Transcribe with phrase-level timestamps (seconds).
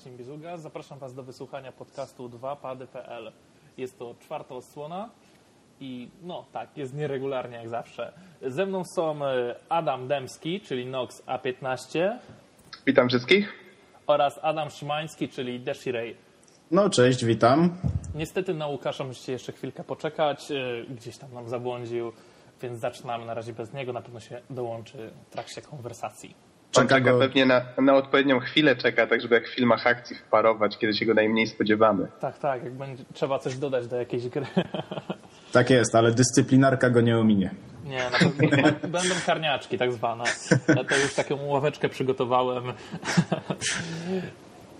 [0.00, 0.56] Marcin Bizuga.
[0.56, 3.32] Zapraszam Was do wysłuchania podcastu 2pady.pl.
[3.76, 5.10] Jest to czwarta odsłona
[5.80, 8.12] i no tak, jest nieregularnie jak zawsze.
[8.42, 12.18] Ze mną są e, Adam Demski, czyli Nox A15
[12.86, 13.52] Witam wszystkich.
[14.06, 16.16] oraz Adam Szymański, czyli Deshiray.
[16.70, 17.76] No cześć, witam.
[18.14, 22.12] Niestety na Łukasza musicie jeszcze chwilkę poczekać, e, gdzieś tam nam zabłądził,
[22.62, 26.49] więc zaczynamy na razie bez niego, na pewno się dołączy w trakcie konwersacji.
[26.72, 30.16] Czeka czeka go- pewnie na, na odpowiednią chwilę czeka, tak żeby jak w filmach akcji
[30.16, 32.06] wparować, kiedy się go najmniej spodziewamy.
[32.20, 34.46] Tak, tak, jak będzie trzeba coś dodać do jakiejś gry.
[35.52, 37.50] Tak jest, ale dyscyplinarka go nie ominie.
[37.84, 38.18] Nie, na
[38.50, 40.24] pewno będą karniaczki tak zwane.
[40.68, 42.64] Ja to już taką ławeczkę przygotowałem.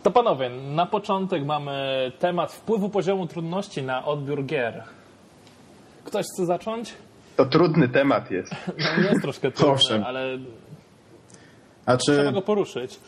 [0.03, 4.83] To panowie, na początek mamy temat wpływu poziomu trudności na odbiór gier.
[6.05, 6.95] Ktoś chce zacząć?
[7.37, 8.55] To trudny temat jest.
[8.79, 10.05] No jest troszkę trudny, Owszem.
[10.05, 10.39] ale
[11.87, 12.99] A trzeba czy go poruszyć.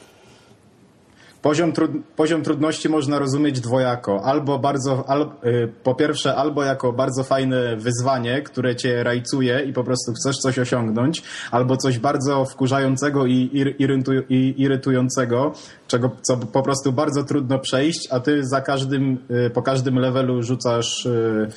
[1.42, 4.24] poziom, trud, poziom trudności można rozumieć dwojako?
[4.24, 9.72] Albo bardzo, al, y, po pierwsze, albo jako bardzo fajne wyzwanie, które cię rajcuje i
[9.72, 15.52] po prostu chcesz coś osiągnąć, albo coś bardzo wkurzającego i, ir, irytu, i irytującego,
[15.86, 20.42] czego co po prostu bardzo trudno przejść, a ty za każdym, y, po każdym levelu
[20.42, 21.48] rzucasz y,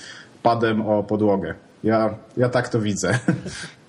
[0.44, 1.56] padem o podłogę.
[1.84, 3.20] Ja, ja tak to widzę.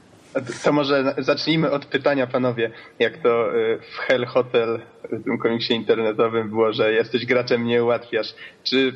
[0.64, 2.70] To, może zacznijmy od pytania, panowie.
[2.98, 4.80] Jak to y, w Hell Hotel,
[5.12, 8.34] y, tym komiksie internetowym było, że jesteś graczem, nie ułatwiasz.
[8.64, 8.92] Czy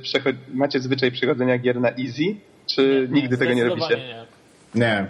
[0.54, 2.36] macie zwyczaj przechodzenia gier na easy?
[2.74, 3.96] Czy nigdy tego nie robicie?
[3.96, 4.26] nie.
[4.74, 5.06] Nie.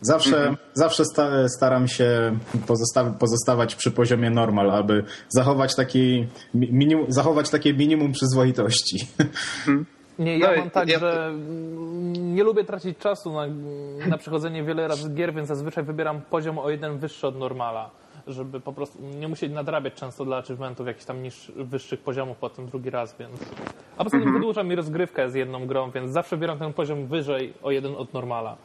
[0.00, 7.06] Zawsze, zawsze sta, staram się pozosta pozostawać przy poziomie normal, aby zachować, taki, mi- minimum,
[7.08, 9.06] zachować takie minimum przyzwoitości.
[10.18, 11.32] Nie, ja No mam tak, ja- że
[12.18, 13.46] nie lubię tracić czasu na,
[14.08, 17.90] na przechodzenie wiele razy gier, więc zazwyczaj wybieram poziom o jeden wyższy od normala,
[18.26, 22.66] żeby po prostu nie musieć nadrabiać często dla achievementów jakichś tam niż, wyższych poziomów potem
[22.66, 23.32] drugi raz, więc...
[23.98, 27.52] A poza tym wydłuża mi rozgrywkę z jedną grą, więc zawsze wybieram ten poziom wyżej
[27.62, 28.56] o jeden od normala.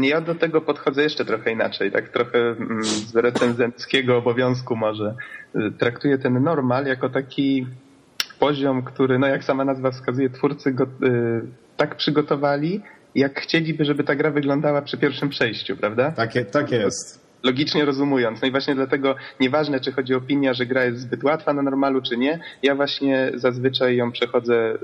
[0.00, 5.14] Ja do tego podchodzę jeszcze trochę inaczej, tak trochę mm, z recenzenckiego obowiązku może.
[5.78, 7.66] Traktuję ten normal jako taki
[8.44, 10.88] poziom, który, no jak sama nazwa wskazuje, twórcy go y,
[11.76, 12.82] tak przygotowali,
[13.14, 16.10] jak chcieliby, żeby ta gra wyglądała przy pierwszym przejściu, prawda?
[16.10, 17.24] Takie, tak jest.
[17.42, 18.42] Logicznie rozumując.
[18.42, 21.62] No i właśnie dlatego nieważne, czy chodzi o opinia, że gra jest zbyt łatwa na
[21.62, 24.78] normalu, czy nie, ja właśnie zazwyczaj ją przechodzę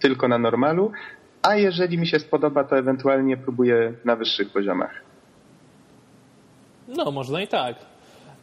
[0.00, 0.92] tylko na normalu,
[1.42, 4.90] a jeżeli mi się spodoba, to ewentualnie próbuję na wyższych poziomach.
[6.88, 7.76] No, można i tak.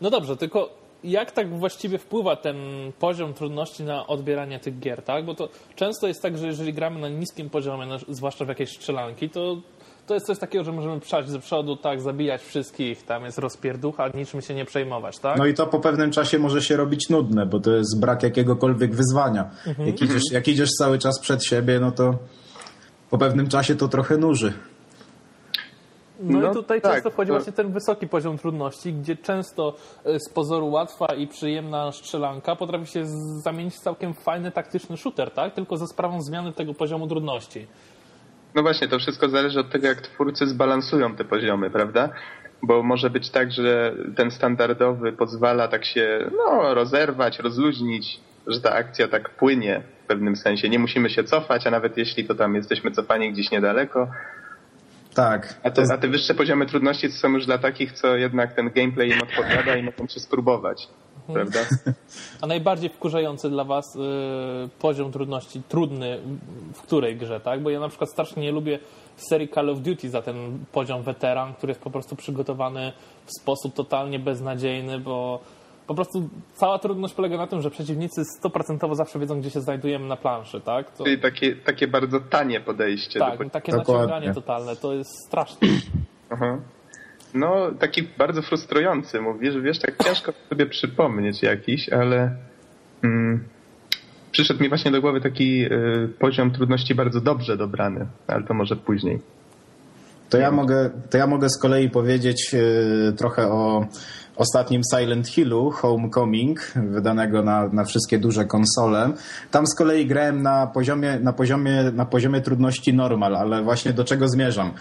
[0.02, 2.58] No dobrze, tylko jak tak właściwie wpływa ten
[3.00, 5.26] poziom trudności na odbieranie tych gier, tak?
[5.26, 8.70] Bo to często jest tak, że jeżeli gramy na niskim poziomie, no, zwłaszcza w jakieś
[8.70, 9.58] strzelanki, to,
[10.08, 14.08] to jest coś takiego, że możemy przejść ze przodu, tak, zabijać wszystkich, tam jest rozpierducha,
[14.14, 15.38] niczym się nie przejmować, tak?
[15.38, 18.96] No i to po pewnym czasie może się robić nudne, bo to jest brak jakiegokolwiek
[18.96, 19.50] wyzwania.
[19.86, 22.18] Jak, idziesz, jak idziesz cały czas przed siebie, no to
[23.10, 24.54] po pewnym czasie to trochę nuży.
[26.22, 29.76] No, No i tutaj tak, często wchodzi to- właśnie ten wysoki poziom trudności, gdzie często
[30.06, 33.04] e, z pozoru łatwa i przyjemna strzelanka potrafi się
[33.44, 35.54] zamienić w całkiem fajny taktyczny shooter, tak?
[35.54, 37.68] Tylko za sprawą zmiany tego poziomu trudności.
[38.56, 42.10] No właśnie, to wszystko zależy od tego, jak twórcy zbalansują te poziomy, prawda?
[42.64, 48.72] Bo może być tak, że ten standardowy pozwala tak się no, rozerwać, rozluźnić, że ta
[48.74, 50.70] akcja tak płynie w pewnym sensie.
[50.70, 54.08] Nie musimy się cofać, a nawet jeśli to tam jesteśmy cofani gdzieś niedaleko.
[55.14, 55.60] Tak.
[55.64, 58.72] A te, a te wyższe poziomy trudności to są już dla takich, co jednak ten
[58.76, 60.88] gameplay im odpowiada i mogą się spróbować,
[61.34, 61.60] prawda?
[62.42, 64.00] A najbardziej wkurzający dla Was y,
[64.80, 66.20] poziom trudności, trudny
[66.74, 67.62] w której grze, tak?
[67.62, 68.80] Bo ja na przykład strasznie nie lubię
[69.16, 72.94] serii Call of Duty za ten poziom weteran, który jest po prostu przygotowany
[73.26, 75.40] w sposób totalnie beznadziejny, bo
[75.92, 80.08] po prostu cała trudność polega na tym, że przeciwnicy 100% zawsze wiedzą, gdzie się znajdujemy
[80.08, 80.92] na planszy, tak?
[80.92, 83.20] To, Czyli takie, takie bardzo tanie podejście.
[83.20, 84.08] do tak, takie Dokładnie.
[84.08, 85.68] naciąganie totalne, to jest straszne.
[86.30, 86.58] Aha.
[87.34, 92.36] No, taki bardzo frustrujący, mówisz, wiesz, tak ciężko sobie przypomnieć jakiś, ale
[93.04, 93.44] mm,
[94.32, 98.76] przyszedł mi właśnie do głowy taki y, poziom trudności bardzo dobrze dobrany, ale to może
[98.76, 99.20] później.
[100.30, 103.86] To ja mogę, to ja mogę z kolei powiedzieć e, trochę o
[104.36, 109.10] ostatnim Silent Hillu, Homecoming, wydanego na, na wszystkie duże konsole.
[109.52, 114.04] Tam z kolei grałem na poziomie, na, poziomie, na poziomie trudności normal, ale właśnie do
[114.04, 114.72] czego zmierzam?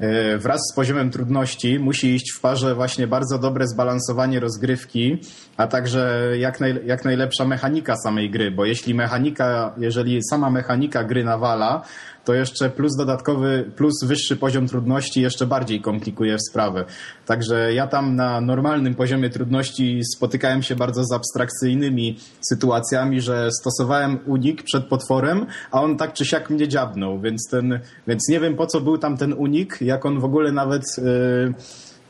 [0.00, 5.18] E, Wraz z poziomem trudności musi iść w parze właśnie bardzo dobre zbalansowanie rozgrywki,
[5.56, 11.04] a także jak, naj, jak najlepsza mechanika samej gry, bo jeśli mechanika, jeżeli sama mechanika
[11.04, 11.82] gry nawala,
[12.28, 16.84] to jeszcze plus dodatkowy, plus wyższy poziom trudności jeszcze bardziej komplikuje sprawę.
[17.26, 24.18] Także ja tam na normalnym poziomie trudności spotykałem się bardzo z abstrakcyjnymi sytuacjami, że stosowałem
[24.26, 28.56] unik przed potworem, a on tak czy siak mnie dziabnął, więc, ten, więc nie wiem
[28.56, 31.54] po co był tam ten unik, jak on w ogóle nawet yy,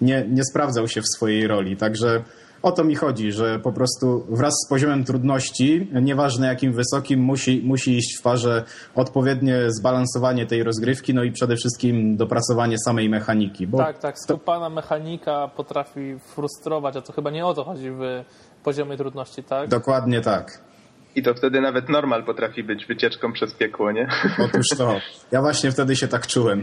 [0.00, 1.76] nie, nie sprawdzał się w swojej roli.
[1.76, 2.23] Także
[2.62, 7.62] o to mi chodzi, że po prostu wraz z poziomem trudności, nieważne jakim wysokim, musi,
[7.64, 8.64] musi iść w parze
[8.94, 13.66] odpowiednie zbalansowanie tej rozgrywki, no i przede wszystkim dopracowanie samej mechaniki.
[13.66, 18.25] Bo tak, tak, skupana mechanika potrafi frustrować, a to chyba nie o to chodzi w
[18.64, 19.69] poziomie trudności, tak?
[19.69, 20.68] Dokładnie tak.
[21.16, 24.08] I to wtedy nawet normal potrafi być wycieczką przez piekło, nie?
[24.44, 25.00] Otóż to.
[25.32, 26.62] Ja właśnie wtedy się tak czułem.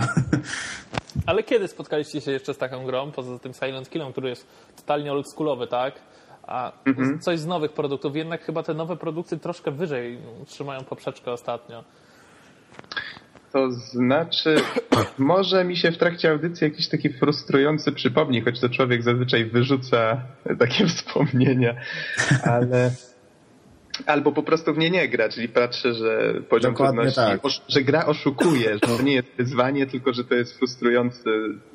[1.25, 5.11] Ale kiedy spotkaliście się jeszcze z taką grą, poza tym Silent Killem, który jest totalnie
[5.11, 5.93] oldschoolowy, tak?
[6.43, 7.19] A mhm.
[7.19, 8.15] coś z nowych produktów.
[8.15, 11.83] Jednak chyba te nowe produkcje troszkę wyżej trzymają poprzeczkę ostatnio.
[13.53, 14.55] To znaczy,
[15.17, 20.21] może mi się w trakcie audycji jakiś taki frustrujący przypomni, choć to człowiek zazwyczaj wyrzuca
[20.59, 21.75] takie wspomnienia,
[22.43, 22.91] ale
[24.05, 27.51] Albo po prostu w nie nie gra, czyli patrzę, że poziom Dokładnie trudności, tak.
[27.67, 31.29] że gra oszukuje, że to nie jest wyzwanie, tylko że to jest frustrujące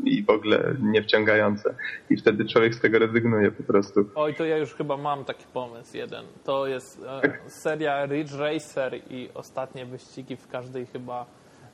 [0.05, 1.75] i w ogóle niewciągające.
[2.11, 4.05] I wtedy człowiek z tego rezygnuje po prostu.
[4.14, 6.25] Oj, to ja już chyba mam taki pomysł jeden.
[6.44, 7.40] To jest e, tak.
[7.49, 11.26] seria Ridge Racer i ostatnie wyścigi w każdej chyba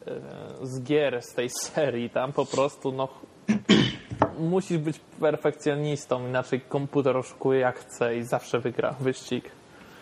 [0.06, 0.20] e,
[0.62, 2.10] z gier z tej serii.
[2.10, 3.08] Tam po prostu no
[4.38, 9.55] musisz być perfekcjonistą, inaczej komputer oszukuje jak chce i zawsze wygra wyścig.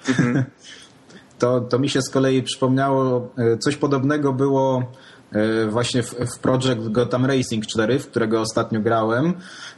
[0.09, 0.45] Mhm.
[1.39, 4.83] To, to mi się z kolei przypomniało, e, coś podobnego było
[5.69, 9.34] właśnie w, w Project Gotham Racing 4, w którego ostatnio grałem.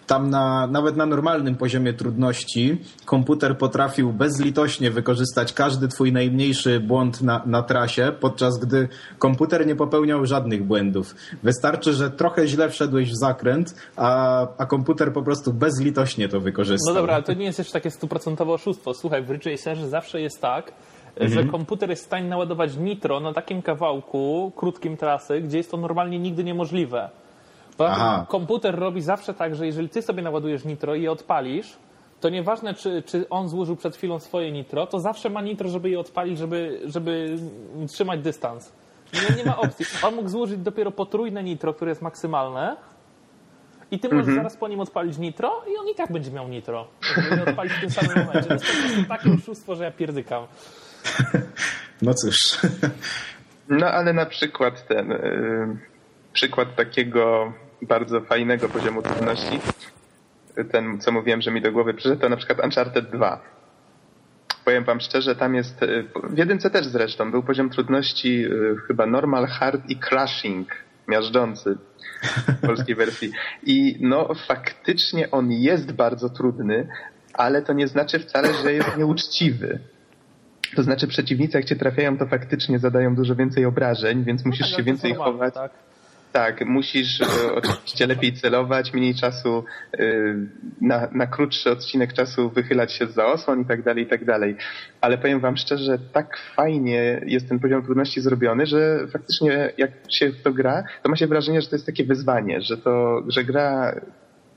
[0.07, 7.23] Tam na, nawet na normalnym poziomie trudności komputer potrafił bezlitośnie wykorzystać każdy twój najmniejszy błąd
[7.23, 8.89] na, na trasie, podczas gdy
[9.19, 11.15] komputer nie popełniał żadnych błędów.
[11.43, 16.95] Wystarczy, że trochę źle wszedłeś w zakręt, a, a komputer po prostu bezlitośnie to wykorzystał.
[16.95, 18.95] No dobra, ale to nie jest jeszcze takie stuprocentowe oszustwo.
[18.95, 19.47] Słuchaj, w Ridge
[19.91, 20.73] zawsze jest tak,
[21.25, 21.33] mhm.
[21.33, 25.77] że komputer jest w stanie naładować nitro na takim kawałku, krótkim trasy, gdzie jest to
[25.77, 27.11] normalnie nigdy niemożliwe.
[27.79, 27.89] Bo
[28.29, 31.77] komputer robi zawsze tak, że jeżeli ty sobie naładujesz nitro i je odpalisz,
[32.21, 35.91] to nieważne, czy, czy on złożył przed chwilą swoje nitro, to zawsze ma nitro, żeby
[35.91, 37.39] je odpalić, żeby, żeby
[37.89, 38.73] trzymać dystans.
[39.15, 39.87] Nie, nie ma opcji.
[40.03, 42.77] On mógł złożyć dopiero potrójne nitro, które jest maksymalne,
[43.91, 44.37] i ty możesz mhm.
[44.37, 46.87] zaraz po nim odpalić nitro i on i tak będzie miał nitro.
[47.17, 48.49] Jeżeli odpalić w tym samym momencie.
[48.49, 50.47] To jest takie oszustwo, że ja pierdykam.
[52.03, 52.37] No cóż.
[53.69, 55.11] No ale na przykład ten...
[55.11, 55.77] Yy,
[56.37, 59.61] przykład takiego bardzo fajnego poziomu trudności,
[60.73, 63.41] ten, co mówiłem, że mi do głowy przyszedł, to na przykład Uncharted 2.
[64.65, 69.07] Powiem wam szczerze, tam jest, y, w jedynce też zresztą, był poziom trudności y, chyba
[69.07, 70.69] normal, hard i crashing,
[71.09, 71.79] miażdżący
[72.63, 73.33] w polskiej wersji.
[73.63, 76.89] I no faktycznie on jest bardzo trudny,
[77.33, 79.79] ale to nie znaczy wcale, że jest nieuczciwy.
[80.77, 84.67] To znaczy przeciwnicy, jak cię trafiają, to faktycznie zadają dużo więcej obrażeń, więc musisz no
[84.67, 85.55] tak, się więcej chować.
[85.55, 85.71] Tak.
[86.33, 89.65] Tak, musisz e, oczywiście lepiej celować, mniej czasu,
[89.99, 90.07] e,
[90.81, 94.57] na, na krótszy odcinek czasu wychylać się za osłon i tak dalej, i tak dalej.
[95.01, 100.31] Ale powiem wam szczerze, tak fajnie jest ten poziom trudności zrobiony, że faktycznie jak się
[100.31, 103.45] w to gra, to ma się wrażenie, że to jest takie wyzwanie, że to, że
[103.45, 104.01] gra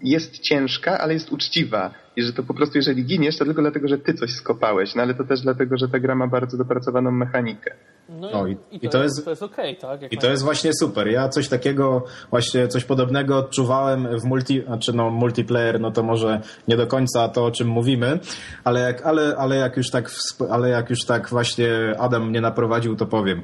[0.02, 1.94] jest ciężka, ale jest uczciwa.
[2.20, 4.96] I że to po prostu, jeżeli giniesz, to tylko dlatego, że ty coś skopałeś.
[4.96, 7.76] No ale to też dlatego, że ta gra ma bardzo dopracowaną mechanikę.
[8.10, 10.02] No, no i, i, to i, to jest, jest, okej, okay, tak?
[10.02, 11.08] Jak I to jest właśnie super.
[11.08, 16.42] Ja coś takiego, właśnie coś podobnego odczuwałem w multi, znaczy no multiplayer, no to może
[16.68, 18.20] nie do końca to, o czym mówimy,
[18.64, 20.12] ale jak, ale, ale jak już tak,
[20.50, 23.42] ale jak już tak właśnie Adam mnie naprowadził, to powiem.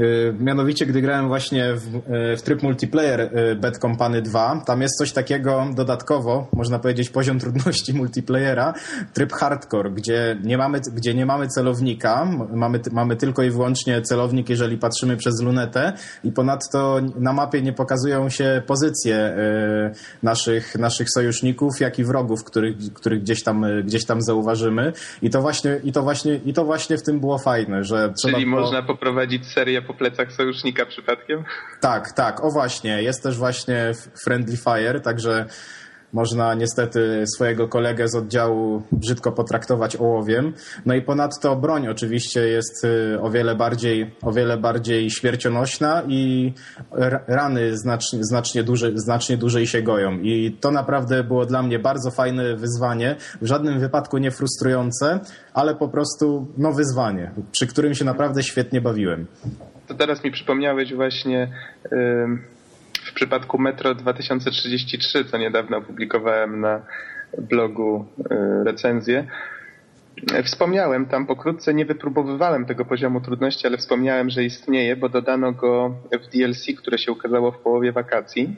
[0.00, 4.82] Y, mianowicie, gdy grałem właśnie w, y, w tryb multiplayer y, Bad Company 2, tam
[4.82, 8.74] jest coś takiego dodatkowo, można powiedzieć poziom trudności multiplayera,
[9.14, 14.48] tryb hardcore, gdzie nie mamy, gdzie nie mamy celownika, mamy, mamy tylko i wyłącznie celownik,
[14.48, 15.92] jeżeli patrzymy przez lunetę
[16.24, 19.36] i ponadto na mapie nie pokazują się pozycje
[20.22, 24.92] naszych, naszych sojuszników, jak i wrogów, których, których gdzieś, tam, gdzieś tam zauważymy.
[25.22, 28.34] I to właśnie, i to właśnie, i to właśnie w tym było fajne, że trzeba
[28.34, 31.44] Czyli można poprowadzić serię po plecach sojusznika przypadkiem?
[31.80, 32.44] Tak, tak.
[32.44, 33.92] O właśnie, jest też właśnie
[34.24, 35.46] Friendly Fire, także
[36.12, 40.52] można niestety swojego kolegę z oddziału brzydko potraktować ołowiem.
[40.86, 46.52] No i ponadto broń oczywiście jest y, o wiele bardziej, o wiele bardziej śmiercionośna i
[47.26, 48.64] rany znacznie, znacznie,
[48.94, 50.20] znacznie dłużej się goją.
[50.20, 55.20] I to naprawdę było dla mnie bardzo fajne wyzwanie, w żadnym wypadku nie frustrujące,
[55.54, 59.26] ale po prostu no wyzwanie, przy którym się naprawdę świetnie bawiłem
[59.88, 61.48] to teraz mi przypomniałeś właśnie
[63.02, 66.82] w przypadku Metro 2033, co niedawno opublikowałem na
[67.38, 69.26] blogu y, recenzję,
[70.44, 75.94] Wspomniałem tam pokrótce, nie wypróbowywałem tego poziomu trudności, ale wspomniałem, że istnieje, bo dodano go
[76.22, 78.56] w DLC, które się ukazało w połowie wakacji.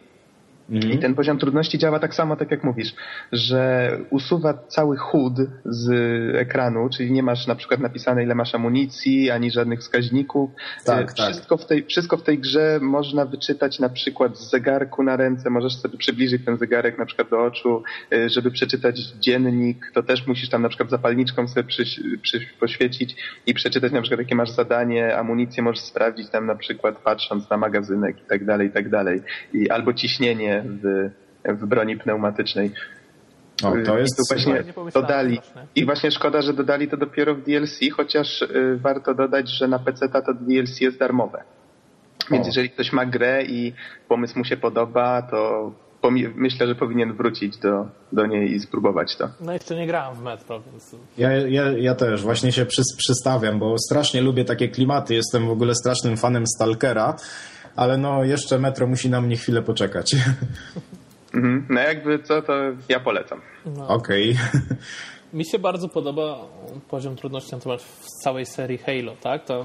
[0.71, 0.93] Mhm.
[0.93, 2.95] I ten poziom trudności działa tak samo, tak jak mówisz,
[3.33, 5.35] że usuwa cały HUD
[5.65, 5.91] z
[6.37, 10.51] ekranu, czyli nie masz na przykład napisane ile masz amunicji, ani żadnych wskaźników.
[10.85, 11.67] Tak, e, wszystko, tak.
[11.67, 15.77] W tej, wszystko w tej grze można wyczytać na przykład z zegarku na ręce, możesz
[15.77, 20.49] sobie przybliżyć ten zegarek na przykład do oczu, e, żeby przeczytać dziennik, to też musisz
[20.49, 21.85] tam na przykład zapalniczką sobie przy,
[22.23, 26.99] przy, poświecić i przeczytać na przykład jakie masz zadanie, amunicję możesz sprawdzić tam na przykład
[26.99, 29.23] patrząc na magazynek i tak dalej, i tak dalej.
[29.53, 31.11] I albo ciśnienie w,
[31.45, 32.73] w broni pneumatycznej.
[33.65, 34.65] O, to jest I właśnie
[34.95, 35.41] dodali.
[35.75, 39.79] I właśnie szkoda, że dodali to dopiero w DLC, chociaż y, warto dodać, że na
[39.79, 41.43] PC to DLC jest darmowe.
[42.31, 42.49] Więc o.
[42.49, 43.73] jeżeli ktoś ma grę i
[44.09, 45.73] pomysł mu się podoba, to
[46.35, 49.29] myślę, że powinien wrócić do, do niej i spróbować to.
[49.41, 50.97] No jeszcze nie grałem w Metro, więc...
[51.19, 55.15] Ja, ja, ja też właśnie się przy, przystawiam, bo strasznie lubię takie klimaty.
[55.15, 57.17] Jestem w ogóle strasznym fanem Stalkera
[57.77, 60.17] ale no jeszcze metro musi na mnie chwilę poczekać.
[61.35, 61.67] Mhm.
[61.71, 62.53] No jakby co, to
[62.89, 63.41] ja polecam.
[63.67, 63.89] No.
[63.89, 64.31] Okej.
[64.31, 64.77] Okay.
[65.33, 66.39] Mi się bardzo podoba
[66.89, 69.45] poziom trudności natomiast w całej serii Halo, tak?
[69.45, 69.65] To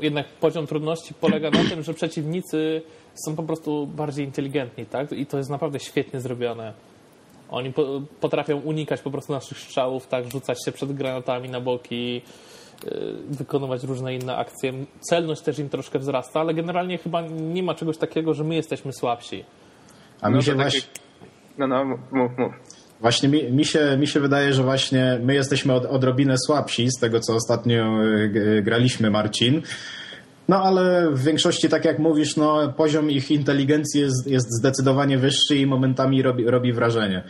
[0.00, 2.82] jednak poziom trudności polega na tym, że przeciwnicy
[3.26, 5.12] są po prostu bardziej inteligentni, tak?
[5.12, 6.72] I to jest naprawdę świetnie zrobione.
[7.50, 7.72] Oni
[8.20, 10.30] potrafią unikać po prostu naszych strzałów, tak?
[10.30, 12.22] Rzucać się przed granatami na boki,
[13.28, 14.72] wykonywać różne inne akcje.
[15.00, 18.92] Celność też im troszkę wzrasta, ale generalnie chyba nie ma czegoś takiego, że my jesteśmy
[18.92, 19.44] słabsi.
[20.20, 20.80] A mi no się właśnie...
[21.58, 22.52] No, no, mów, mów.
[23.00, 27.00] Właśnie mi, mi, się, mi się wydaje, że właśnie my jesteśmy od, odrobinę słabsi z
[27.00, 29.62] tego, co ostatnio y, graliśmy, Marcin.
[30.48, 35.56] No ale w większości, tak jak mówisz, no, poziom ich inteligencji jest, jest zdecydowanie wyższy
[35.56, 37.22] i momentami robi, robi wrażenie.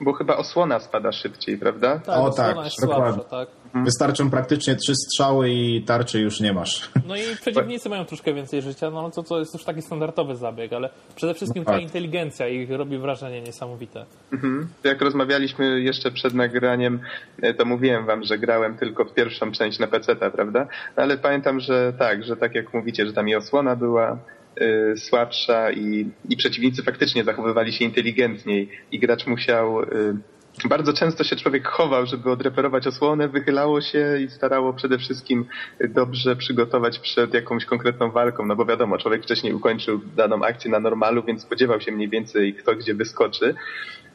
[0.00, 1.98] Bo chyba osłona spada szybciej, prawda?
[1.98, 3.48] Tak, o tak, jest słabsza, tak.
[3.76, 3.84] Mhm.
[3.84, 6.90] Wystarczą praktycznie trzy strzały i tarczy już nie masz.
[7.08, 10.72] No i przeciwnicy mają troszkę więcej życia, no to, to jest już taki standardowy zabieg,
[10.72, 11.82] ale przede wszystkim no ta tak.
[11.82, 14.04] inteligencja ich robi wrażenie niesamowite.
[14.32, 14.68] Mhm.
[14.84, 17.00] Jak rozmawialiśmy jeszcze przed nagraniem,
[17.42, 20.66] e, to mówiłem wam, że grałem tylko w pierwszą część na PC, prawda?
[20.96, 24.18] Ale pamiętam, że tak, że tak jak mówicie, że tam i osłona była,
[24.60, 30.16] y, słabsza i, i przeciwnicy faktycznie zachowywali się inteligentniej i gracz musiał y,
[30.64, 35.44] bardzo często się człowiek chował, żeby odreperować osłonę, wychylało się i starało przede wszystkim
[35.88, 40.80] dobrze przygotować przed jakąś konkretną walką, no bo wiadomo, człowiek wcześniej ukończył daną akcję na
[40.80, 43.54] normalu, więc spodziewał się mniej więcej kto gdzie wyskoczy,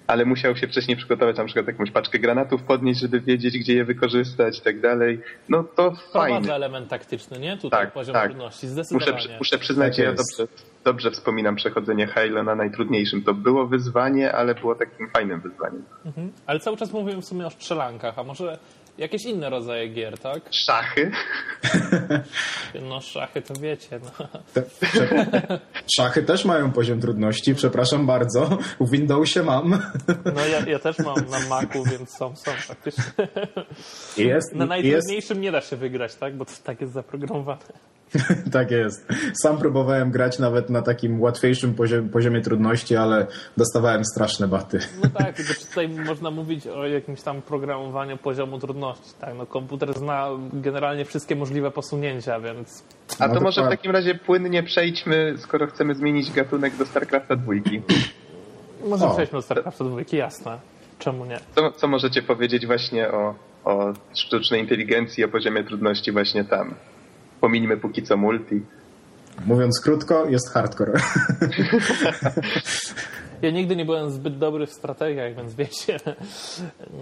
[0.07, 3.85] ale musiał się wcześniej przygotować na przykład jakąś paczkę granatów podnieść, żeby wiedzieć, gdzie je
[3.85, 5.21] wykorzystać i tak dalej.
[5.49, 6.35] No to fajnie.
[6.35, 7.57] Wprowadza element taktyczny, nie?
[7.57, 8.29] Tutaj tak, poziom tak.
[8.29, 9.11] trudności, zdecydowanie.
[9.11, 10.47] Muszę, muszę przyznać, że ja dobrze,
[10.83, 13.23] dobrze wspominam przechodzenie Halo na najtrudniejszym.
[13.23, 15.83] To było wyzwanie, ale było takim fajnym wyzwaniem.
[16.05, 16.31] Mhm.
[16.45, 18.57] Ale cały czas mówimy w sumie o strzelankach, a może
[18.97, 20.41] jakieś inne rodzaje gier, tak?
[20.51, 21.11] Szachy?
[22.89, 23.99] No szachy to wiecie.
[24.03, 24.27] No.
[25.95, 28.57] Szachy też mają poziom trudności, przepraszam bardzo.
[28.79, 29.81] W Windowsie mam.
[30.35, 33.03] No ja, ja też mam na Macu, więc są, są faktycznie.
[34.17, 35.41] Jest, na najtrudniejszym jest.
[35.43, 36.37] nie da się wygrać, tak?
[36.37, 37.61] Bo to tak jest zaprogramowane.
[38.53, 39.07] tak jest.
[39.33, 43.27] Sam próbowałem grać nawet na takim łatwiejszym poziomie, poziomie trudności, ale
[43.57, 44.79] dostawałem straszne baty.
[45.03, 49.13] No tak, tylko tutaj można mówić o jakimś tam programowaniu poziomu trudności.
[49.19, 49.35] Tak?
[49.37, 52.83] No, komputer zna generalnie wszystkie możliwe posunięcia, więc...
[53.19, 57.35] A to no może w takim razie płynnie przejdźmy, skoro chcemy zmienić gatunek do StarCrafta
[57.35, 57.81] dwójki.
[58.85, 59.13] Może o.
[59.13, 60.59] przejdźmy do StarCrafta dwójki, jasne.
[60.99, 61.39] Czemu nie?
[61.55, 66.75] Co, co możecie powiedzieć właśnie o, o sztucznej inteligencji, o poziomie trudności właśnie tam?
[67.41, 68.61] Pominimy póki co multi.
[69.45, 70.93] Mówiąc krótko, jest hardcore.
[73.41, 75.97] Ja nigdy nie byłem zbyt dobry w strategiach, więc wiecie.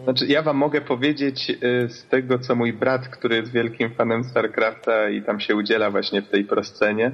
[0.03, 4.23] Znaczy, ja wam mogę powiedzieć y, z tego, co mój brat, który jest wielkim fanem
[4.23, 7.11] StarCrafta i tam się udziela właśnie w tej proscenie,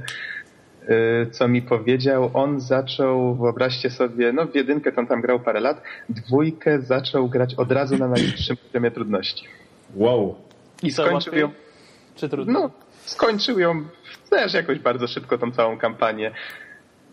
[0.90, 5.40] y, co mi powiedział, on zaczął, wyobraźcie sobie, no w jedynkę to on tam grał
[5.40, 9.46] parę lat, dwójkę zaczął grać od razu na najniższym poziomie trudności.
[9.96, 10.36] Wow.
[10.84, 11.52] I skończył ją...
[12.16, 12.60] Czy trudno?
[12.60, 12.72] No,
[13.06, 13.88] skończył ją
[14.30, 16.32] też jakoś bardzo szybko tą całą kampanię.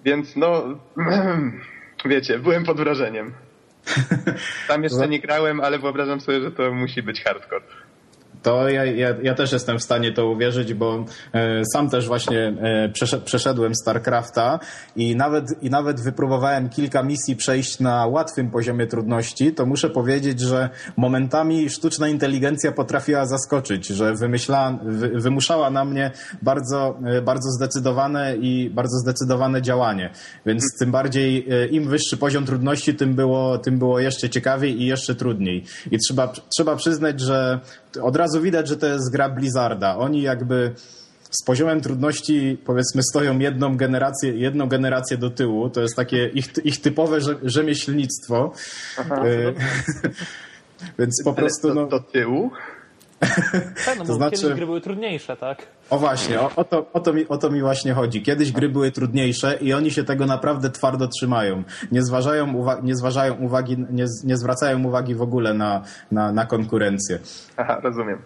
[0.04, 0.64] Więc no,
[2.04, 3.32] wiecie, byłem pod wrażeniem.
[4.68, 7.64] Tam jeszcze nie grałem, ale wyobrażam sobie, że to musi być hardcore.
[8.42, 12.54] To ja, ja, ja, też jestem w stanie to uwierzyć, bo e, sam też właśnie
[12.62, 14.58] e, przeszedłem StarCrafta
[14.96, 20.40] i nawet, i nawet wypróbowałem kilka misji przejść na łatwym poziomie trudności, to muszę powiedzieć,
[20.40, 26.11] że momentami sztuczna inteligencja potrafiła zaskoczyć, że wymyśla, wy, wymuszała na mnie
[26.42, 30.11] bardzo, e, bardzo zdecydowane i bardzo zdecydowane działanie.
[30.46, 34.87] Więc tym bardziej e, im wyższy poziom trudności, tym było, tym było jeszcze ciekawiej i
[34.87, 35.64] jeszcze trudniej.
[35.90, 37.61] I trzeba, trzeba przyznać, że
[38.02, 39.96] od razu widać, że to jest gra Blizzarda.
[39.96, 40.75] Oni jakby
[41.30, 45.70] z poziomem trudności powiedzmy stoją jedną generację, jedną generację do tyłu.
[45.70, 48.52] To jest takie ich, ich typowe rzemieślnictwo.
[48.99, 49.52] Aha, e,
[50.99, 51.68] Więc po prostu.
[51.68, 52.50] Do, no, do tyłu?
[53.87, 55.67] Tak, no to znaczy, kiedyś gry były trudniejsze, tak?
[55.91, 58.23] O właśnie, o, o, to, o, to mi, o to mi właśnie chodzi.
[58.23, 61.62] Kiedyś gry były trudniejsze i oni się tego naprawdę twardo trzymają.
[61.93, 66.47] Nie zważają, uwa- nie zważają uwagi, nie, nie zwracają uwagi w ogóle na, na, na
[66.47, 67.19] konkurencję.
[67.57, 68.19] Aha, rozumiem.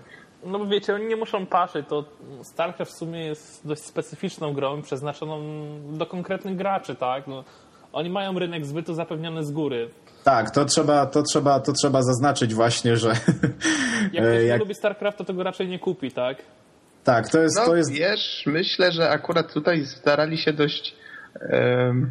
[0.47, 1.87] No bo wiecie, oni nie muszą paszyć.
[1.89, 2.05] To
[2.43, 5.41] StarCraft w sumie jest dość specyficzną grą przeznaczoną
[5.93, 7.27] do konkretnych graczy, tak?
[7.27, 7.45] No,
[7.93, 9.91] oni mają rynek zbytu zapewniony z góry.
[10.27, 13.09] Tak, to trzeba, to trzeba, to trzeba zaznaczyć właśnie, że...
[14.13, 14.45] Jak ktoś jak...
[14.45, 16.37] nie lubi StarCraft, to tego raczej nie kupi, tak?
[17.05, 17.57] Tak, to jest...
[17.57, 17.93] No to jest...
[17.93, 20.97] wiesz, myślę, że akurat tutaj starali się dość...
[21.53, 22.11] Um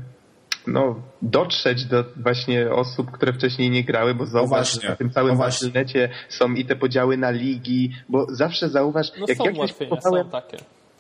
[0.67, 5.37] no, dotrzeć do właśnie osób, które wcześniej nie grały, bo zauważ, że na tym całym
[5.45, 10.27] internecie są i te podziały na ligi, bo zawsze zauważ, no jak ja próbowałem,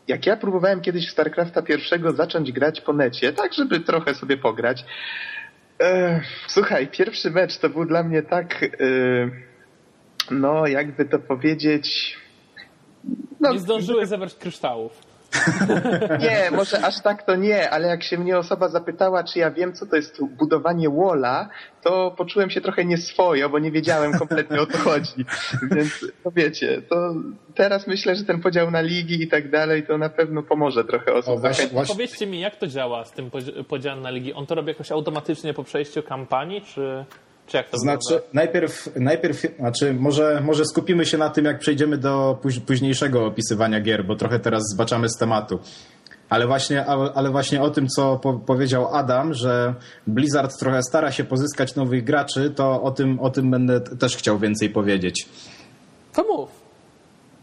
[0.07, 4.37] jak ja próbowałem kiedyś w StarCrafta pierwszego zacząć grać po necie, tak żeby trochę sobie
[4.37, 4.85] pograć,
[6.47, 8.67] słuchaj, pierwszy mecz to był dla mnie tak, e,
[10.31, 12.17] no jakby to powiedzieć...
[13.39, 15.01] No, nie zdążyłeś zebrać kryształów.
[16.19, 19.73] Nie, może aż tak to nie, ale jak się mnie osoba zapytała, czy ja wiem,
[19.73, 21.49] co to jest budowanie walla,
[21.83, 25.25] to poczułem się trochę nieswojo, bo nie wiedziałem kompletnie o co chodzi.
[25.71, 27.13] Więc to wiecie, to
[27.55, 31.13] teraz myślę, że ten podział na ligi i tak dalej, to na pewno pomoże trochę
[31.13, 31.39] osób.
[31.39, 31.95] Właśnie, właśnie.
[31.95, 33.31] Powiedzcie mi, jak to działa z tym
[33.67, 34.33] podziałem na ligi?
[34.33, 37.05] On to robi jakoś automatycznie po przejściu kampanii, czy...
[37.47, 41.97] Czy jak to znaczy, najpierw, najpierw znaczy może, może skupimy się na tym, jak przejdziemy
[41.97, 45.59] do późniejszego opisywania gier, bo trochę teraz zbaczamy z tematu.
[46.29, 49.73] Ale właśnie, ale właśnie o tym, co po, powiedział Adam, że
[50.07, 54.39] Blizzard trochę stara się pozyskać nowych graczy, to o tym, o tym będę też chciał
[54.39, 55.29] więcej powiedzieć.
[56.13, 56.49] To mów.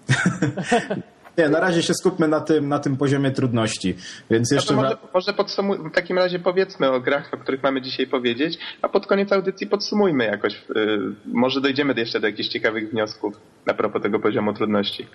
[1.38, 3.96] Nie, na razie się skupmy na tym, na tym poziomie trudności.
[4.30, 7.82] Więc jeszcze no może, może podsumuj, w takim razie powiedzmy o grach, o których mamy
[7.82, 10.62] dzisiaj powiedzieć, a pod koniec audycji podsumujmy jakoś.
[10.74, 13.34] Yy, może dojdziemy jeszcze do jakichś ciekawych wniosków
[13.66, 15.06] na propos tego poziomu trudności.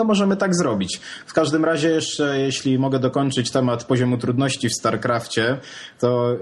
[0.00, 1.00] No możemy tak zrobić.
[1.26, 5.58] W każdym razie jeszcze, jeśli mogę dokończyć temat poziomu trudności w StarCrafcie,
[5.98, 6.36] to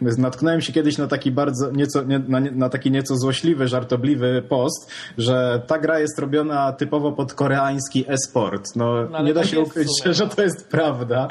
[0.00, 4.42] yy, natknąłem się kiedyś na taki bardzo, nieco, nie, na, na, taki nieco złośliwy, żartobliwy
[4.48, 8.76] post, że ta gra jest robiona typowo pod koreański e-sport.
[8.76, 11.28] No, no nie da się ukryć, że to jest prawda.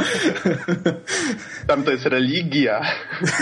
[1.67, 2.81] Tam to jest religia.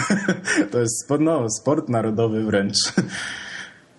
[0.71, 2.77] to jest no, sport narodowy wręcz.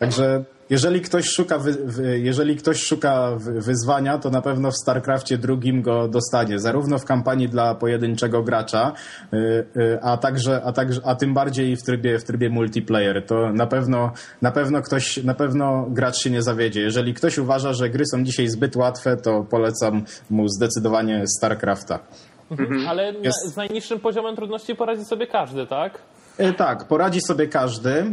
[0.04, 5.82] Także jeżeli ktoś szuka, wy, jeżeli ktoś szuka wyzwania, to na pewno w StarCraftie drugim
[5.82, 8.92] go dostanie, zarówno w kampanii dla pojedynczego gracza,
[9.32, 9.36] y,
[9.76, 13.26] y, a także, a także, a tym bardziej w trybie, w trybie multiplayer.
[13.26, 14.12] To na pewno,
[14.42, 16.80] na pewno ktoś, na pewno gracz się nie zawiedzie.
[16.80, 21.98] Jeżeli ktoś uważa, że gry są dzisiaj zbyt łatwe, to polecam mu zdecydowanie StarCrafta.
[22.50, 22.88] Mhm.
[22.88, 23.46] Ale Jest...
[23.46, 25.98] z najniższym poziomem trudności poradzi sobie każdy, tak?
[26.38, 28.04] E, tak, poradzi sobie każdy, e,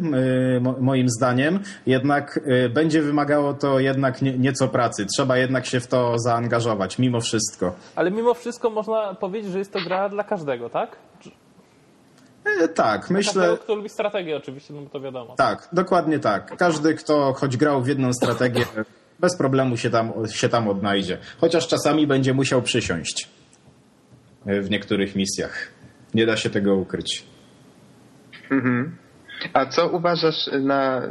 [0.79, 5.05] moim zdaniem, jednak e, będzie wymagało to jednak nieco pracy.
[5.05, 7.75] Trzeba jednak się w to zaangażować, mimo wszystko.
[7.95, 10.95] Ale mimo wszystko można powiedzieć, że jest to gra dla każdego, tak?
[12.75, 13.33] Tak, myślę.
[13.33, 15.35] Każdego, kto lubi strategię, oczywiście, no to wiadomo.
[15.35, 16.57] Tak, dokładnie tak.
[16.57, 18.65] Każdy, kto choć grał w jedną strategię,
[19.19, 21.17] bez problemu się tam, się tam odnajdzie.
[21.41, 23.29] Chociaż czasami będzie musiał przysiąść
[24.45, 25.67] w niektórych misjach.
[26.13, 27.30] Nie da się tego ukryć.
[28.51, 28.97] Mhm.
[29.53, 31.01] A co uważasz na...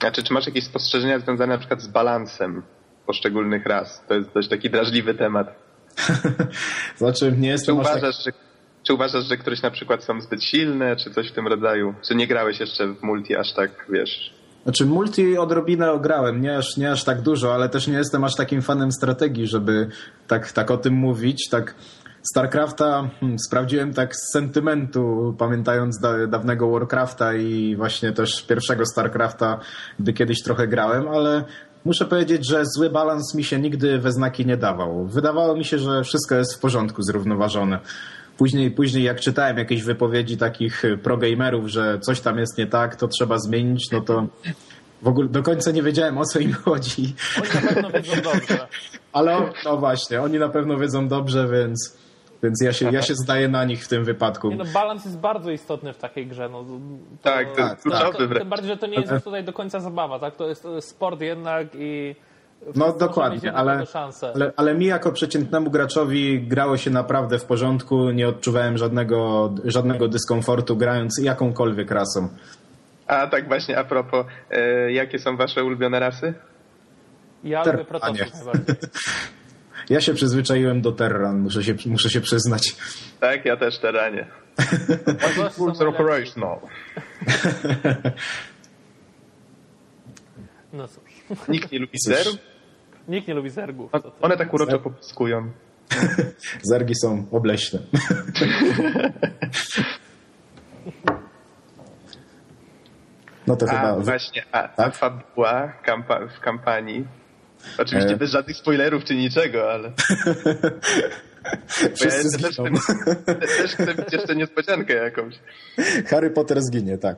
[0.00, 2.62] Znaczy, czy masz jakieś spostrzeżenia związane na przykład z balansem
[3.06, 4.04] poszczególnych ras?
[4.08, 5.54] To jest dość taki drażliwy temat.
[6.96, 8.34] znaczy, nie jestem czy uważasz, tak...
[8.34, 8.40] że,
[8.82, 11.94] czy uważasz, że któreś na przykład są zbyt silne, czy coś w tym rodzaju?
[12.08, 14.34] Czy nie grałeś jeszcze w multi aż tak, wiesz...
[14.62, 18.34] Znaczy multi odrobinę ograłem, nie aż, nie aż tak dużo, ale też nie jestem aż
[18.36, 19.88] takim fanem strategii, żeby
[20.26, 21.48] tak, tak o tym mówić.
[21.48, 21.74] Tak
[22.22, 29.60] StarCrafta hmm, sprawdziłem tak z sentymentu, pamiętając da, dawnego Warcrafta i właśnie też pierwszego StarCrafta,
[29.98, 31.44] gdy kiedyś trochę grałem, ale
[31.84, 35.06] muszę powiedzieć, że zły balans mi się nigdy we znaki nie dawał.
[35.06, 37.78] Wydawało mi się, że wszystko jest w porządku, zrównoważone.
[38.36, 43.08] Później, później jak czytałem jakieś wypowiedzi takich progamerów, że coś tam jest nie tak, to
[43.08, 44.26] trzeba zmienić, no to
[45.02, 47.14] w ogóle do końca nie wiedziałem o co im chodzi.
[47.38, 48.68] Oni na pewno wiedzą dobrze.
[49.12, 51.96] Ale no właśnie, oni na pewno wiedzą dobrze, więc,
[52.42, 54.50] więc ja, się, ja się zdaję na nich w tym wypadku.
[54.50, 56.48] Nie no, balans jest bardzo istotny w takiej grze.
[56.48, 56.78] No, to,
[57.22, 58.38] Tak, to jest tak, kluczowy.
[58.38, 60.36] Tym bardziej, że to nie jest tutaj do końca zabawa, tak?
[60.36, 62.14] To jest, to jest sport jednak i...
[62.76, 63.84] No dokładnie, ale,
[64.34, 70.08] ale, ale mi jako przeciętnemu graczowi grało się naprawdę w porządku, nie odczuwałem żadnego, żadnego
[70.08, 72.28] dyskomfortu grając jakąkolwiek rasą.
[73.06, 76.34] A tak właśnie, a propos, e, jakie są wasze ulubione rasy?
[77.44, 78.26] Ja Ter- lubię nie.
[78.34, 78.76] najbardziej.
[79.92, 82.76] Ja się przyzwyczaiłem do Terran, muszę się, muszę się przyznać.
[83.20, 84.32] Tak, ja też są najlepsi.
[85.86, 86.58] operational.
[90.72, 91.02] No cóż.
[91.48, 92.34] Nikt nie lubi zerów.
[93.08, 93.90] Nikt nie lubi zergów.
[94.20, 95.50] One tak uroczo popiskują.
[96.70, 97.78] Zergi są obleśne.
[103.46, 103.96] No to A chyba...
[104.00, 104.94] właśnie, a, a Tak?
[104.96, 107.04] fabuła kampa- w kampanii.
[107.78, 108.16] Oczywiście E.
[108.16, 109.92] bez żadnych spoilerów czy niczego, ale
[111.94, 115.34] Wszyscy ja też, chcę, też chcę mieć jeszcze niespodziankę jakąś.
[116.06, 117.16] Harry Potter zginie, tak.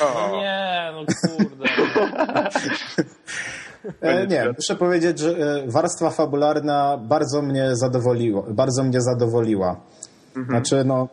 [0.00, 1.04] O, Nie, no
[1.36, 1.64] kurde.
[4.00, 4.52] E, nie, świata.
[4.58, 8.42] muszę powiedzieć, że e, warstwa fabularna bardzo mnie zadowoliła.
[8.48, 9.80] Bardzo mnie zadowoliła.
[10.48, 11.08] Znaczy, no,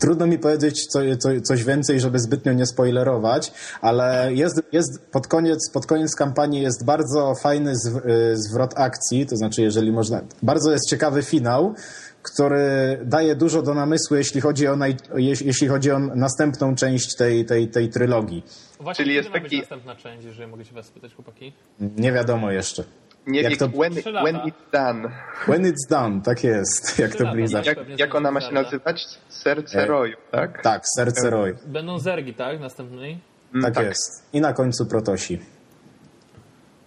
[0.00, 5.26] trudno mi powiedzieć co, co, coś więcej, żeby zbytnio nie spoilerować, ale jest, jest pod,
[5.26, 10.20] koniec, pod koniec kampanii jest bardzo fajny zw, e, zwrot akcji, to znaczy, jeżeli można,
[10.42, 11.74] bardzo jest ciekawy finał,
[12.22, 17.16] który daje dużo do namysłu, jeśli chodzi o, naj, jeśli jeśli chodzi o następną część
[17.16, 18.42] tej, tej, tej trylogii.
[18.80, 21.52] Właśnie Czyli jest ma być taki- następna część, jeżeli mogę się was spytać, chłopaki?
[21.80, 22.84] Nie wiadomo jeszcze.
[23.28, 23.92] Nie, Jak to- when,
[24.24, 25.10] when it's done.
[25.46, 27.66] When it's done, tak jest, jak to Blizzard.
[27.66, 27.76] tak?
[27.88, 29.04] Jak, jak ona ma się nazywać?
[29.28, 29.86] Serce E.
[29.86, 30.62] Roju, tak?
[30.62, 31.56] Tak, serce Roy.
[31.66, 32.60] Będą zergi, tak?
[32.60, 33.18] Następnej?
[33.62, 33.84] Tak, tak.
[33.86, 34.28] jest.
[34.32, 35.38] I na końcu Protosi.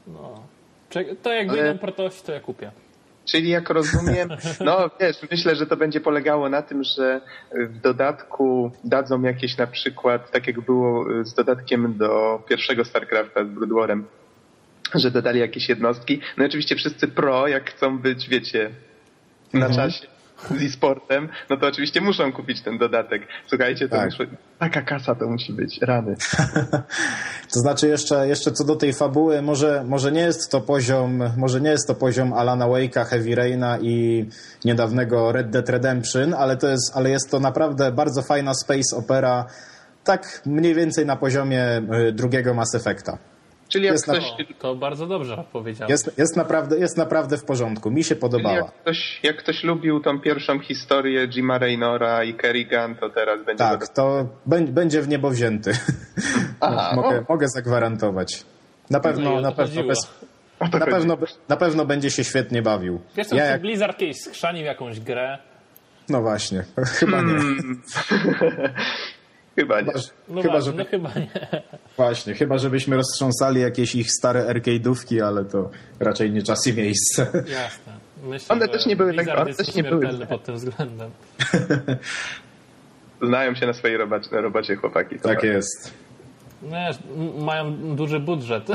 [0.07, 0.43] No.
[1.23, 2.71] To jak Ale- wyjdą protosi, to ja kupię.
[3.25, 4.29] Czyli jak rozumiem,
[4.65, 7.21] no wiesz, myślę, że to będzie polegało na tym, że
[7.53, 13.47] w dodatku dadzą jakieś na przykład, tak jak było z dodatkiem do pierwszego StarCrafta z
[13.47, 14.05] Brood Warem,
[15.01, 16.21] że dodali jakieś jednostki.
[16.37, 18.69] No i oczywiście wszyscy pro, jak chcą być, wiecie,
[19.53, 20.07] na czasie
[20.49, 23.27] z e-sportem, no to oczywiście muszą kupić ten dodatek.
[23.47, 24.05] Słuchajcie, to Tak.
[24.05, 24.23] muszą,
[24.59, 26.15] taka kasa to musi być, rany.
[27.53, 31.61] To znaczy jeszcze, jeszcze co do tej fabuły, może, może nie jest to poziom, może
[31.61, 34.25] nie jest to poziom Alana Wake'a, Heavy Raina i
[34.65, 39.45] niedawnego Red Dead Redemption, ale to jest, ale jest to naprawdę bardzo fajna space opera,
[40.03, 43.17] tak mniej więcej na poziomie y, drugiego Mass Effecta.
[43.71, 45.91] Czyli jak Jest na- ktoś, O, to bardzo dobrze powiedziałem.
[45.91, 47.91] Jest, jest, naprawdę, jest naprawdę w porządku.
[47.91, 48.55] Mi się czyli podobała.
[48.55, 53.63] jak ktoś, jak ktoś lubił tą pierwszą historię Jima Raynora i Kerrigan, to teraz będzie
[53.63, 55.71] Tak, to bę- będzie w niebo wzięty.
[56.59, 57.23] Aha, mogę, o.
[57.29, 58.43] mogę zagwarantować.
[58.89, 59.99] Na No pewno, o na pewno, bez,
[60.61, 61.17] na, pewno,
[61.49, 63.01] na pewno będzie się świetnie bawił.
[63.15, 65.37] Wiesz co, Ja jak, Blizzard kiedyś skrzanił jakąś grę?
[66.09, 66.63] no właśnie,
[66.99, 67.33] chyba nie.
[69.61, 69.91] Chyba nie.
[70.27, 71.27] No chyba, właśnie, żeby, no chyba nie.
[71.97, 75.69] właśnie, chyba żebyśmy roztrząsali jakieś ich stare arcade'ówki, ale to
[75.99, 77.21] raczej nie czas i miejsce.
[77.61, 77.93] Jasne.
[78.23, 81.11] Myślę, One też nie były tak- one też nie były pod tym względem.
[83.27, 85.15] Znają się na swojej robocie, na robocie chłopaki.
[85.15, 85.47] Tak prawda.
[85.47, 85.93] jest.
[86.61, 86.77] No,
[87.45, 88.67] mają duży budżet.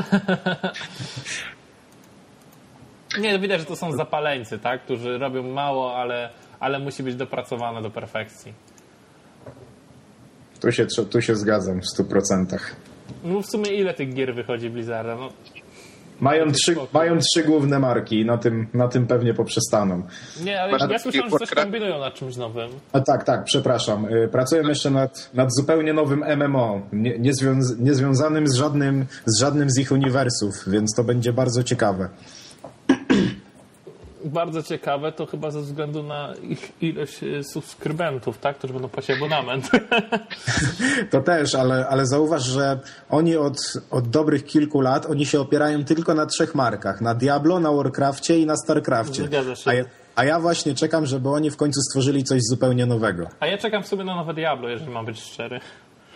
[3.19, 4.81] nie, no widać, że to są zapaleńcy, tak?
[4.81, 8.53] Którzy robią mało, ale, ale musi być dopracowane do perfekcji.
[10.61, 12.57] Tu się, tu się zgadzam w 100%.
[13.23, 15.15] No w sumie ile tych gier wychodzi Blizzarda?
[15.15, 15.29] No,
[16.19, 20.03] Mają trzy, mają trzy główne marki i na tym, na tym pewnie poprzestaną.
[20.43, 22.69] nie, ale Masz ja słyszałem, że coś kombinują nad czymś nowym.
[22.93, 24.05] A tak, tak, przepraszam.
[24.05, 29.69] Y, Pracuję jeszcze nad, nad zupełnie nowym MMO, nie, niezwiąz, niezwiązanym z żadnym, z żadnym
[29.69, 32.09] z ich uniwersów, więc to będzie bardzo ciekawe.
[34.27, 38.57] Bardzo ciekawe, to chyba ze względu na ich ilość e, subskrybentów, tak?
[38.57, 39.69] Którzy będą płacić abonament.
[41.11, 43.57] To też, ale, ale zauważ, że oni od,
[43.91, 47.01] od dobrych kilku lat, oni się opierają tylko na trzech markach.
[47.01, 49.23] Na Diablo, na Warcrafcie i na Starcrafcie.
[49.23, 49.69] Zgadza się.
[49.69, 49.83] A ja,
[50.15, 53.27] a ja właśnie czekam, żeby oni w końcu stworzyli coś zupełnie nowego.
[53.39, 55.59] A ja czekam sobie na nowe Diablo, jeżeli mam być szczery.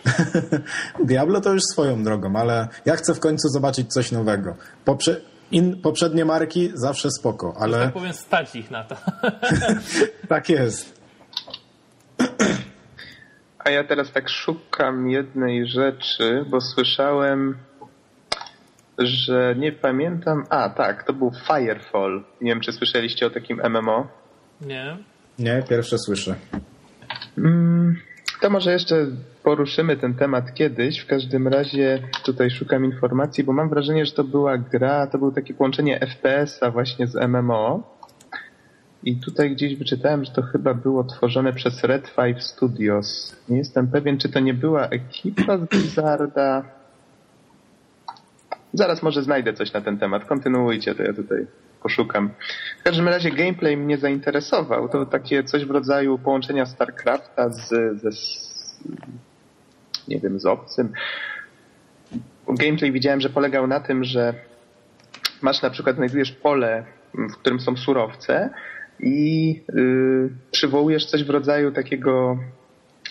[1.04, 4.54] Diablo to już swoją drogą, ale ja chcę w końcu zobaczyć coś nowego.
[4.84, 5.20] Poprze
[5.52, 7.76] in, poprzednie marki zawsze spoko, Ale...
[7.76, 8.96] ale Tak powiem, stać ich na to.
[10.28, 11.02] tak jest.
[13.58, 17.58] A ja teraz tak szukam jednej rzeczy, bo słyszałem,
[18.98, 20.44] że nie pamiętam.
[20.50, 22.24] A, tak, to był Firefall.
[22.40, 24.06] Nie wiem, czy słyszeliście o takim MMO.
[24.60, 24.96] Nie?
[25.38, 26.34] Nie, pierwsze słyszę.
[27.38, 27.96] Mm,
[28.40, 29.06] to może jeszcze
[29.42, 30.98] poruszymy ten temat kiedyś.
[30.98, 35.30] W każdym razie tutaj szukam informacji, bo mam wrażenie, że to była gra, to było
[35.30, 37.82] takie połączenie FPS-a właśnie z MMO.
[39.04, 43.36] I tutaj gdzieś wyczytałem, że to chyba było tworzone przez Red Five Studios.
[43.48, 46.64] Nie jestem pewien, czy to nie była ekipa z Blizzarda.
[48.72, 50.24] Zaraz może znajdę coś na ten temat.
[50.24, 51.46] Kontynuujcie, to ja tutaj
[51.82, 52.30] poszukam.
[52.80, 54.88] W każdym razie gameplay mnie zainteresował.
[54.88, 57.68] To takie coś w rodzaju połączenia StarCrafta z,
[58.00, 58.10] ze,
[60.08, 60.92] nie wiem, z obcym.
[62.48, 64.34] Gameplay widziałem, że polegał na tym, że
[65.42, 66.84] masz na przykład, znajdujesz pole,
[67.14, 68.50] w którym są surowce
[69.00, 72.38] i yy, przywołujesz coś w rodzaju takiego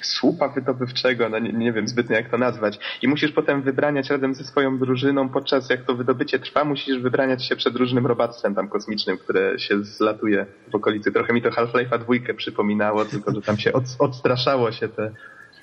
[0.02, 2.80] słupa wydobywczego, no nie, nie, wiem zbytnio jak to nazwać.
[3.02, 7.46] I musisz potem wybraniać razem ze swoją drużyną, podczas jak to wydobycie trwa, musisz wybraniać
[7.46, 11.12] się przed różnym robactwem tam kosmicznym, które się zlatuje w okolicy.
[11.12, 15.12] Trochę mi to Half-Life'a dwójkę przypominało, tylko że tam się od, odstraszało się te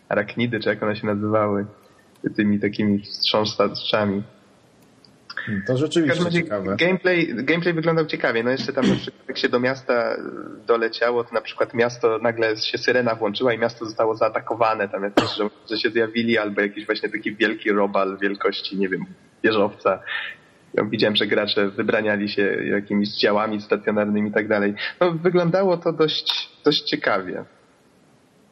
[0.08, 1.66] arachnidy, czy jak one się nazywały,
[2.36, 4.22] tymi takimi wstrząsaczami.
[5.66, 6.76] To rzeczywiście ciekawe.
[6.76, 8.42] Gameplay, gameplay wyglądał ciekawie.
[8.42, 10.16] No jeszcze tam na przykład jak się do miasta
[10.66, 14.88] doleciało, to na przykład miasto nagle się syrena włączyła i miasto zostało zaatakowane.
[14.88, 15.30] Tam jakieś
[15.70, 19.04] że się zjawili albo jakiś właśnie taki wielki robal wielkości, nie wiem,
[19.44, 20.02] wieżowca.
[20.74, 24.74] Ja widziałem, że gracze wybraniali się jakimiś działami stacjonarnymi i tak dalej.
[25.00, 27.44] No wyglądało to dość, dość ciekawie.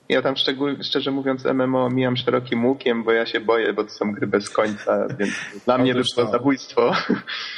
[0.08, 3.90] Ja tam szczegół, szczerze mówiąc MMO mijam szerokim łukiem, bo ja się boję, bo to
[3.90, 5.32] są gry bez końca, więc
[5.64, 6.92] dla mnie by było zabójstwo.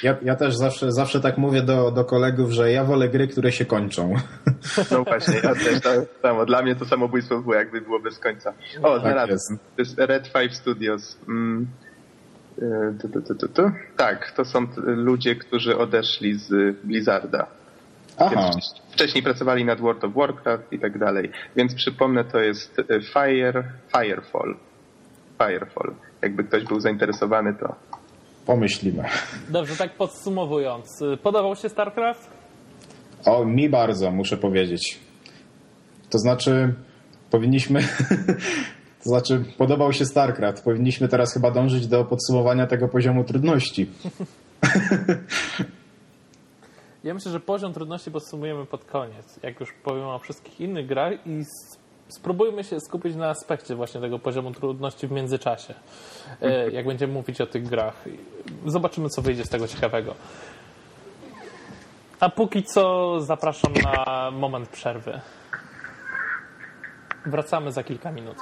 [0.03, 3.53] Ja, ja też zawsze, zawsze tak mówię do, do kolegów, że ja wolę gry, które
[3.53, 4.15] się kończą.
[4.91, 6.47] No właśnie, ja też tak samo.
[6.47, 8.53] Dla mnie to samobójstwo było, jakby było bez końca.
[8.83, 9.31] O, tak znalazłem.
[9.31, 9.51] Jest.
[9.77, 11.19] To jest Red Five Studios.
[11.29, 11.67] Mm.
[13.03, 17.58] Tu, tu, tu, tu, Tak, to są ludzie, którzy odeszli z Blizzarda.
[18.19, 18.51] Aha.
[18.91, 21.31] Wcześniej pracowali nad World of Warcraft i tak dalej.
[21.57, 23.65] Więc przypomnę, to jest e, Fire,
[23.97, 24.57] Firefall.
[25.39, 25.95] Firefall.
[26.23, 27.75] Jakby ktoś był zainteresowany, to
[28.47, 29.05] pomyślimy.
[29.49, 31.03] Dobrze, tak podsumowując.
[31.03, 32.31] E, podobał się StarCraft?
[33.25, 34.99] O, mi bardzo, muszę powiedzieć.
[36.11, 36.75] To znaczy,
[37.31, 37.81] powinniśmy...
[39.05, 40.65] to znaczy, podobał się StarCraft.
[40.65, 43.87] Powinniśmy teraz chyba dążyć do podsumowania tego poziomu trudności.
[47.09, 51.13] Ja myślę, że poziom trudności podsumujemy pod koniec, jak już powiem o wszystkich innych grach
[51.27, 51.43] i
[52.09, 55.75] spróbujmy się skupić na aspekcie właśnie tego poziomu trudności w międzyczasie,
[56.43, 58.05] e, jak będziemy mówić o tych grach.
[58.67, 60.15] Zobaczymy, co wyjdzie z tego ciekawego.
[62.21, 65.21] A póki co zapraszam na moment przerwy.
[67.27, 68.37] Wracamy za kilka minut.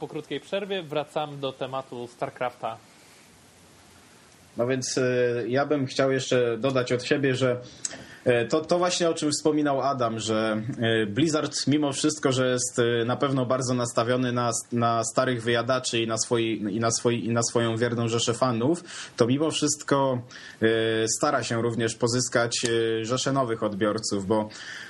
[0.00, 0.82] Po krótkiej przerwie.
[0.82, 2.76] Wracam do tematu StarCrafta.
[4.56, 7.60] No więc y, ja bym chciał jeszcze dodać od siebie, że
[8.26, 10.62] y, to, to właśnie o czym wspominał Adam, że
[11.02, 16.06] y, Blizzard mimo wszystko, że jest na pewno bardzo nastawiony na, na starych wyjadaczy i
[16.06, 18.84] na, swoi, i, na swoi, i na swoją wierną rzeszę fanów,
[19.16, 20.22] to mimo wszystko
[21.18, 22.60] stara się również pozyskać
[23.02, 24.89] rzeszę nowych odbiorców, bo E,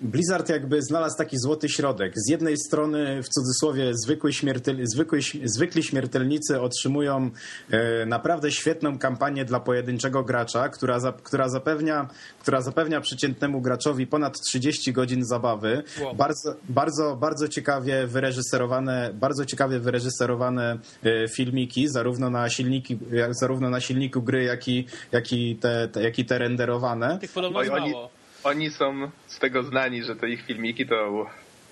[0.00, 2.12] Blizzard jakby znalazł taki złoty środek.
[2.16, 7.30] Z jednej strony, w cudzysłowie, zwykły śmiertel, zwykły, zwykli śmiertelnicy otrzymują
[7.70, 12.08] e, naprawdę świetną kampanię dla pojedynczego gracza, która, za, która, zapewnia,
[12.40, 15.82] która zapewnia przeciętnemu graczowi ponad 30 godzin zabawy.
[16.02, 16.14] Wow.
[16.14, 22.98] Bardzo, bardzo, bardzo ciekawie wyreżyserowane, bardzo ciekawie wyreżyserowane e, filmiki, zarówno na silniki,
[23.30, 27.18] zarówno na silniku gry, jak i, jak i, te, te, jak i te renderowane.
[27.18, 31.26] Tych podobno mało oni są z tego znani, że to ich filmiki to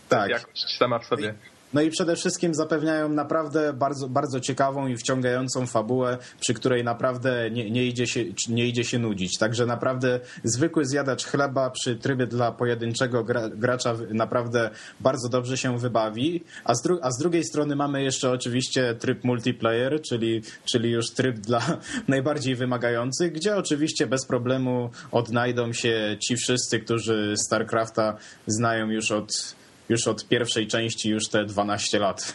[0.08, 0.30] tak.
[0.30, 1.34] jakość sama w sobie.
[1.74, 7.50] No i przede wszystkim zapewniają naprawdę bardzo, bardzo ciekawą i wciągającą fabułę, przy której naprawdę
[7.50, 9.38] nie, nie, idzie się, nie idzie się nudzić.
[9.38, 15.78] Także naprawdę zwykły zjadacz chleba przy trybie dla pojedynczego gra, gracza naprawdę bardzo dobrze się
[15.78, 16.44] wybawi.
[16.64, 21.36] A z, a z drugiej strony mamy jeszcze oczywiście tryb multiplayer, czyli, czyli już tryb
[21.36, 29.12] dla najbardziej wymagających, gdzie oczywiście bez problemu odnajdą się ci wszyscy, którzy StarCrafta znają już
[29.12, 29.56] od
[29.88, 32.34] już od pierwszej części, już te 12 lat.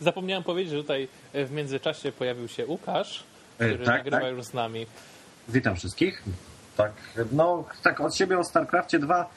[0.00, 3.24] Zapomniałem powiedzieć, że tutaj e, w międzyczasie pojawił się Łukasz,
[3.58, 4.36] e, który tak, nagrywa tak.
[4.36, 4.86] już z nami.
[5.48, 6.22] Witam wszystkich.
[6.76, 6.92] tak.
[7.32, 9.30] No, tak od siebie o StarCraftie 2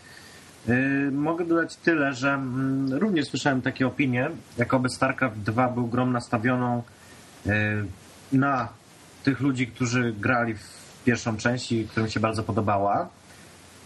[0.67, 0.75] yy,
[1.11, 6.83] mogę dodać tyle, że mm, również słyszałem takie opinie, jakoby StarCraft 2 był grą nastawioną
[7.45, 7.53] yy,
[8.31, 8.69] na
[9.23, 13.09] tych ludzi, którzy grali w pierwszą część i którym się bardzo podobała.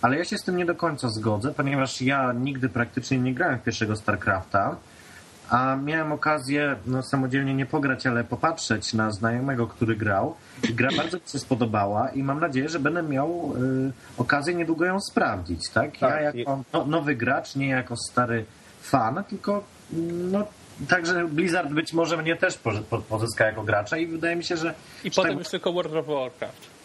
[0.01, 3.59] Ale ja się z tym nie do końca zgodzę, ponieważ ja nigdy praktycznie nie grałem
[3.59, 4.75] w pierwszego StarCrafta,
[5.49, 10.35] a miałem okazję no, samodzielnie nie pograć, ale popatrzeć na znajomego, który grał.
[10.69, 13.53] I gra bardzo mi się spodobała i mam nadzieję, że będę miał
[13.87, 15.69] y, okazję niedługo ją sprawdzić.
[15.69, 16.01] Tak?
[16.01, 18.45] Ja Tak, jako no, nowy gracz, nie jako stary
[18.81, 19.63] fan, tylko
[20.31, 20.47] no,
[20.87, 24.57] także Blizzard być może mnie też po- po- pozyska jako gracza i wydaje mi się,
[24.57, 26.76] że I potem tak- już tylko World of Warcraft.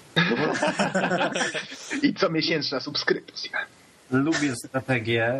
[2.03, 3.51] I co miesięczna subskrypcja.
[4.11, 5.35] lubię strategię.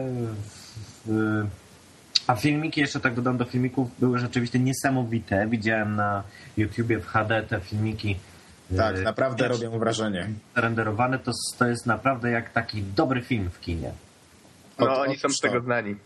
[1.09, 1.13] y,
[2.27, 5.47] A filmiki, jeszcze tak dodam do filmików, były rzeczywiście niesamowite.
[5.47, 6.23] Widziałem na
[6.57, 8.17] YouTubie w HD te filmiki.
[8.77, 10.29] Tak, y, naprawdę też robią wrażenie.
[10.55, 11.19] renderowane.
[11.19, 13.93] To, to jest naprawdę jak taki dobry film w kinie.
[14.79, 15.97] No, Ot- oni są z tego znani.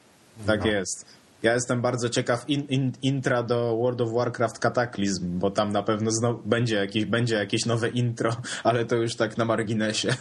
[0.47, 0.67] Tak No.
[0.67, 1.07] jest.
[1.47, 5.83] Ja jestem bardzo ciekaw in, in, intra do World of Warcraft Cataclysm, bo tam na
[5.83, 10.09] pewno znowu będzie jakieś, będzie jakieś nowe intro, ale to już tak na marginesie.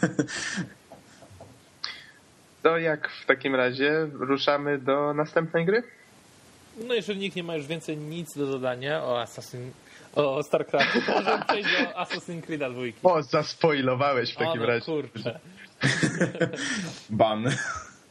[2.64, 5.84] To jak w takim razie ruszamy do następnej gry?
[6.88, 9.72] No jeżeli nikt nie ma już więcej nic do dodania o Assassin...
[10.16, 12.62] o StarCraft, to możemy przejść do Assassin's Creed
[13.02, 13.12] 2.
[13.12, 14.86] O, zaspoilowałeś w O, takim no razie.
[14.86, 15.40] kurczę.
[17.10, 17.46] Ban.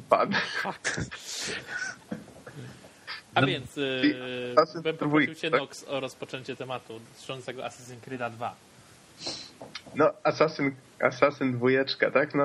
[0.09, 0.31] Pan.
[3.35, 5.61] A No, więc yy, bym poprosił cię tak?
[5.61, 8.55] Nox o rozpoczęcie tematu dotyczącego Assassin's Creed 2.
[9.95, 12.35] No, Assassin, Assassin dwójeczka, tak?
[12.35, 12.45] No,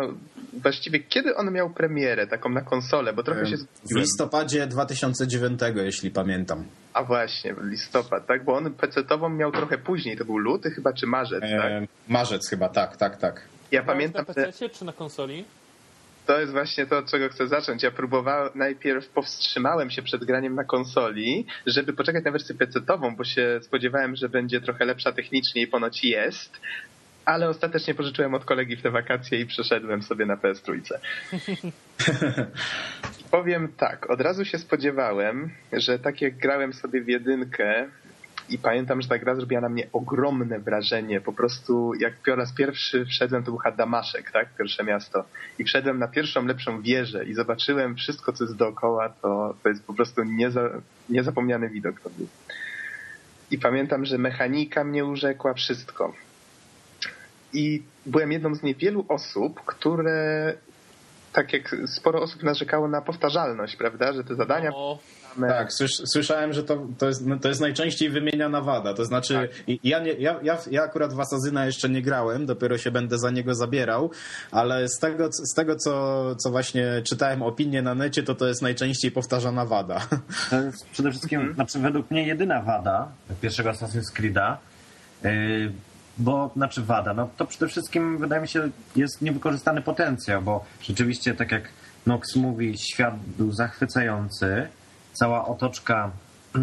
[0.53, 3.55] właściwie kiedy on miał premierę, taką na konsolę, bo trochę się
[3.95, 6.65] W listopadzie 2009, jeśli pamiętam.
[6.93, 8.43] A właśnie, listopad, tak?
[8.43, 11.71] Bo on PC-tową miał trochę później, to był luty chyba, czy marzec, tak?
[11.71, 13.41] E, marzec chyba, tak, tak, tak.
[13.71, 15.45] Ja pamiętam, na że PC czy na konsoli?
[16.29, 17.83] To jest właśnie to, od czego chcę zacząć.
[17.83, 23.23] Ja próbowałem, najpierw powstrzymałem się przed graniem na konsoli, żeby poczekać na wersję PC-tową, bo
[23.23, 26.61] się spodziewałem, że będzie trochę lepsza technicznie i ponoć jest,
[27.25, 30.99] ale ostatecznie pożyczyłem od kolegi w te wakacje i przeszedłem sobie na PS trójce.
[33.19, 37.87] I powiem tak, od razu się spodziewałem, że tak jak grałem sobie w jedynkę
[38.49, 41.21] i pamiętam, że ta gra zrobiła na mnie ogromne wrażenie.
[41.21, 44.55] Po prostu jak po raz pierwszy wszedłem, to był Hadamaszek, tak?
[44.57, 45.23] Pierwsze miasto.
[45.59, 49.83] I wszedłem na pierwszą lepszą wieżę i zobaczyłem wszystko, co jest dookoła, to, to jest
[49.83, 50.69] po prostu nieza,
[51.09, 52.27] niezapomniany widok to był.
[53.51, 56.13] I pamiętam, że mechanika mnie urzekła wszystko.
[57.53, 60.53] I byłem jedną z niewielu osób, które
[61.39, 64.13] tak jak sporo osób narzekało na powtarzalność, prawda?
[64.13, 64.99] Że te zadania O,
[65.35, 68.93] same- Tak, słysz, słyszałem, że to, to, jest, no, to jest najczęściej wymieniana wada.
[68.93, 69.77] To znaczy, Tak.
[69.83, 73.31] ja, nie, ja, ja, ja akurat w Asazyna jeszcze nie grałem, dopiero się będę za
[73.31, 74.11] niego zabierał,
[74.51, 78.61] ale z tego, z tego co, co właśnie czytałem opinie na necie, to to jest
[78.61, 79.99] najczęściej powtarzana wada.
[80.49, 83.07] To jest przede wszystkim, znaczy według mnie jedyna wada
[83.41, 84.55] pierwszego Assassin's Creed'a,
[85.23, 85.71] yy,
[86.19, 91.33] bo, znaczy wada, no to przede wszystkim wydaje mi się jest niewykorzystany potencjał, bo rzeczywiście
[91.33, 91.69] tak jak
[92.05, 94.67] Nox mówi, świat był zachwycający,
[95.13, 96.11] cała otoczka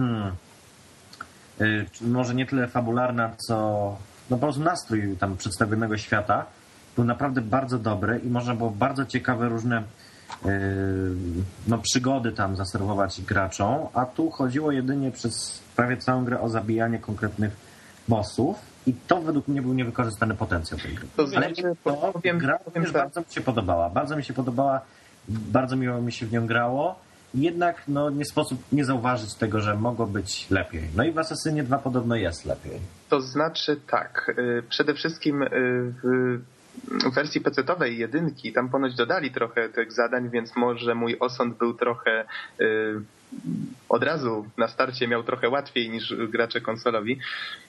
[1.60, 3.56] yy, może nie tyle fabularna, co
[4.30, 6.46] no po prostu nastrój tam przedstawionego świata
[6.96, 9.82] był naprawdę bardzo dobry i można było bardzo ciekawe różne
[10.44, 10.50] yy,
[11.66, 16.98] no, przygody tam zaserwować graczom, a tu chodziło jedynie przez prawie całą grę o zabijanie
[16.98, 17.56] konkretnych
[18.08, 21.06] bossów i to według mnie był niewykorzystany potencjał tej gry.
[21.16, 22.92] To Ale znaczy, to powiem, gra powiem tak.
[22.92, 23.90] bardzo mi się podobała.
[23.90, 24.80] Bardzo mi się podobała,
[25.28, 26.98] bardzo miło mi się w nią grało.
[27.34, 30.82] Jednak no, nie sposób nie zauważyć tego, że mogło być lepiej.
[30.96, 32.72] No i w Asasynie 2 podobno jest lepiej.
[33.08, 35.48] To znaczy tak, y, przede wszystkim y,
[36.02, 36.38] w
[36.84, 41.74] w wersji PC-owej jedynki tam ponoć dodali trochę tych zadań, więc może mój osąd był
[41.74, 42.24] trochę
[42.60, 42.64] y,
[43.88, 47.18] od razu na starcie miał trochę łatwiej niż gracze konsolowi,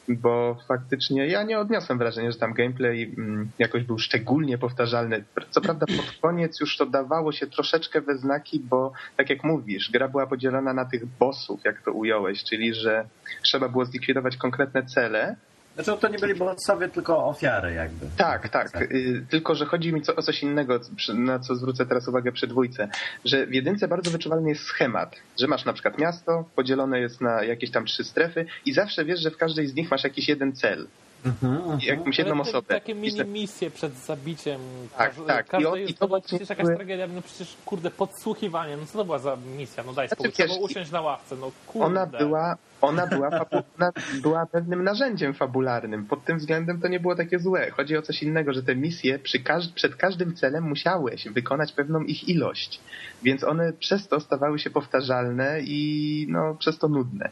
[0.07, 5.23] bo faktycznie ja nie odniosłem wrażenia, że tam gameplay mm, jakoś był szczególnie powtarzalny.
[5.49, 9.91] Co prawda pod koniec już to dawało się troszeczkę we znaki, bo tak jak mówisz,
[9.91, 13.07] gra była podzielona na tych bossów, jak to ująłeś, czyli że
[13.43, 15.35] trzeba było zlikwidować konkretne cele,
[15.77, 18.05] Znaczy to nie byli bossowie, tylko ofiary jakby.
[18.49, 18.91] tak, tak.
[18.91, 20.79] Y, Tylko, że chodzi mi o coś innego,
[21.13, 22.87] na co zwrócę teraz uwagę przy dwójce.
[23.25, 25.15] Że w jedynce bardzo wyczuwalny jest schemat.
[25.39, 29.19] Że masz na przykład miasto, podzielone jest na jakieś tam trzy strefy i zawsze wiesz,
[29.19, 30.87] że w każdej z nich masz jakiś jeden cel.
[31.25, 32.67] Mhm, jakąś jedną osobę.
[32.67, 34.61] Takie mini misje przed zabiciem.
[34.97, 35.47] Tak, Każ, tak.
[35.47, 38.97] Każda I, on, i to była przecież jakaś tragedia, no przecież kurde, podsłuchiwanie, no co
[38.97, 41.85] to była za misja, no daj Znaczy, spokój, było usiąść na ławce, no kurde.
[41.85, 43.91] Ona była, ona była, fabu- ona
[44.21, 46.05] była pewnym narzędziem fabularnym.
[46.05, 47.71] Pod tym względem to nie było takie złe.
[47.71, 52.01] Chodzi o coś innego, że te misje przy każ- przed każdym celem musiałeś wykonać pewną
[52.01, 52.79] ich ilość.
[53.23, 57.29] Więc one przez to stawały się powtarzalne i no, przez to nudne.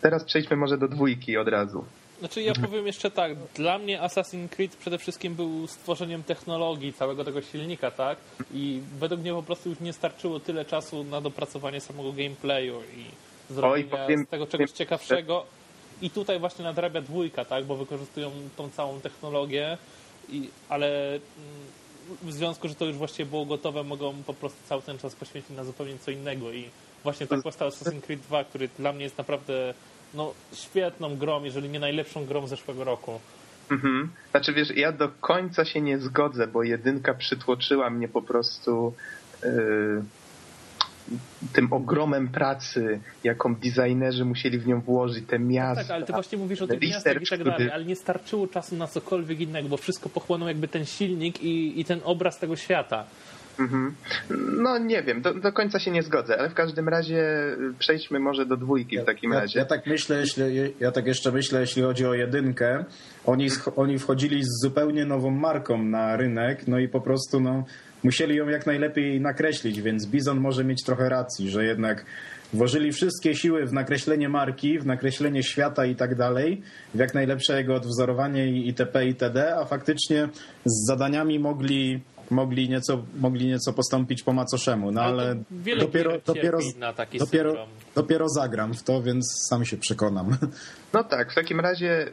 [0.00, 1.84] Teraz przejdźmy może do dwójki od razu.
[2.20, 7.24] Znaczy ja powiem jeszcze tak, dla mnie Assassin's Creed przede wszystkim był stworzeniem technologii całego
[7.24, 8.18] tego silnika, tak?
[8.54, 13.04] I według mnie po prostu już nie starczyło tyle czasu na dopracowanie samego gameplayu i
[13.54, 15.44] zrobienie powiem- z tego czegoś ciekawszego.
[16.02, 17.64] I tutaj właśnie nadrabia dwójka, tak?
[17.64, 19.78] Bo wykorzystują tą całą technologię,
[20.28, 21.20] i, ale mm,
[22.22, 25.56] w związku, że to już właściwie było gotowe, mogą po prostu cały ten czas poświęcić
[25.56, 26.64] na zupełnie co innego i
[27.02, 29.74] właśnie tak powstał Assassin's Creed 2, który dla mnie jest naprawdę
[30.14, 33.20] no, świetną grą, jeżeli nie najlepszą grą zeszłego roku.
[33.70, 34.10] Mhm.
[34.30, 38.94] Znaczy wiesz, ja do końca się nie zgodzę, bo jedynka przytłoczyła mnie po prostu
[39.42, 40.02] yy,
[41.52, 45.82] tym ogromem pracy, jaką designerzy musieli w nią włożyć, te miasta.
[45.82, 48.46] Tak, ale ty właśnie mówisz o tych miastach i tak który- dalej, ale nie starczyło
[48.46, 52.56] czasu na cokolwiek innego, bo wszystko pochłonął jakby ten silnik i, i ten obraz tego
[52.56, 53.04] świata.
[53.58, 53.94] Mhm.
[54.62, 57.22] No nie wiem, do, do końca się nie zgodzę, ale w każdym razie
[57.52, 59.58] y, przejdźmy może do dwójki w takim ja, razie.
[59.58, 60.44] Ja tak myślę, jeśli,
[60.80, 62.84] ja tak jeszcze myślę, jeśli chodzi o jedynkę,
[63.26, 67.64] oni, oni wchodzili z zupełnie nową marką na rynek, no i po prostu no,
[68.02, 72.04] musieli ją jak najlepiej nakreślić, więc Bizon może mieć trochę racji, że jednak
[72.52, 76.62] włożyli wszystkie siły w nakreślenie marki, w nakreślenie świata i tak dalej,
[76.94, 79.06] w jak najlepsze jego odwzorowanie i itp.
[79.06, 80.28] itd., a faktycznie
[80.64, 85.42] z zadaniami mogli mogli nieco, mogli nieco postąpić po macoszemu, no Ale ale,
[85.80, 87.68] dopiero, dopiero, cierpi na taki dopiero, syndrom.
[87.94, 90.36] dopiero zagram w to, więc sam się przekonam.
[90.92, 92.06] No tak, w takim razie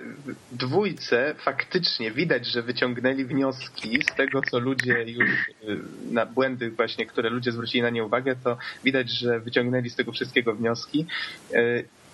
[0.51, 5.79] w dwójce faktycznie widać, że wyciągnęli wnioski z tego, co ludzie już y,
[6.11, 10.11] na błędy właśnie, które ludzie zwrócili na nie uwagę, to widać, że wyciągnęli z tego
[10.11, 11.05] wszystkiego wnioski.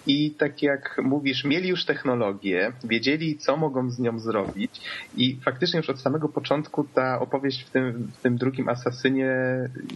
[0.08, 4.82] I tak jak mówisz, mieli już technologię, wiedzieli, co mogą z nią zrobić
[5.18, 9.36] i faktycznie już od samego początku ta opowieść w tym, w tym drugim Asasynie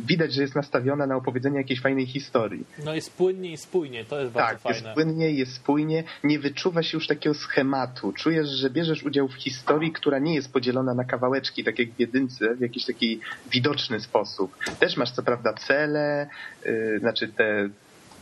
[0.05, 2.65] widać, że jest nastawiona na opowiedzenie jakiejś fajnej historii.
[2.85, 4.77] No jest płynnie i spójnie, to jest bardzo Tak, fajne.
[4.79, 8.13] jest płynnie, jest spójnie, nie wyczuwa się już takiego schematu.
[8.13, 11.99] Czujesz, że bierzesz udział w historii, która nie jest podzielona na kawałeczki, tak jak w
[11.99, 13.19] jedynce, w jakiś taki
[13.51, 14.57] widoczny sposób.
[14.79, 16.27] Też masz co prawda cele,
[16.65, 17.69] yy, znaczy te,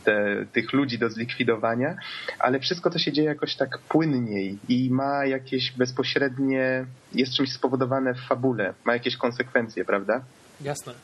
[0.06, 1.96] te, tych ludzi do zlikwidowania,
[2.38, 6.84] ale wszystko to się dzieje jakoś tak płynniej i ma jakieś bezpośrednie,
[7.14, 10.24] jest czymś spowodowane w fabule, ma jakieś konsekwencje, prawda?
[10.60, 10.94] Jasne.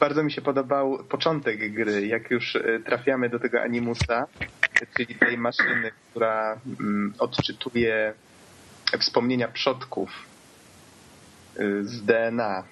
[0.00, 4.26] Bardzo mi się podobał początek gry, jak już e, trafiamy do tego animusa,
[4.96, 8.14] czyli tej maszyny, która mm, odczytuje
[8.98, 10.10] wspomnienia przodków
[11.60, 12.64] y, z DNA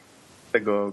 [0.54, 0.92] tego,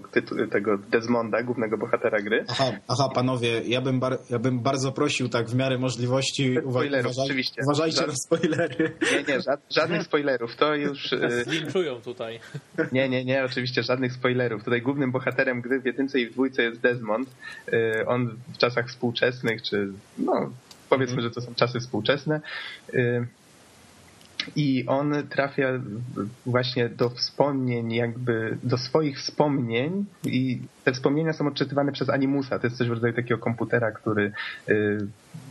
[0.50, 2.44] tego Desmonda, głównego bohatera gry.
[2.48, 7.06] Aha, aha panowie, ja bym, bar, ja bym bardzo prosił tak w miarę możliwości spoilerów,
[7.06, 7.62] uważaj, oczywiście.
[7.64, 8.92] uważajcie Żad- na spoilery.
[9.12, 10.56] Nie, nie, ża- żadnych spoilerów.
[10.56, 11.12] To już.
[11.22, 12.40] Nas y, tutaj.
[12.92, 14.64] Nie, nie, nie, oczywiście żadnych spoilerów.
[14.64, 17.28] Tutaj głównym bohaterem gry w jedynce i w dwójce jest Desmond.
[17.72, 20.50] Y, On w czasach współczesnych, czy no
[20.90, 22.40] powiedzmy, że to są czasy współczesne.
[24.56, 25.68] I on trafia
[26.46, 32.58] właśnie do wspomnień, jakby do swoich wspomnień i te wspomnienia są odczytywane przez Animusa.
[32.58, 34.32] To jest coś w rodzaju takiego komputera, który
[34.68, 34.98] y,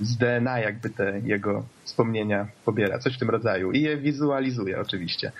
[0.01, 5.31] z DNA jakby te jego wspomnienia pobiera, coś w tym rodzaju i je wizualizuje oczywiście.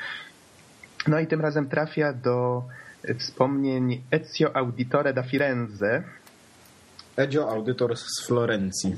[1.07, 2.63] No i tym razem trafia do
[3.17, 6.03] wspomnień Ezio Auditore da Firenze.
[7.17, 8.95] Edzio, audytor z Florencji.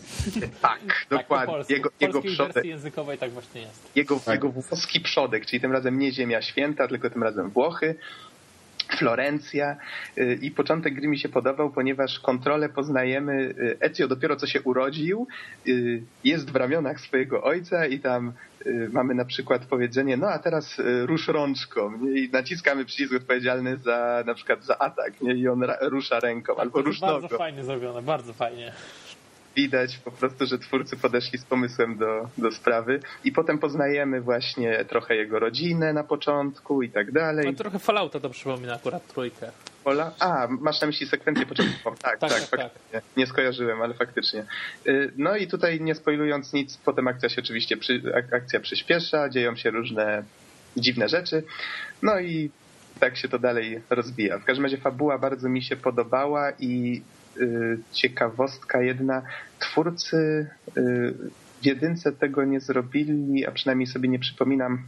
[0.62, 1.66] Tak, Tak, po dokładnie.
[1.70, 3.96] Jego, jego przodek, językowej tak właśnie jest.
[3.96, 4.34] jego, Tak.
[4.36, 7.96] jego włoski przodek, czyli tym razem nie Ziemia Święta, tylko tym razem Włochy.
[8.98, 9.78] Florencja
[10.18, 13.34] y, i początek gry mi się podobał, ponieważ kontrolę poznajemy.
[13.34, 15.28] y, Ezio dopiero co się urodził,
[15.68, 18.34] y, jest w ramionach swojego ojca i tam
[18.92, 22.22] mamy na przykład powiedzenie, no a teraz rusz rączką nie?
[22.22, 25.34] i naciskamy przycisk odpowiedzialny za na przykład za atak nie?
[25.34, 27.38] i on rusza ręką albo to rusz bardzo nogą.
[27.38, 28.74] fajnie zrobione, bardzo fajnie.
[29.56, 34.86] Widać po prostu, że twórcy podeszli z pomysłem do, do sprawy i potem poznajemy właśnie
[34.86, 37.46] trochę jego rodzinę na początku i tak dalej.
[37.46, 39.52] No, trochę Fallouta to przypomina akurat trójkę.
[39.84, 40.12] Pola?
[40.20, 41.96] A, masz na myśli sekwencję początkową.
[41.98, 43.02] Tak, Tak, tak, tak, faktycznie.
[43.18, 44.46] Nie skojarzyłem, ale faktycznie.
[44.88, 49.30] Y, No i tutaj nie spoilując nic, potem akcja się oczywiście przy, ak- akcja przyspiesza,
[49.30, 50.24] dzieją się różne
[50.78, 51.44] dziwne rzeczy.
[52.02, 52.50] No i
[53.00, 54.40] tak się to dalej rozwija.
[54.40, 57.02] W każdym razie fabuła bardzo mi się podobała i
[57.92, 59.22] ciekawostka jedna,
[59.60, 61.14] twórcy y,
[61.62, 64.84] w jedynce tego nie zrobili, a przynajmniej sobie nie przypominam.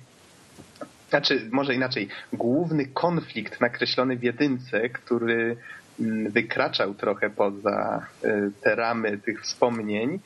[1.09, 5.57] Znaczy, może inaczej, główny konflikt nakreślony w jedynce, który
[5.99, 10.19] mm, wykraczał trochę poza y, te ramy tych wspomnień,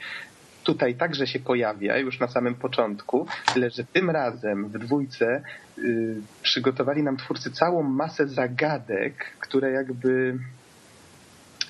[0.63, 5.41] tutaj także się pojawia już na samym początku, tyle że tym razem w dwójce
[5.77, 10.37] y, przygotowali nam twórcy całą masę zagadek, które jakby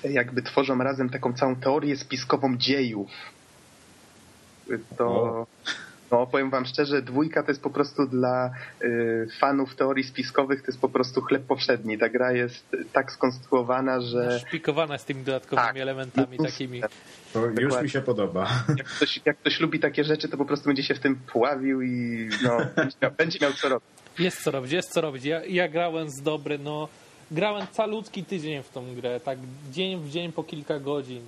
[0.04, 3.10] jakby tworzą razem taką całą teorię spiskową dziejów.
[4.96, 5.46] To,
[6.10, 8.50] no powiem wam szczerze, dwójka to jest po prostu dla
[8.82, 11.98] y, fanów teorii spiskowych, to jest po prostu chleb powszedni.
[11.98, 14.40] Ta gra jest tak skonstruowana, że...
[14.40, 15.76] Szpikowana z tymi dodatkowymi Tak.
[15.76, 16.80] elementami takimi.
[17.32, 17.82] To już Dokładnie.
[17.82, 18.48] mi się podoba.
[18.78, 21.82] Jak ktoś, jak ktoś lubi takie rzeczy, to po prostu będzie się w tym pławił
[21.82, 23.88] i no, będzie, miał, będzie miał co robić.
[24.18, 25.24] Jest co robić, jest co robić.
[25.24, 26.88] Ja, ja grałem z dobry, no
[27.30, 29.38] grałem calutki tydzień w tą grę, tak
[29.72, 31.22] dzień w dzień po kilka godzin.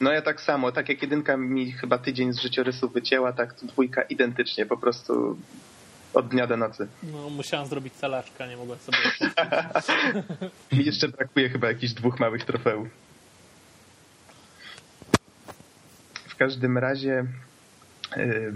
[0.00, 4.02] No ja tak samo, tak jak jedynka mi chyba tydzień z życiorysu wycięła, tak dwójka
[4.02, 5.36] identycznie, po prostu
[6.14, 6.88] od dnia do nocy.
[7.02, 8.98] No, musiałem zrobić salaczka, nie mogłem sobie.
[10.72, 12.88] Mi jeszcze brakuje chyba jakichś dwóch małych trofeów.
[16.28, 17.24] W każdym razie,
[18.16, 18.54] yy,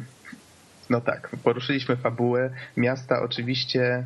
[0.90, 2.50] no tak, poruszyliśmy fabułę.
[2.76, 4.04] Miasta oczywiście,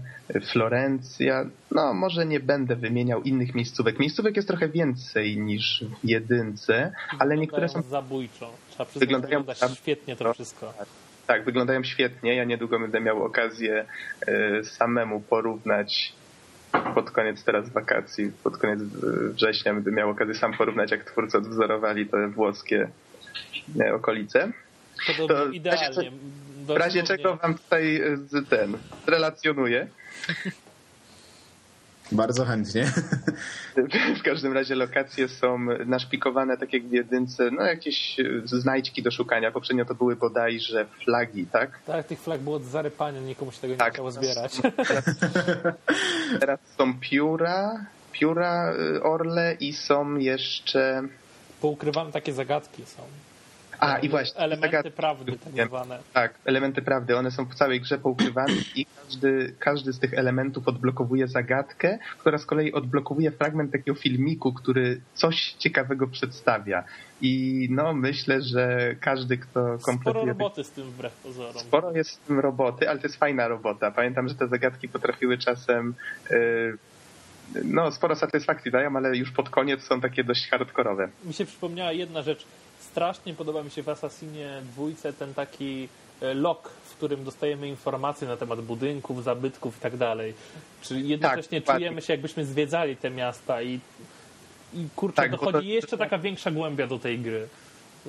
[0.52, 1.44] Florencja.
[1.70, 3.98] No, może nie będę wymieniał innych miejscówek.
[3.98, 8.52] Miejscówek jest trochę więcej niż w jedynce, ale niektóre są zabójczo.
[8.70, 10.34] Trzeba przyznać, Wyglądają wygląda świetnie to no.
[10.34, 10.74] wszystko.
[11.26, 12.34] Tak, wyglądają świetnie.
[12.34, 13.84] Ja niedługo będę miał okazję
[14.26, 16.12] e, samemu porównać
[16.94, 18.80] pod koniec teraz wakacji, pod koniec
[19.34, 22.88] września będę miał okazję sam porównać, jak twórcy odwzorowali te włoskie
[23.80, 24.52] e, okolice.
[25.16, 26.10] To, To idealnie.
[26.66, 29.86] W razie czego wam tutaj z ten relacjonuję.
[32.12, 32.92] Bardzo chętnie.
[34.18, 39.10] W każdym razie lokacje są naszpikowane, tak jak w jedynce, no jakieś e, znajdźki do
[39.10, 39.50] szukania.
[39.50, 41.78] Poprzednio to były bodajże flagi, tak?
[41.86, 43.92] Tak, tych flag było od zarypania, nikomu się tego nie Tak.
[43.92, 44.52] chciało zbierać.
[46.40, 51.02] Teraz są pióra, pióra y, orle i są jeszcze...
[51.60, 53.02] Poukrywane takie zagadki są.
[53.78, 54.40] A, i właśnie.
[54.40, 55.98] Elementy prawdy tak zwane.
[56.12, 57.16] Tak, elementy prawdy.
[57.16, 62.38] One są w całej grze poukrywane i każdy, każdy z tych elementów odblokowuje zagadkę, która
[62.38, 66.84] z kolei odblokowuje fragment takiego filmiku, który coś ciekawego przedstawia.
[67.20, 70.26] I no, myślę, że każdy, kto Sporo kompletuje...
[70.26, 71.62] roboty z tym wbrew pozorom.
[71.62, 73.90] Sporo jest w tym roboty, ale to jest fajna robota.
[73.90, 75.94] Pamiętam, że te zagadki potrafiły czasem...
[76.30, 76.76] y,
[77.64, 81.08] no, sporo satysfakcji dają, ale już pod koniec są takie dość hardkorowe.
[81.24, 82.46] Mi się przypomniała jedna rzecz.
[82.94, 85.88] Strasznie podoba mi się w Assassinie dwójce ten taki
[86.22, 90.34] e, log, w którym dostajemy informacje na temat budynków, zabytków i tak dalej.
[90.82, 91.80] Czyli jednocześnie dokładnie.
[91.86, 93.80] czujemy się, jakbyśmy zwiedzali te miasta i,
[94.74, 97.48] i kurczę, Tak, dochodzi to- jeszcze taka większa głębia do tej gry.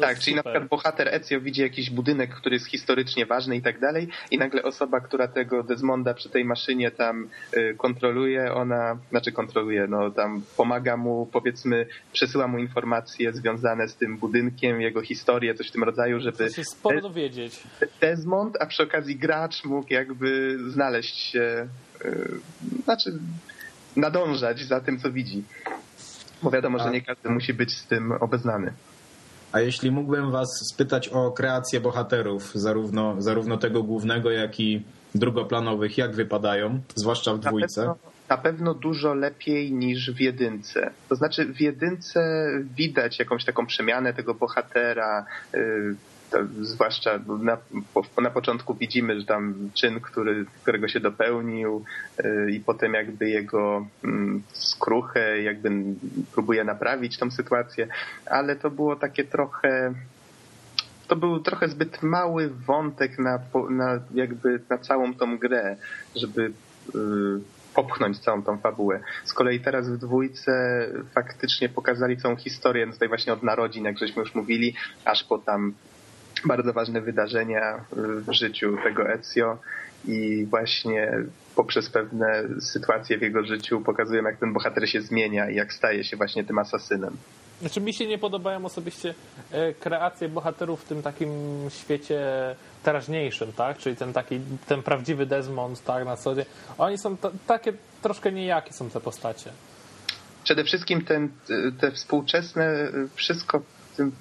[0.02, 0.54] Tak, jest czyli na super.
[0.54, 4.64] przykład bohater Ezio widzi jakiś budynek, który jest historycznie ważny i tak dalej i nagle
[4.64, 10.42] osoba, która tego Desmonda przy tej maszynie tam y, kontroluje, ona, znaczy kontroluje, no tam
[10.58, 15.84] pomaga mu, powiedzmy, przesyła mu informacje związane z tym budynkiem, jego historię, coś w tym
[15.84, 17.64] rodzaju, żeby To się sporo dowiedzieć.
[18.02, 21.68] Desmond, a przy okazji gracz mógł jakby znaleźć się,
[22.06, 22.28] y,
[22.84, 23.20] znaczy
[23.96, 25.44] nadążać za tym, co widzi.
[26.44, 28.74] Bo wiadomo, że nie każdy musi być z tym obeznany.
[29.56, 34.84] A jeśli mógłbym was spytać o kreację bohaterów, zarówno, zarówno tego głównego, jak i
[35.16, 37.82] drugoplanowych, jak wypadają, zwłaszcza w Na dwójce?
[37.82, 37.96] pewno,
[38.30, 40.92] na pewno dużo lepiej niż w jedynce.
[41.10, 45.26] To znaczy w jedynce widać jakąś taką przemianę tego bohatera,
[45.56, 45.96] y,
[46.62, 47.58] zwłaszcza na,
[48.22, 51.84] na początku widzimy, że tam czyn, który, którego się dopełnił
[52.20, 55.72] y, i potem jakby jego mm, skruchę jakby
[56.32, 57.88] próbuje naprawić tą sytuację,
[58.26, 59.94] ale to było takie trochę
[61.08, 65.76] to był trochę zbyt mały wątek na, na jakby na całą tą grę,
[66.16, 66.52] żeby
[66.96, 67.00] y,
[67.76, 69.00] popchnąć całą tą fabułę.
[69.26, 70.52] Z kolei teraz w dwójce
[71.14, 75.38] faktycznie pokazali całą historię, no tutaj właśnie od narodzin, jak żeśmy już mówili, aż po
[75.38, 75.74] tam
[76.46, 77.86] bardzo ważne wydarzenia
[78.28, 79.58] w życiu tego Ezio
[80.08, 81.12] i właśnie
[81.56, 86.04] poprzez pewne sytuacje w jego życiu pokazują, jak ten bohater się zmienia i jak staje
[86.04, 87.18] się właśnie tym asasynem.
[87.60, 89.14] Znaczy mi się nie podobają osobiście
[89.52, 91.30] e, kreacje bohaterów w tym takim
[91.70, 92.22] świecie
[92.84, 93.78] teraźniejszym, tak?
[93.78, 96.46] Czyli ten taki, ten prawdziwy Desmond, tak, na co dzień.
[96.78, 97.18] Oni są
[97.48, 99.50] takie troszkę nijakie są te postacie.
[100.44, 101.30] Przede wszystkim ten,
[101.80, 103.62] te współczesne, wszystko
[103.96, 104.12] w, tym,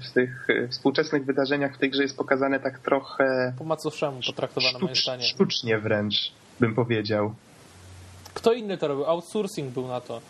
[0.00, 4.94] w tych współczesnych wydarzeniach w tej grze jest pokazane tak trochę Po macoszemu potraktowane moim
[4.94, 5.26] sztucz, zdaniem.
[5.26, 7.34] sztucznie wręcz, bym powiedział.
[8.34, 9.04] Kto inny to robił?
[9.06, 10.20] Outsourcing był na to.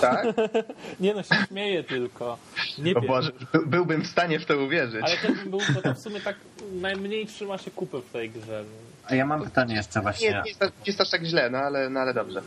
[0.00, 0.26] Tak?
[1.00, 2.38] Nie no, się śmieję tylko.
[2.78, 3.08] Nie O wiem.
[3.08, 5.02] Boże, by, byłbym w stanie w to uwierzyć.
[5.04, 6.36] Ale to bym był, bo to w sumie tak
[6.72, 8.64] najmniej trzyma się kupy w tej grze.
[9.06, 10.30] A ja mam pytanie jeszcze Nie, właśnie.
[10.30, 12.42] nie, jest, aż- nie jest aż tak źle, no ale, no ale dobrze.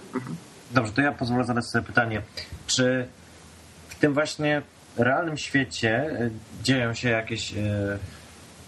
[0.72, 2.22] Dobrze, to ja pozwolę zadać sobie pytanie.
[2.68, 3.08] Czy
[3.90, 4.62] w tym właśnie
[4.98, 6.32] realnym świecie y,
[6.64, 7.98] dzieją się jakieś y,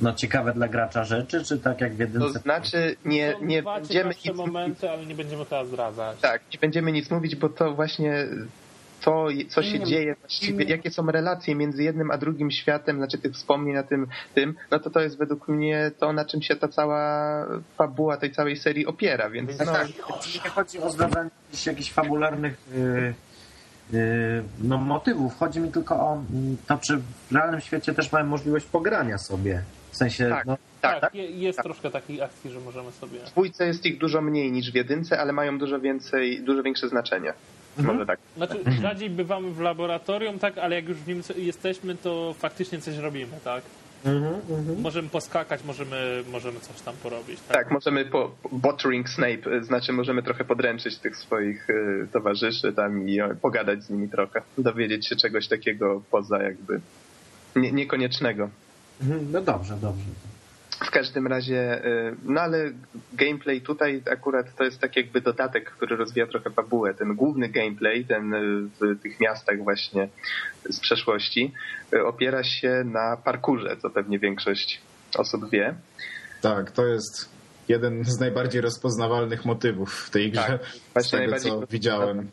[0.02, 2.40] no, ciekawe dla gracza rzeczy, czy tak jak w To jedynce?
[2.40, 6.20] znaczy nie, Są nie dwa będziemy nic momenty, ale nie będziemy teraz zdradzać.
[6.22, 8.28] Tak, nie będziemy nic mówić, bo to właśnie
[9.02, 10.72] to, co się Nie, dzieje właściwie, nie.
[10.72, 14.80] jakie są relacje między jednym a drugim światem, znaczy tych wspomnień na tym, tym, no
[14.80, 17.46] to to jest według mnie to, na czym się ta cała
[17.78, 19.66] fabuła tej całej serii opiera, więc no,
[20.44, 21.30] nie chodzi o zdradzanie
[21.66, 23.14] jakichś, fabularnych y, y,
[24.64, 25.38] no, motywów.
[25.40, 29.64] Chodzi mi tylko o mm, to, czy w realnym świecie też mamy możliwość pogrania sobie.
[29.92, 30.46] W sensie, Tak.
[30.46, 33.20] no, Tak, tak, je- jest troszkę takich akcji, że możemy sobie...
[33.20, 36.90] w dwójce jest ich dużo mniej niż w jedynce, ale mają dużo więcej, dużo większe
[36.90, 37.34] znaczenie.
[37.78, 38.20] Może tak.
[38.38, 42.98] Znaczy, rzadziej bywamy w laboratorium, tak, ale jak już w nim jesteśmy, to faktycznie coś
[42.98, 43.64] robimy, tak?
[44.78, 47.58] Możemy poskakać, możemy, możemy coś tam porobić, tak?
[47.58, 53.10] Tak, możemy po bottering Snape, y, znaczy możemy trochę podręczyć tych swoich y, towarzyszy tam
[53.10, 56.82] i pogadać z nimi trochę, dowiedzieć się czegoś takiego poza jakby
[57.56, 58.50] nie, niekoniecznego.
[59.02, 60.06] Mhm, no dobrze, dobrze.
[60.86, 62.72] W każdym razie, y, no ale
[63.14, 66.94] gameplay tutaj akurat to jest tak jakby dodatek, który rozwija trochę fabułę.
[66.94, 70.10] Ten główny gameplay, ten y, w tych miastach właśnie
[70.70, 71.54] z przeszłości,
[71.94, 74.82] y, opiera się na parkurze, co pewnie większość
[75.18, 75.76] osób wie.
[76.42, 77.30] Tak, to jest
[77.68, 80.60] jeden z najbardziej rozpoznawalnych motywów w tej grze,
[80.94, 82.32] Tak, z tego co widziałem.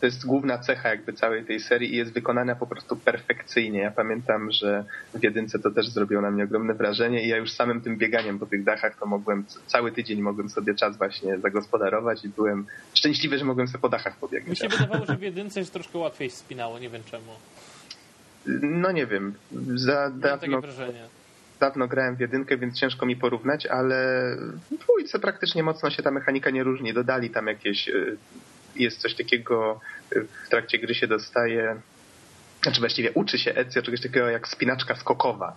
[0.00, 3.80] To jest główna cecha jakby całej tej serii i jest wykonana po prostu perfekcyjnie.
[3.80, 4.84] Ja pamiętam, że
[5.14, 8.38] w jedynce to też zrobiło na mnie ogromne wrażenie i ja już samym tym bieganiem
[8.38, 13.38] po tych dachach to mogłem, cały tydzień mogłem sobie czas właśnie zagospodarować i byłem szczęśliwy,
[13.38, 14.58] że mogłem sobie po dachach Mi pobiegać.
[14.58, 17.32] się wydawało, że w jedynce się troszkę łatwiej spinało, nie wiem czemu.
[18.62, 19.34] No nie wiem,
[19.74, 21.04] za Miałem takie dawno, wrażenie.
[21.60, 23.96] dawno grałem w jedynkę, więc ciężko mi porównać, ale
[24.70, 26.92] w dwójce praktycznie mocno się ta mechanika nie różni.
[26.94, 28.16] Dodali tam jakieś, y,
[28.78, 29.80] jest coś takiego,
[30.16, 31.76] y, w trakcie gry się dostaje,
[32.62, 35.56] znaczy właściwie uczy się Ezio czegoś takiego jak spinaczka skokowa.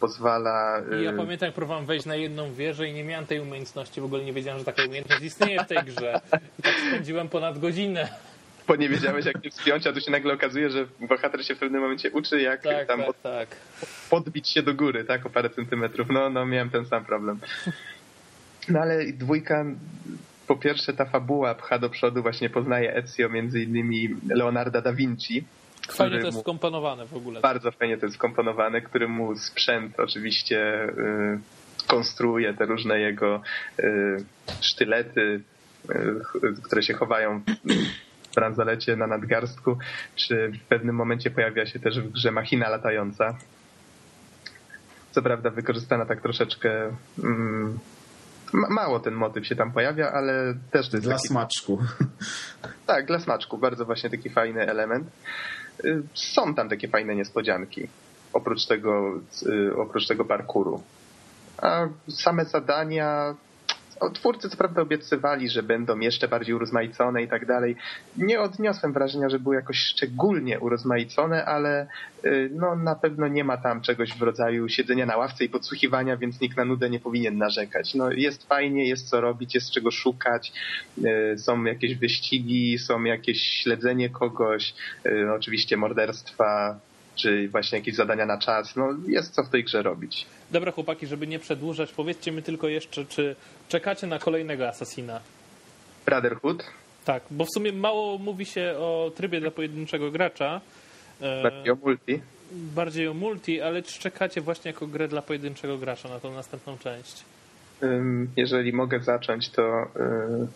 [0.00, 0.82] Pozwala...
[0.92, 4.04] y, ja pamiętam, jak próbowałem wejść na jedną wieżę i nie miałem tej umiejętności, w
[4.04, 6.20] ogóle nie wiedziałem, że taka umiejętność istnieje w tej grze.
[6.58, 8.08] I tak spędziłem ponad godzinę.
[8.68, 11.58] Bo nie wiedziałeś jak się wspiąć, a tu się nagle okazuje, że bohater się w
[11.58, 13.48] pewnym momencie uczy jak Tak, tam tak, od, tak.
[14.10, 16.08] podbić się do góry, tak, o parę centymetrów.
[16.10, 17.38] No, no, miałem ten sam problem.
[18.68, 19.64] No ale dwójka,
[20.46, 25.44] po pierwsze ta fabuła pcha do przodu, właśnie poznaje Ezio między innymi Leonarda da Vinci.
[25.88, 27.40] Fajnie to jest skomponowane w ogóle.
[27.40, 31.38] Bardzo fajnie to jest skomponowane, który mu sprzęt oczywiście y,
[31.86, 33.42] konstruuje te różne jego
[33.78, 34.24] y,
[34.60, 35.40] sztylety,
[35.90, 37.40] y, które się chowają
[38.30, 39.78] w bransolecie na nadgarstku,
[40.14, 43.38] czy w pewnym momencie pojawia się też w grze machina latająca.
[45.10, 46.96] Co prawda wykorzystana tak troszeczkę...
[47.24, 47.78] Mm,
[48.54, 51.78] mało ten motyw się tam pojawia, ale też to jest Dla taki smaczku.
[52.86, 53.58] tak, dla smaczku.
[53.58, 55.08] Bardzo właśnie taki fajny element.
[55.84, 57.88] Y, Są tam takie fajne niespodzianki.
[58.32, 60.82] Oprócz tego, y, oprócz tego parkuru.
[61.58, 63.34] A same zadania...
[64.14, 67.76] Twórcy co prawda obiecywali, że będą jeszcze bardziej urozmaicone i tak dalej.
[68.16, 71.86] Nie odniosłem wrażenia, że były jakoś szczególnie urozmaicone, ale
[72.24, 76.16] y, no, na pewno nie ma tam czegoś w rodzaju siedzenia na ławce i podsłuchiwania,
[76.16, 77.94] więc nikt na nudę nie powinien narzekać.
[77.94, 80.52] No, jest fajnie, jest co robić, jest czego szukać,
[80.98, 84.74] y, są jakieś wyścigi, są jakieś śledzenie kogoś,
[85.06, 86.80] y, oczywiście morderstwa,
[87.14, 88.76] czy właśnie jakieś zadania na czas.
[88.76, 90.26] No, jest co w tej grze robić.
[90.50, 93.36] Dobra, chłopaki, żeby nie przedłużać, powiedzcie mi tylko jeszcze, czy
[93.68, 95.20] czekacie na kolejnego Assassina?
[96.06, 96.64] Brotherhood,
[97.04, 100.60] Tak, bo w sumie mało mówi się o trybie dla pojedynczego gracza.
[101.20, 102.20] E, bardziej o multi.
[102.52, 106.78] bardziej o multi, ale czy czekacie właśnie jako grę dla pojedynczego gracza na tą następną
[106.78, 107.24] część?
[108.36, 110.46] Jeżeli mogę zacząć, to yy,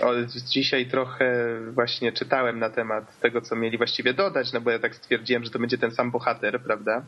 [0.00, 0.12] o,
[0.48, 4.94] dzisiaj trochę właśnie czytałem na temat tego, co mieli właściwie dodać, no bo ja tak
[4.94, 7.04] stwierdziłem, że to będzie ten sam bohater, prawda?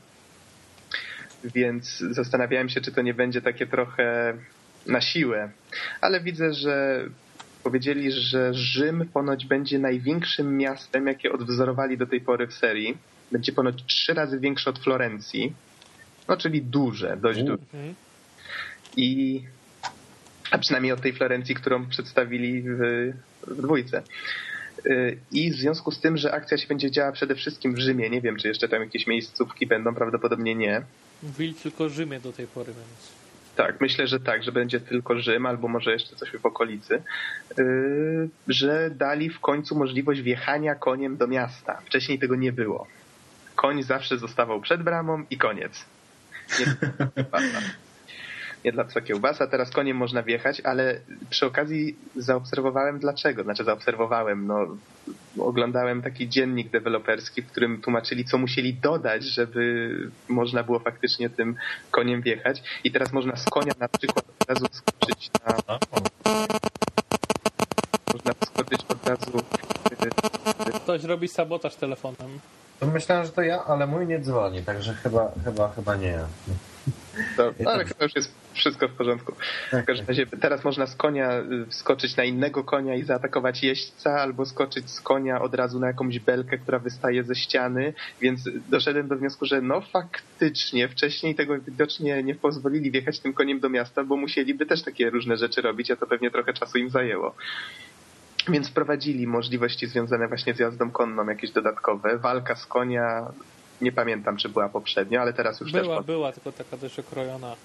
[1.45, 4.35] Więc zastanawiałem się, czy to nie będzie takie trochę
[4.87, 5.51] na siłę.
[6.01, 7.05] Ale widzę, że
[7.63, 12.99] powiedzieli, że Rzym ponoć będzie największym miastem, jakie odwzorowali do tej pory w serii.
[13.33, 15.53] Będzie ponoć trzy razy większe od Florencji.
[16.29, 17.63] No, czyli duże, dość duże.
[17.75, 17.95] Mhm.
[18.97, 19.43] I
[20.55, 22.79] a przynajmniej od tej Florencji, którą przedstawili w,
[23.47, 24.03] w dwójce.
[24.87, 28.11] Y, I w związku z tym, że akcja się będzie działa przede wszystkim w Rzymie,
[28.11, 30.83] nie wiem, czy jeszcze tam jakieś miejscówki będą, prawdopodobnie nie.
[31.23, 33.13] Mówili tylko o Rzymie do tej pory, więc...
[33.57, 37.03] Tak, myślę, że tak, że będzie tylko Rzym albo może jeszcze coś w okolicy,
[37.59, 41.81] yy, że dali w końcu możliwość wjechania koniem do miasta.
[41.87, 42.87] Wcześniej tego nie było.
[43.55, 45.85] Koń zawsze zostawał przed bramą i koniec.
[46.61, 46.67] Nie,
[48.65, 51.01] nie dla psa kiełbasa, teraz koniem można wjechać, ale
[51.31, 53.43] przy okazji zaobserwowałem dlaczego.
[53.43, 54.67] Znaczy zaobserwowałem, no
[55.39, 59.91] oglądałem taki dziennik deweloperski, w którym tłumaczyli, co musieli dodać, żeby
[60.29, 61.57] można było faktycznie tym
[61.91, 62.63] koniem wjechać.
[62.85, 65.79] I teraz można z konia na przykład od razu skoczyć na...
[68.13, 69.45] Można skoczyć od razu...
[70.83, 72.41] Ktoś robi sabotaż telefonem.
[72.93, 76.27] Myślałem, że to ja, ale mój nie dzwoni, także chyba, chyba, chyba nie ja.
[77.37, 79.33] To, ale chyba już jest wszystko w porządku.
[79.73, 84.21] W każdym razie teraz można z konia y, wskoczyć na innego konia i zaatakować jeźdźca,
[84.21, 89.09] albo skoczyć z konia od razu na jakąś belkę, która wystaje ze ściany, więc doszedłem
[89.09, 94.05] do wniosku, że no faktycznie wcześniej tego widocznie nie pozwolili wjechać tym koniem do miasta,
[94.05, 97.35] bo musieliby też takie różne rzeczy robić, a to pewnie trochę czasu im zajęło.
[98.49, 102.19] Więc wprowadzili możliwości związane właśnie z jazdą konną, jakieś dodatkowe.
[102.19, 103.33] Walka z konia,
[103.81, 106.07] nie pamiętam czy była poprzednio, ale teraz już była, też...
[106.07, 107.57] Była, tylko taka dość okrojona.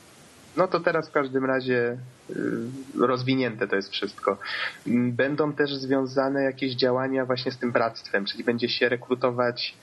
[0.58, 1.98] No to teraz w każdym razie
[2.30, 2.36] y,
[3.00, 4.38] rozwinięte to jest wszystko.
[4.88, 9.76] Mm, będą też związane jakieś działania właśnie z tym bractwem, czyli będzie się rekrutować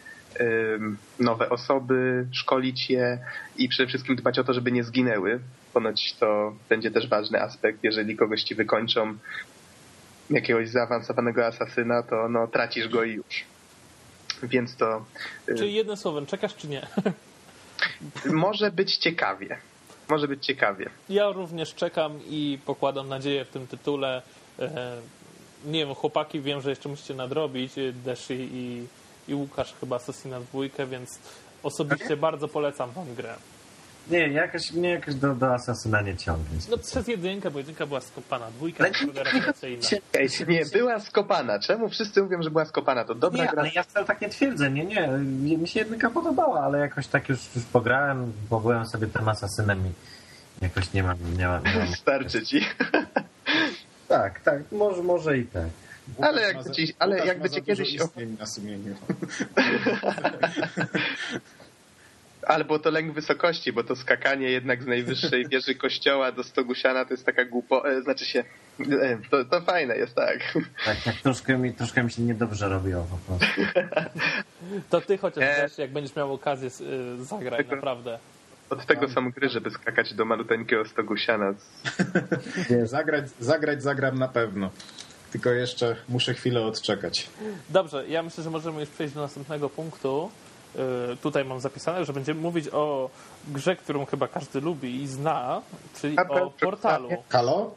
[1.19, 3.19] nowe osoby, szkolić je
[3.57, 5.41] i przede wszystkim dbać o to, żeby nie zginęły.
[5.73, 9.17] Ponoć to będzie też ważny aspekt, jeżeli kogoś ci wykończą
[10.31, 13.45] jakiegoś zaawansowanego asasyna, to no, tracisz go i już.
[14.43, 15.05] Więc to.
[15.49, 16.87] Y, Czyli jednym słowem, czekasz czy nie?
[18.33, 19.59] Może być ciekawie.
[20.09, 20.91] Może być ciekawie.
[21.09, 24.23] Ja również czekam i pokładam nadzieję w tym tytule.
[24.59, 24.97] E,
[25.65, 28.87] nie wiem, chłopaki wiem, że jeszcze musicie nadrobić, y, Deshi i,
[29.29, 31.19] i Łukasz chyba Assassina dwójkę, więc
[31.63, 33.35] osobiście bardzo polecam wam grę.
[34.11, 36.59] Nie, jakoś, mnie jakoś do, do Asasyna nie ciągnie.
[36.71, 39.89] No przez jedynkę, bo jedynka była skopana, dwójka jest druga referencyjna.
[40.49, 41.59] Nie, była skopana.
[41.59, 43.05] Czemu wszyscy mówią, że była skopana?
[43.05, 43.63] To dobra nie, gra.
[43.63, 44.71] Ale ja wcale tak nie twierdzę.
[44.71, 45.09] Nie, nie.
[45.59, 49.91] Mi się jedynka podobała, ale jakoś tak już, już pograłem, pobyłem sobie tym Asasynem i
[50.65, 51.37] jakoś nie mam...
[51.37, 51.95] Nie mam, nie mam...
[51.95, 52.61] Starczy ci.
[54.09, 54.73] tak, tak.
[54.73, 55.69] Może, może i tak.
[56.21, 57.97] Ale jakby ci, ale jakby cię kiedyś...
[58.39, 58.95] na sumieniu.
[62.47, 67.15] Albo to lęk wysokości, bo to skakanie jednak z najwyższej wieży kościoła do Stogusiana to
[67.15, 67.91] jest taka głupo...
[67.91, 68.45] E, znaczy się...
[68.81, 70.39] E, to, to fajne jest, tak.
[70.85, 73.61] Tak, tak troszkę, mi, troszkę mi się niedobrze robiło po prostu.
[74.91, 75.55] To ty chociaż e...
[75.55, 76.71] też, jak będziesz miał okazję
[77.19, 77.77] zagrać, Tego...
[77.77, 78.19] naprawdę.
[78.71, 81.55] Od tego są gry, żeby skakać do maluteńkiego Stogusiana.
[82.85, 84.71] zagrać, zagrać zagram na pewno.
[85.33, 87.29] Tylko jeszcze muszę chwilę odczekać.
[87.71, 90.31] Dobrze, ja myślę, że możemy już przejść do następnego punktu.
[91.13, 93.11] Y, tutaj mam zapisane, że będziemy mówić o
[93.49, 95.63] grze, którą chyba każdy lubi i zna,
[96.01, 97.09] czyli o portalu.
[97.29, 97.75] Halo?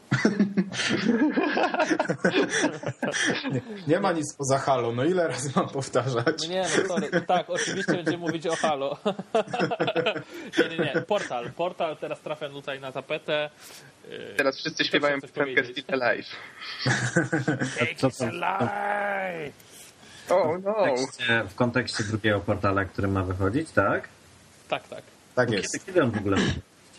[3.52, 6.48] nie, nie, ma nic poza Halo, no ile razy mam powtarzać?
[6.48, 7.22] Nie, no sorry.
[7.22, 8.98] Tak, oczywiście będziemy mówić o Halo.
[10.60, 11.02] nie, nie, nie.
[11.02, 11.52] Portal.
[11.52, 13.50] Portal teraz trafia tutaj na tapetę.
[14.06, 16.28] Y, teraz wszyscy śpiewają piosenkę Still Alive.
[18.02, 19.69] It's alive!
[20.30, 20.74] Oh, no.
[20.74, 24.10] w, kontekście, w kontekście drugiego portala, który ma wychodzić, tak?
[24.70, 25.04] Tak, tak.
[25.36, 25.72] Tak jest.
[25.72, 26.38] Kiedy, kiedy on w ogóle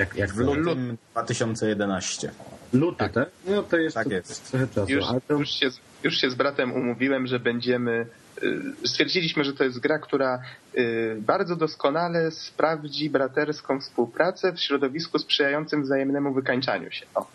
[0.00, 2.30] jak, jak w lutym 2011.
[2.72, 3.12] Luty, tak?
[3.12, 3.28] tak?
[3.46, 4.50] No to jest, tak jest.
[4.50, 4.92] trochę czasu.
[4.92, 5.34] Już, to...
[5.34, 5.70] już, się,
[6.02, 8.06] już się z bratem umówiłem, że będziemy
[8.42, 10.42] y, stwierdziliśmy, że to jest gra, która
[10.74, 17.06] y, bardzo doskonale sprawdzi braterską współpracę w środowisku sprzyjającym wzajemnemu wykańczaniu się.
[17.14, 17.26] O.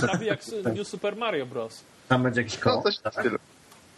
[0.00, 0.40] Prawie jak
[0.76, 1.84] New Super Mario Bros.
[2.08, 2.76] Tam będzie jakiś koło?
[2.76, 3.12] No, coś w tak?
[3.12, 3.38] stylu.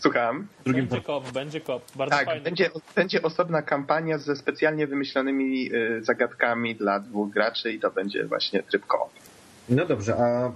[0.00, 0.46] Słucham.
[0.64, 1.82] Drugim będzie kop, będzie kop.
[1.96, 2.40] Bardzo tak, fajny.
[2.40, 8.24] Będzie, będzie osobna kampania ze specjalnie wymyślonymi y, zagadkami dla dwóch graczy i to będzie
[8.24, 9.10] właśnie tryb koop.
[9.68, 10.50] No dobrze, a y,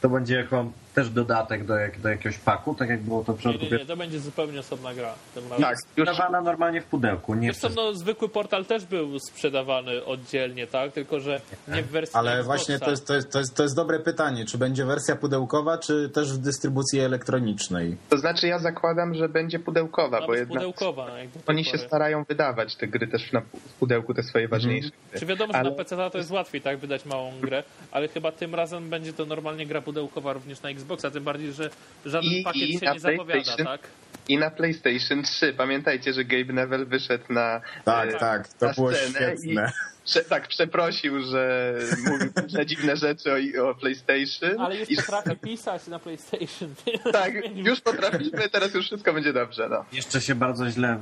[0.00, 3.44] to będzie jako też dodatek do, jak, do jakiegoś paku, tak jak było to w
[3.44, 5.14] Nie, nie, nie, to będzie zupełnie osobna gra.
[5.60, 6.08] Tak, już...
[6.08, 7.34] Sprzedawana normalnie w pudełku.
[7.34, 10.92] Nie Wiesz no, zwykły portal też był sprzedawany oddzielnie, tak?
[10.92, 12.46] Tylko, że nie w wersji Ale Xboxa.
[12.46, 14.44] właśnie to jest, to, jest, to, jest, to jest dobre pytanie.
[14.44, 17.96] Czy będzie wersja pudełkowa, czy też w dystrybucji elektronicznej?
[18.08, 21.06] To znaczy ja zakładam, że będzie pudełkowa, bo jednak pudełkowa.
[21.46, 23.42] Oni się starają wydawać te gry też na
[23.80, 25.10] pudełku, te swoje ważniejsze mhm.
[25.10, 25.20] gry.
[25.20, 25.70] Czy wiadomo, że ale...
[25.70, 26.78] na PC to jest łatwiej, tak?
[26.78, 31.10] Wydać małą grę, ale chyba tym razem będzie to normalnie gra pudełkowa również na Xboxa,
[31.10, 31.70] tym bardziej, że
[32.06, 33.66] żaden I- pakiet i się na nie zapowiada, PlayStation.
[33.66, 33.80] tak?
[34.28, 35.52] I na PlayStation 3.
[35.52, 39.72] Pamiętajcie, że Gabe Neville wyszedł na Tak, e, tak, to na było świetne.
[40.04, 41.74] Prze, tak, przeprosił, że
[42.10, 44.60] mówił różne dziwne rzeczy o, o PlayStation.
[44.60, 46.74] Ale już I, potrafi pisać na PlayStation.
[47.12, 49.68] tak, już potrafimy, teraz już wszystko będzie dobrze.
[49.68, 49.84] No.
[49.92, 50.98] Jeszcze się bardzo źle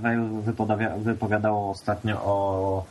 [0.98, 2.84] wypowiadało ostatnio o,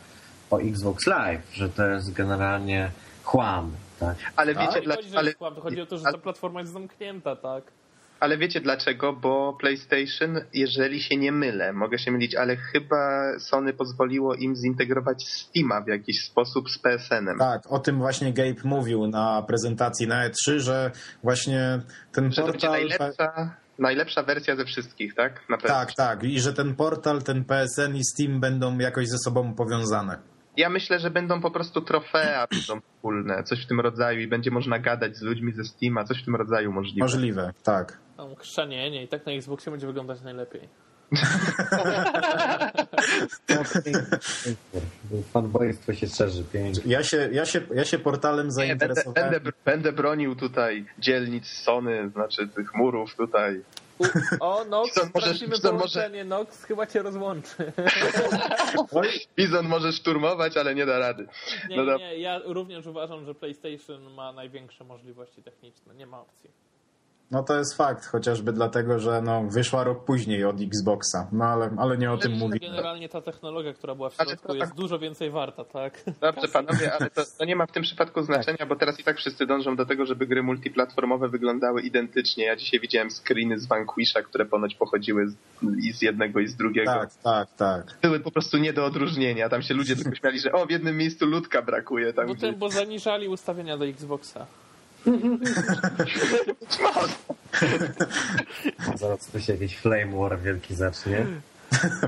[0.50, 2.92] o Xbox Live, że to jest generalnie
[3.24, 3.72] chłam.
[4.00, 4.18] Tak.
[4.36, 4.68] Ale Tak?
[4.68, 7.64] wiecie, Nie dla, chodzi, ale, kłam, chodzi o to, że ta platforma jest zamknięta, tak?
[8.20, 9.14] ale wiecie dlaczego?
[9.14, 15.28] Bo PlayStation, jeżeli się nie mylę, mogę się mylić, ale chyba Sony pozwoliło im zintegrować
[15.28, 17.38] Steama w jakiś sposób z PSN-em.
[17.40, 20.92] Tak, o tym właśnie Gabe mówił na prezentacji na E3, że
[21.24, 21.80] właśnie
[22.12, 22.88] ten Że to będzie portal...
[22.88, 25.50] najlepsza, najlepsza wersja ze wszystkich, tak?
[25.50, 25.58] Na.
[25.58, 26.24] Tak, tak.
[26.24, 30.18] I że ten portal, ten PSN i Steam będą jakoś ze sobą powiązane.
[30.58, 34.52] Ja myślę, że będą po prostu trofea będą wspólne, coś w tym rodzaju i będzie
[34.52, 37.06] można gadać z ludźmi ze Steama, coś w tym rodzaju możliwe.
[37.06, 37.98] Możliwe, tak.
[38.18, 40.70] Tam chrzanienie i tak na Xboxie będzie wyglądać najlepiej.
[45.34, 46.82] Fanboystwo się szerzy, pięknie.
[46.86, 49.32] Ja się, ja się, ja się portalem Nie, będę, zainteresowałem.
[49.32, 53.62] będę, będę bronił tutaj dzielnic Sony, znaczy tych murów tutaj.
[54.00, 54.04] U,
[54.40, 56.24] o, Nox, Bizon, możesz- Bizon, połączenie.
[56.26, 57.74] Nox chyba cię rozłączy.
[58.92, 61.28] Oj, Bizon może szturmować, ale nie da rady.
[61.70, 65.96] Nie, No nie, ja również uważam, że PlayStation ma największe możliwości techniczne.
[65.96, 66.50] Nie ma opcji.
[67.32, 71.28] No to jest fakt, chociażby dlatego, że no, wyszła rok później od Xboxa.
[71.32, 72.60] No ale, ale nie o tym mówimy.
[72.60, 76.04] Generalnie ta technologia, która była w Znaczy, środku, to jest tak- dużo więcej warta, tak?
[76.22, 79.18] Dobrze, panowie, ale to, to nie ma w tym przypadku znaczenia, bo teraz i tak
[79.18, 82.46] wszyscy dążą do tego, żeby gry multiplatformowe wyglądały identycznie.
[82.46, 85.36] Ja dzisiaj widziałem screeny z Vanquisha, które ponoć pochodziły z,
[85.84, 86.92] i z jednego i z drugiego.
[86.92, 87.98] Tak, tak, tak.
[88.02, 89.50] Były po prostu nie do odróżnienia.
[89.50, 92.14] Tam się ludzie tylko śmiali, że o, w jednym miejscu ludka brakuje.
[92.14, 92.48] Tam Bo, gdzie...
[92.48, 94.46] ten, bo zaniżali ustawienia do Xboxa.
[98.96, 101.26] Zaraz tu się jakiś flame war wielki zacznie.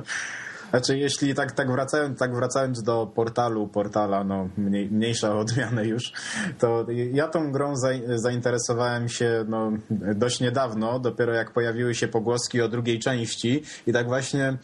[0.70, 5.86] Znaczy, jeśli tak, tak, wracając, tak wracając do portalu, portala, no mniej, mniejsza o odmianę
[5.86, 6.12] już,
[6.60, 9.72] to ja tą grą za, zainteresowałem się no,
[10.16, 14.58] dość niedawno, dopiero jak pojawiły się pogłoski o drugiej części i tak właśnie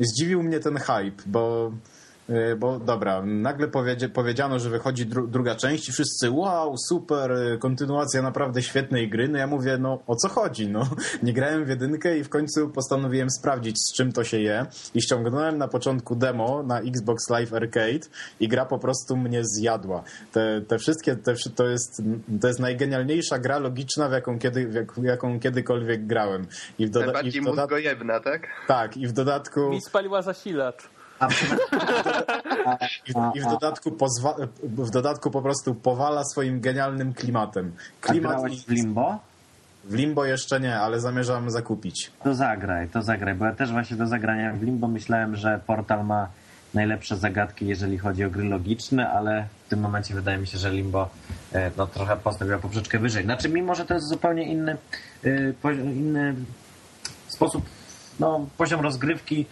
[0.00, 1.72] zdziwił mnie ten hype, bo
[2.58, 7.58] bo dobra, nagle powiedzie, powiedziano, że wychodzi dru, druga część i wszyscy wow, super, y,
[7.58, 9.28] kontynuacja naprawdę świetnej gry.
[9.28, 10.68] No ja mówię, no o co chodzi?
[10.68, 10.88] No,
[11.22, 14.66] nie grałem w jedynkę i w końcu postanowiłem sprawdzić, z czym to się je.
[14.94, 18.08] I ściągnąłem na początku demo na Xbox Live Arcade
[18.40, 20.02] i gra po prostu mnie zjadła.
[20.32, 22.02] Te, te wszystkie, te, to, jest,
[22.40, 26.46] to jest najgenialniejsza gra logiczna, w jaką, kiedy, w jak, w jaką kiedykolwiek grałem.
[26.78, 28.48] I w, doda- i Najbardziej w dodatku mózgojebna, tak?
[28.66, 30.93] tak, i w dodatku Mi spaliła zasilacz.
[33.14, 37.72] A, I w, dodatku pozwa- w dodatku po prostu powala swoim genialnym klimatem.
[38.02, 39.18] a Klimat grałeś w Limbo?
[39.84, 42.10] w Limbo jeszcze nie, ale zamierzam zakupić.
[42.24, 46.04] To zagraj, to zagraj, bo ja też właśnie do zagrania w Limbo myślałem, że Portal
[46.04, 46.28] ma
[46.74, 50.70] najlepsze zagadki, jeżeli chodzi o gry logiczne, ale w tym momencie wydaje mi się, że
[50.70, 51.08] Limbo
[51.52, 53.24] e, no, trochę postawiła poprzeczkę wyżej.
[53.24, 54.76] Znaczy, mimo że to jest zupełnie inny,
[55.64, 56.34] e, inny
[57.28, 57.64] sposób,
[58.20, 59.46] no, poziom rozgrywki,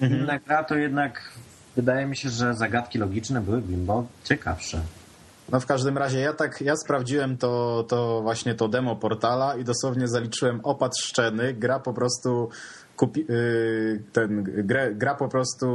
[0.00, 1.32] inna gra, to jednak
[1.76, 4.80] wydaje mi się, że zagadki logiczne były w Limbo ciekawsze.
[5.48, 9.64] No w każdym razie ja tak, ja sprawdziłem to, to właśnie to demo portala i
[9.64, 11.54] dosłownie zaliczyłem opad szczeny.
[11.54, 12.48] Gra po prostu
[12.96, 15.66] kupi, yy, ten, grę, gra po prostu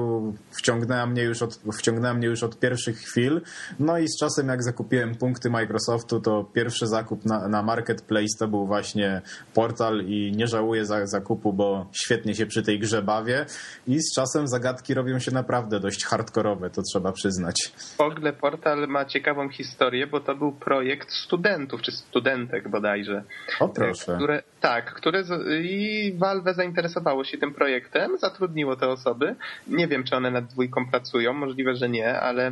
[0.51, 3.41] wciągnęła mnie, już od, wciągnęła mnie już od pierwszych chwil.
[3.80, 8.47] No i z czasem jak zakupiłem punkty Microsoftu, to pierwszy zakup na, na Marketplace to
[8.47, 9.22] był właśnie
[9.53, 13.45] portal i nie żałuję za, zakupu, bo świetnie się przy tej grze bawię.
[13.88, 17.55] I z czasem zagadki robią się naprawdę dość hardkorowe, to trzeba przyznać.
[17.97, 23.24] W ogóle portal ma ciekawą historię, bo to był projekt studentów, czy studentek bodajże.
[23.59, 24.15] O proszę.
[24.15, 29.36] Które, tak, które z, i Valve zainteresowało się tym projektem, zatrudniło te osoby.
[29.68, 32.51] Nie wiem, czy one nad dwójką pracują, możliwe, że nie, ale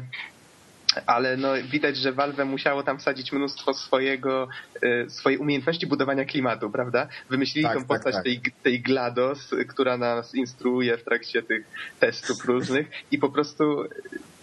[1.05, 4.47] ale no, widać, że Valve musiało tam wsadzić mnóstwo swojego,
[4.81, 7.07] e, swojej umiejętności budowania klimatu, prawda?
[7.29, 8.23] Wymyślili Tak, tą tak, postać tak.
[8.23, 11.67] Tej, tej GLaDOS, która nas instruuje w trakcie tych
[11.99, 13.83] testów różnych i po prostu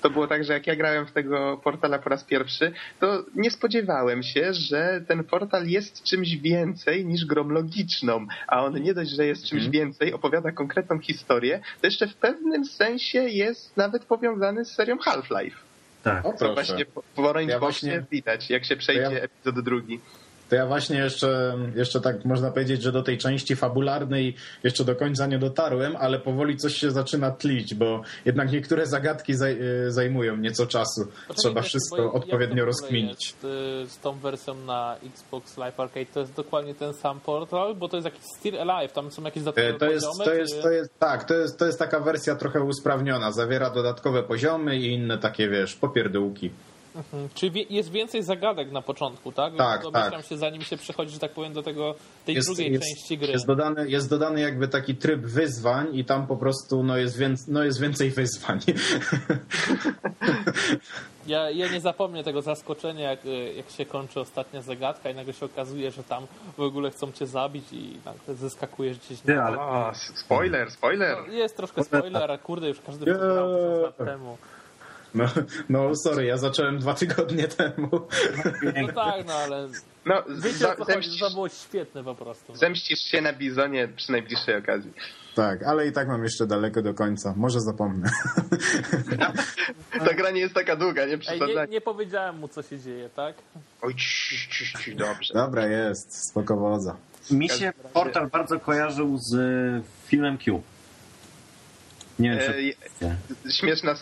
[0.02, 3.50] to było tak, że jak ja grałem w tego portala po raz pierwszy, to nie
[3.50, 9.10] spodziewałem się, że ten portal jest czymś więcej niż grą logiczną, a on nie dość,
[9.10, 9.72] że jest czymś Mhm.
[9.72, 15.65] więcej, opowiada konkretną historię, to jeszcze w pewnym sensie jest nawet powiązany z serią Half-Life.
[16.06, 16.26] Tak.
[16.26, 16.54] O Co proszę.
[16.54, 16.84] właśnie
[17.16, 20.00] Orange Ja właśnie- widać, jak się przejdzie To ja- epizod drugi.
[20.48, 24.34] To ja właśnie jeszcze, jeszcze tak można powiedzieć, że do tej części fabularnej
[24.64, 29.34] jeszcze do końca nie dotarłem, ale powoli coś się zaczyna tlić, bo jednak niektóre zagadki
[29.34, 31.00] zaj, y, zajmują nieco czasu.
[31.04, 33.26] Poczekaj, Trzeba wiesz, wszystko jak odpowiednio rozkminić.
[33.26, 33.40] Jest,
[33.92, 37.96] z tą wersją na Xbox Live Arcade to jest dokładnie ten sam portal, bo to
[37.96, 40.24] jest jakiś Still Alive, tam są jakieś E, dodatkowe To jest, poziomy.
[40.24, 43.32] to czy- jest, to jest, tak, to jest, to jest taka wersja trochę usprawniona.
[43.32, 46.50] Zawiera dodatkowe poziomy i inne takie, wiesz, popierdółki.
[46.96, 47.28] Mhm.
[47.34, 49.56] Czyli jest więcej zagadek na początku, tak?
[49.56, 50.26] Tak, Domyślam tak.
[50.26, 51.94] się, zanim się przechodzi, że tak powiem, do tego,
[52.24, 53.32] tej Jest, drugiej jest, części gry.
[53.32, 57.48] jest, dodany, jest dodany jakby taki tryb wyzwań i tam po prostu no, jest, więc,
[57.48, 58.60] no, jest więcej wyzwań.
[61.26, 63.20] Ja, ja nie zapomnę tego zaskoczenia, jak,
[63.56, 66.26] jak się kończy ostatnia zagadka i nagle się okazuje, że tam
[66.56, 69.42] w ogóle chcą cię zabić i nagle zeskakujesz gdzieś na...
[69.44, 71.16] ale- O, s- spoiler, spoiler.
[71.28, 73.12] No, jest troszkę spoiler, a kurde, już każdy Nie.
[73.12, 73.82] yeah.
[73.82, 74.38] lat temu.
[75.14, 75.24] No,
[75.68, 77.88] no sorry, ja zacząłem dwa tygodnie temu.
[78.86, 79.68] No tak, no ale
[80.06, 82.44] No, wiecie za, zemścisz, to było świetne po prostu.
[82.52, 82.58] No.
[82.58, 84.92] zemścisz się na Bizonie przy najbliższej okazji.
[85.34, 87.34] Tak, ale i tak mam jeszcze daleko do końca.
[87.36, 88.10] Może zapomnę.
[90.06, 91.68] Ta gra nie jest taka długa, nie Ej, nie, przesadzaj.
[91.68, 93.34] nie powiedziałem mu, co się dzieje, tak?
[93.82, 95.34] Oj, cii, cii, cii, dobrze.
[95.34, 96.96] Dobra, jest, spoko wodza.
[97.30, 100.62] Mi się portal bardzo kojarzył z y, filmem Q.
[102.18, 102.40] Nie wiem,
[103.46, 103.94] E, Śmieszna,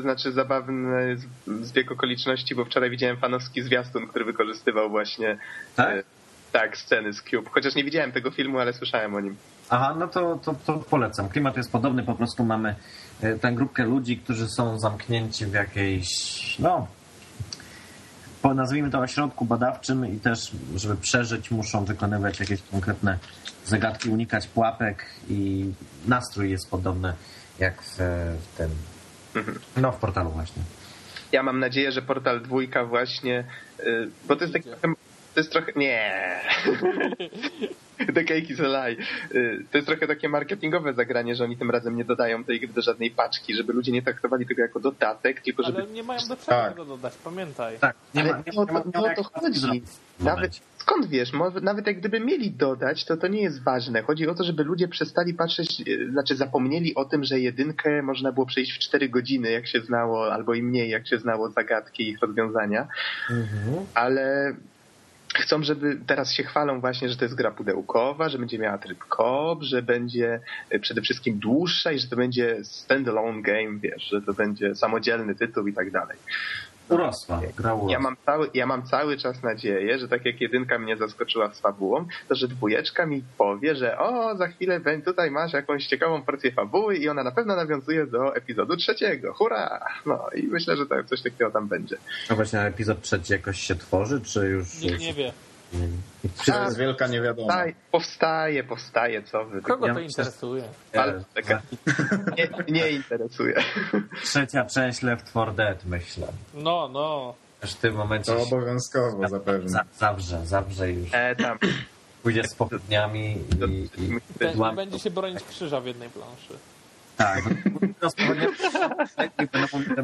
[0.00, 5.38] znaczy zabawny z- zbieg okoliczności, bo wczoraj widziałem fanowski zwiastun, który wykorzystywał właśnie
[5.76, 5.88] Tak?
[5.98, 6.02] e,
[6.52, 7.50] tak, sceny z Cube.
[7.50, 9.36] Chociaż nie widziałem tego filmu, ale słyszałem o nim.
[9.70, 11.28] Aha, no to, to, to polecam.
[11.28, 12.74] Klimat jest podobny, po prostu mamy
[13.20, 16.08] e, tę grupkę ludzi, którzy są zamknięci w jakiejś,
[16.58, 16.86] no,
[18.42, 23.18] po, nazwijmy to ośrodku badawczym i też, żeby przeżyć, muszą wykonywać jakieś konkretne
[23.64, 25.70] zagadki, unikać pułapek i
[26.08, 27.12] nastrój jest podobny
[27.58, 27.96] jak w,
[28.40, 28.70] w tym,
[29.76, 30.62] no w portalu właśnie.
[31.32, 33.44] Ja mam nadzieję, że Portal dwójka właśnie,
[33.80, 34.68] y, bo to jest taki
[35.34, 36.12] to jest trochę, nie.
[38.14, 38.96] The cake is a lie.
[39.34, 42.68] Y, To jest trochę takie marketingowe zagranie, że oni tym razem nie dodają tej gry
[42.68, 45.78] do żadnej paczki, żeby ludzie nie traktowali tego jako dodatek, tylko żeby...
[45.82, 46.68] Ale nie mają do czego Tak.
[46.72, 47.78] tego dodać, pamiętaj.
[47.78, 49.22] Tak, nie Ale ma, nie, nie o nie ma, to, nie nie ma o to
[49.22, 49.82] chodzi.
[50.20, 50.60] Nawet.
[50.82, 54.02] Skąd wiesz, nawet jak gdyby mieli dodać, to to nie jest ważne.
[54.02, 58.32] Chodzi o to, żeby ludzie przestali patrzeć, e, znaczy zapomnieli o tym, że jedynkę można
[58.32, 62.02] było przejść w 4 godziny, jak się znało, albo i mniej, jak się znało zagadki
[62.02, 62.86] i ich rozwiązania,
[63.30, 63.86] Mhm.
[63.94, 64.54] ale
[65.34, 68.98] chcą, żeby teraz się chwalą właśnie, że to jest gra pudełkowa, że będzie miała tryb
[68.98, 74.22] koop, że będzie e, przede wszystkim dłuższa i że to będzie standalone game, wiesz, że
[74.22, 76.18] to będzie samodzielny tytuł i tak dalej.
[76.94, 77.92] Urosła, gra urosła.
[77.92, 81.60] Ja mam, cały, ja mam cały czas nadzieję, że tak jak jedynka mnie zaskoczyła z
[81.60, 86.52] fabułą, to że dwójeczka mi powie, że o, za chwilę tutaj masz jakąś ciekawą porcję
[86.52, 89.34] fabuły i ona na pewno nawiązuje do epizodu trzeciego.
[89.34, 89.86] Hurra!
[90.06, 91.96] No i myślę, że tak, coś takiego tam będzie.
[92.28, 94.80] A właśnie a epizod trzeci jakoś się tworzy, czy już...
[94.80, 95.32] Nikt nie wie.
[96.46, 97.46] Jest wielka niewiadoma.
[97.54, 99.62] Powstaje, powstaje, powstaje co wy.
[99.62, 100.64] Kogo to interesuje?
[100.94, 101.56] Ale czekaj.
[102.38, 103.54] Nie, nie interesuje.
[104.24, 106.26] Trzecia część Left 4 Dead, myślę.
[106.54, 107.34] No, no.
[107.62, 109.68] Aż w tym momencie To obowiązkowo zapewne.
[109.68, 111.08] za, zawrze, zawrze już.
[111.12, 111.58] E, tam.
[112.22, 114.52] Pójdzie z pochodniami i...
[114.52, 116.54] i Łam- będzie się bronić krzyża w jednej planszy.
[117.16, 117.44] tak.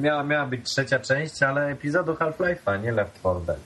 [0.01, 3.59] Miała, miała być trzecia część, ale epizodu Half-Life'a, nie Left 4 Dead.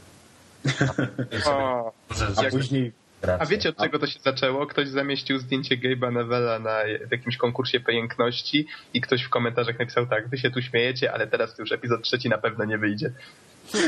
[1.46, 1.92] O.
[2.36, 2.92] A później
[3.40, 4.66] A wiecie od czego to się zaczęło?
[4.66, 6.78] Ktoś zamieścił zdjęcie Gabe'a Nevela na
[7.10, 11.58] jakimś konkursie piękności i ktoś w komentarzach napisał tak, wy się tu śmiejecie, ale teraz
[11.58, 13.12] już epizod trzeci na pewno nie wyjdzie.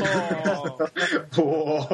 [0.02, 0.78] O,
[1.42, 1.88] Ło.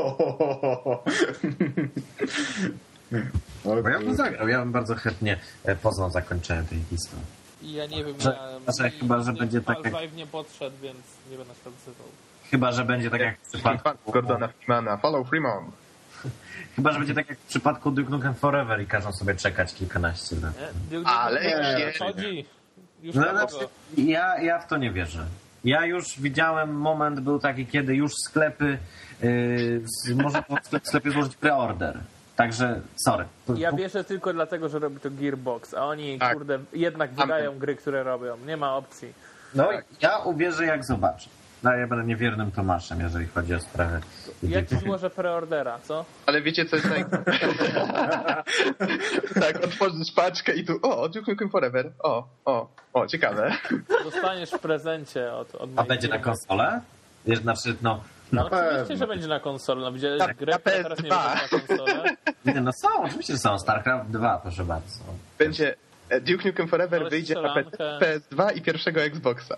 [3.64, 7.24] O, Bo ja bym zagrał, ja bym bardzo chętnie e, poznał zakończenie tej historii.
[7.62, 10.26] I ja nie wiem, Że- ja, że chyba, że nie- będzie tak jak- Half-Life nie
[10.26, 10.98] podszedł, więc
[11.30, 12.06] nie będę się odzywał.
[12.50, 14.12] Chyba, że będzie tak jak w przypadku...
[14.12, 14.96] Gordona Freemana.
[14.96, 15.64] Follow Freeman.
[16.76, 20.36] Chyba, że będzie tak jak w przypadku Duke Nukem Forever i każą sobie czekać kilkanaście
[20.36, 20.52] lat.
[21.04, 21.92] Ale nie.
[21.98, 22.46] chodzi.
[23.02, 25.26] Już No, no, znaczy, ja, ja w to nie wierzę.
[25.64, 28.78] Ja już widziałem, moment był taki, kiedy już sklepy,
[29.22, 31.98] yy, z- można było w sklep- w sklepie złożyć preorder.
[32.36, 33.24] Także, sorry.
[33.56, 36.32] Ja wierzę tylko dlatego, że robi to Gearbox, a oni, Tak.
[36.34, 38.36] kurde, jednak wydają gry, które robią.
[38.46, 39.12] Nie ma opcji.
[39.54, 39.68] No,
[40.00, 41.28] ja uwierzę jak zobaczę.
[41.62, 44.00] No, ja będę niewiernym Tomaszem, jeżeli chodzi o sprawę.
[44.42, 46.04] Ja ci złożę preordera, co?
[46.26, 47.04] Ale wiecie co jest naj...
[49.40, 51.92] tak, otworzysz paczkę i tu, o, Duke Nukem Forever.
[51.98, 53.52] O, o, o, ciekawe.
[54.04, 56.80] Dostaniesz w prezencie od, od A będzie na konsolę?
[57.26, 58.00] Wiesz, znaczy, no,
[58.32, 59.80] No oczywiście, że będzie na konsolę.
[59.80, 61.30] No widziałeś na która teraz nie PS2.
[61.32, 62.16] będzie na konsolę?
[62.44, 63.58] nie, no są, oczywiście że są.
[63.58, 64.98] StarCraft 2, proszę bardzo.
[65.38, 65.74] Będzie
[66.20, 67.98] Duke Nukem Forever Ale wyjdzie na strzelankę.
[68.00, 69.56] PS2 i pierwszego Xboxa.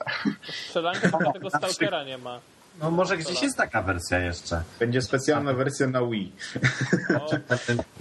[0.66, 2.40] Strzelanka tego Stalkera nie ma.
[2.80, 4.62] No może gdzieś jest taka wersja jeszcze.
[4.78, 6.32] Będzie specjalna wersja na Wii.
[7.16, 7.30] O,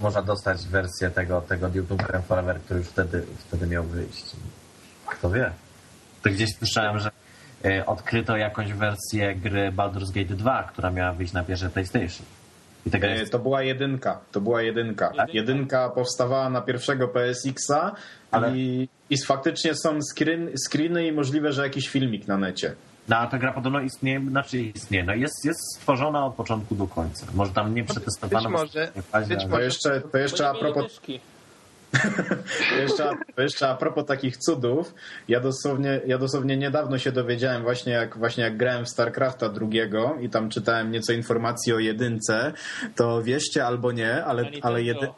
[0.00, 4.24] Można dostać wersję tego, tego Duke Nukem Forever, który już wtedy, wtedy miał wyjść.
[5.06, 5.50] Kto wie?
[6.22, 7.10] To gdzieś słyszałem, że
[7.64, 12.26] e, odkryto jakąś wersję gry Baldur's Gate 2, która miała wyjść na pierwsze PlayStation.
[13.02, 13.32] E, jest...
[13.32, 14.20] To była jedynka.
[14.32, 15.06] To była jedynka.
[15.06, 15.32] Jedynka.
[15.32, 17.92] Jedynka powstawała na pierwszego PSX-a
[18.30, 22.74] Ale- i, i faktycznie są screen, screeny i możliwe, że jakiś filmik na necie.
[23.08, 26.86] No a ta gra podobno istnieje, znaczy istnieje, no jest, jest stworzona od początku do
[26.86, 27.26] końca.
[27.34, 30.54] Może tam nie przetestowana Być może- fazie, być ale- To może- jeszcze, to jeszcze a
[30.54, 31.20] propos myszki.
[32.80, 34.94] Jeszcze, to jeszcze a propos takich cudów,
[35.28, 40.16] ja dosłownie, ja dosłownie niedawno się dowiedziałem właśnie jak, właśnie jak grałem w StarCrafta drugiego
[40.20, 42.52] i tam czytałem nieco informacji o jedynce,
[42.96, 45.08] to wierzcie albo nie, ale, ale jedy...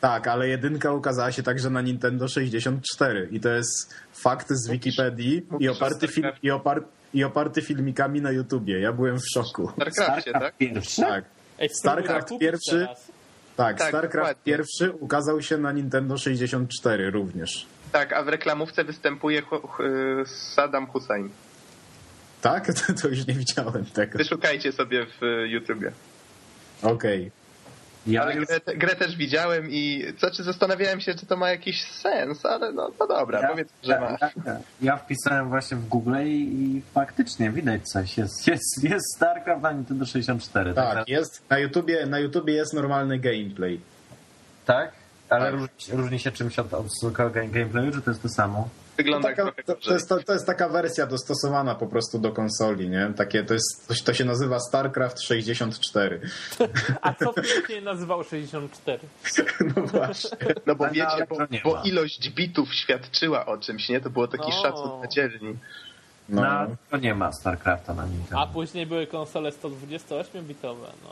[0.00, 5.46] Tak, ale jedynka ukazała się także na Nintendo 64 i to jest fakt z Wikipedii
[5.60, 8.80] i oparty, film, i, opar, i oparty filmikami na YouTubie.
[8.80, 9.70] Ja byłem w szoku.
[9.72, 10.56] Starcraft tak?
[10.56, 11.02] pierwszy?
[11.02, 11.24] Tak.
[11.58, 12.70] Ej, StarCraft pierwszy.
[12.70, 13.12] teraz.
[13.56, 14.42] Tak, Tak, StarCraft dokładnie.
[14.44, 17.66] pierwszy ukazał się na Nintendo 64 również.
[17.92, 19.42] Tak, a w reklamówce występuje
[20.26, 21.30] Saddam Hussein.
[22.42, 22.66] Tak?
[22.86, 24.18] To, to już nie widziałem tego.
[24.18, 25.92] Wyszukajcie sobie w y, YouTubie.
[26.82, 27.30] Okej.
[28.06, 31.84] Ja Ale już grę, grę też widziałem i znaczy zastanawiałem się, czy to ma jakiś
[31.84, 34.16] sens, ale no, no dobra, ja, powiedz, że ma.
[34.46, 38.18] ja, ja wpisałem właśnie w Google i, i faktycznie widać coś.
[38.18, 40.74] Jest, jest, jest StarCraft na Nintendo 64.
[40.74, 41.08] Tak, tak?
[41.08, 41.42] jest.
[41.50, 43.80] Na YouTubie, na YouTubie jest normalny gameplay.
[44.66, 44.92] tak?
[45.28, 45.54] Ale Tak.
[45.54, 46.86] Różni, różni się czymś od, od
[47.52, 48.68] gameplayu, czy to jest to samo?
[48.96, 52.32] Wygląda taka, trochę to, to, jest, to, to jest taka wersja dostosowana po prostu do
[52.32, 53.12] konsoli, nie?
[53.16, 56.20] Takie, to, jest, to, się- to się nazywa StarCraft 64.
[57.02, 58.98] A co wcześniej nazywał 64?
[59.76, 60.38] No właśnie.
[60.66, 64.00] No bo wiecie, bo, bo ilość bitów świadczyła o czymś, nie?
[64.00, 64.62] To było taki No.
[64.62, 65.56] szacun na dzielni.
[66.28, 66.42] No.
[66.42, 68.46] No, to nie ma StarCrafta na A Nintendo.
[68.52, 71.10] później były konsole 128-bitowe, no.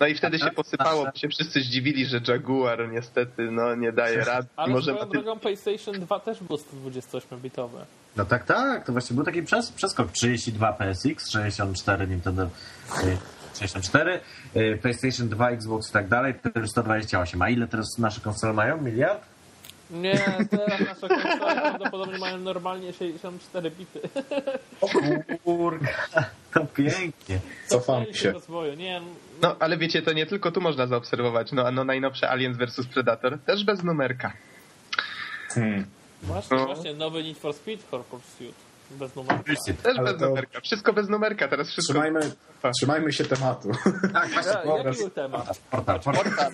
[0.00, 4.24] No i wtedy się posypało, bo się wszyscy zdziwili, że Jaguar niestety no, nie daje
[4.24, 4.48] rady.
[4.56, 7.84] Ale Może swoją drogą PlayStation 2 też było 128-bitowe.
[8.16, 10.12] No tak, tak, to właśnie był taki przes przeskok.
[10.12, 12.48] 32 PSX, 64 Nintendo y,
[13.58, 14.20] 64,
[14.56, 17.42] y, PlayStation 2, Xbox i tak dalej, teraz 128.
[17.42, 18.82] A ile teraz nasze konsole mają?
[18.82, 19.22] Miliard?
[19.90, 20.18] Nie,
[20.50, 24.00] teraz nasze konsole prawdopodobnie mają normalnie 64 bity.
[24.80, 24.88] O
[25.44, 25.88] kurka,
[26.54, 27.40] to pięknie.
[27.66, 28.32] Cofamy Cofnęli się.
[28.32, 28.74] rozwoju.
[28.74, 29.00] Nie,
[29.42, 31.52] No ale wiecie, to nie tylko tu można zaobserwować.
[31.52, 34.32] No, no najnowsze Aliens vs Predator też bez numerka.
[35.48, 35.86] Hmm.
[36.22, 36.66] właśnie, No.
[36.66, 38.54] właśnie nowy Need for Speed for Pursuit.
[38.90, 39.54] Bez numerka.
[39.82, 40.60] Też Ale bez to- numerka.
[40.60, 41.92] Wszystko bez numerka, teraz wszystko...
[41.92, 42.20] Trzymajmy,
[42.76, 43.70] trzymajmy się tematu.
[44.12, 45.58] Tak, właśnie, Ja, jaki był temat?
[45.70, 46.52] portal, portal.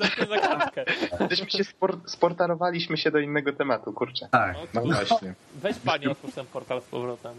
[1.27, 4.29] Gdyśmy się spor- sportarowaliśmy się do innego tematu, kurczę.
[4.31, 4.57] Tak.
[4.75, 5.35] No właśnie.
[5.55, 7.33] Weź pani otwórz ten portal z powrotem.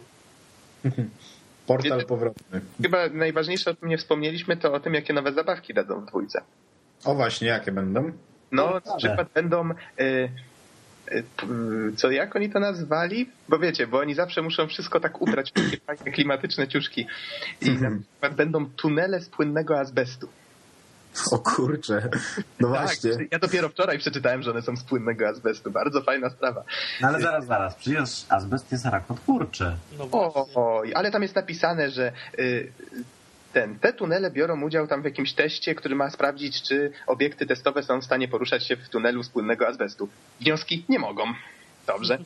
[1.68, 2.62] Portal powrotny.
[2.82, 6.42] Chyba najważniejsze, o czym nie wspomnieliśmy, to o tym, jakie nowe zabawki dadzą w dwójce.
[7.06, 8.04] O właśnie, jakie będą?
[8.52, 9.70] No, No, na przykład będą...
[10.00, 10.30] Y,
[11.96, 13.30] co, jak oni to nazwali?
[13.50, 17.08] Bo wiecie, bo oni zawsze muszą wszystko tak ubrać w takie fajne, klimatyczne ciuszki.
[17.62, 20.30] I na przykład będą tunele z płynnego azbestu.
[21.32, 22.10] O kurcze.
[22.60, 23.12] No właśnie.
[23.12, 25.72] Tak, ja dopiero wczoraj przeczytałem, że one są z płynnego azbestu.
[25.72, 26.64] Bardzo fajna sprawa.
[27.02, 29.78] No ale zaraz, zaraz, przecież azbest jest rakotwórczy.
[29.98, 32.72] No O, oj, ale tam jest napisane, że y,
[33.56, 37.84] ten, te tunele biorą udział tam w jakimś teście, który ma sprawdzić, czy obiekty testowe
[37.84, 40.10] są w stanie poruszać się w tunelu z płynnego azbestu.
[40.42, 41.24] Wnioski nie mogą.
[41.88, 42.18] Dobrze.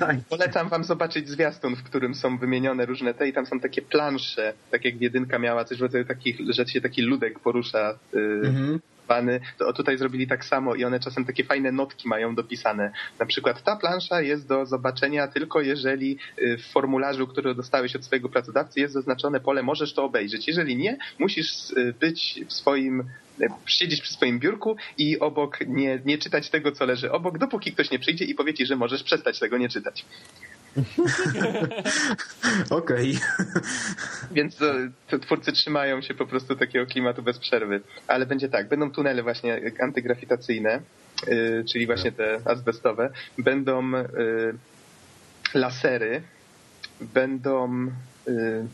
[0.00, 0.16] Tak.
[0.28, 4.52] Polecam wam zobaczyć zwiastun, w którym są wymienione różne te i tam są takie plansze,
[4.70, 8.80] tak jak jedynka miała coś w rodzaju takich, że się taki ludek porusza y, Mhm.
[9.08, 12.92] Bany, to tutaj zrobili tak samo i one czasem takie fajne notki mają dopisane.
[13.18, 18.04] Na przykład ta plansza jest do zobaczenia tylko jeżeli y, w formularzu, który dostałeś od
[18.04, 20.48] swojego pracodawcy jest zaznaczone pole możesz to obejrzeć.
[20.48, 23.04] Jeżeli nie, musisz y, być w swoim
[23.66, 27.90] siedzieć przy swoim biurku i obok nie, nie czytać tego, co leży obok, dopóki ktoś
[27.90, 30.04] nie przyjdzie i powie ci, że możesz przestać tego nie czytać.
[32.70, 33.18] Okej.
[34.32, 37.80] Więc e, to twórcy trzymają się po prostu takiego klimatu bez przerwy.
[38.06, 40.80] Ale będzie tak, będą tunele właśnie antygrawitacyjne,
[41.28, 44.04] y, czyli właśnie te azbestowe, będą y,
[45.54, 46.22] lasery,
[47.00, 47.86] będą
[48.28, 48.66] y,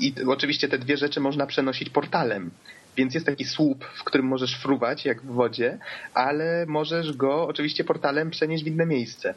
[0.00, 2.50] i oczywiście te dwie rzeczy można przenosić portalem.
[2.96, 5.78] Więc jest taki słup, w którym możesz fruwać, jak w wodzie,
[6.14, 9.34] ale możesz go oczywiście portalem przenieść w inne miejsce.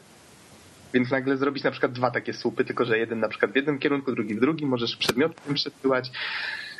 [0.94, 3.78] Więc nagle zrobić na przykład dwa takie słupy, tylko że jeden na przykład w jednym
[3.78, 6.10] kierunku, drugi w drugim, możesz przedmiotem przesyłać.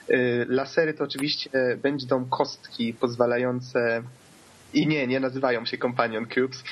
[0.08, 1.50] Yy, Lasery to oczywiście
[1.82, 4.02] będą kostki pozwalające
[4.74, 6.64] i nie, nie nazywają się Companion Cubes.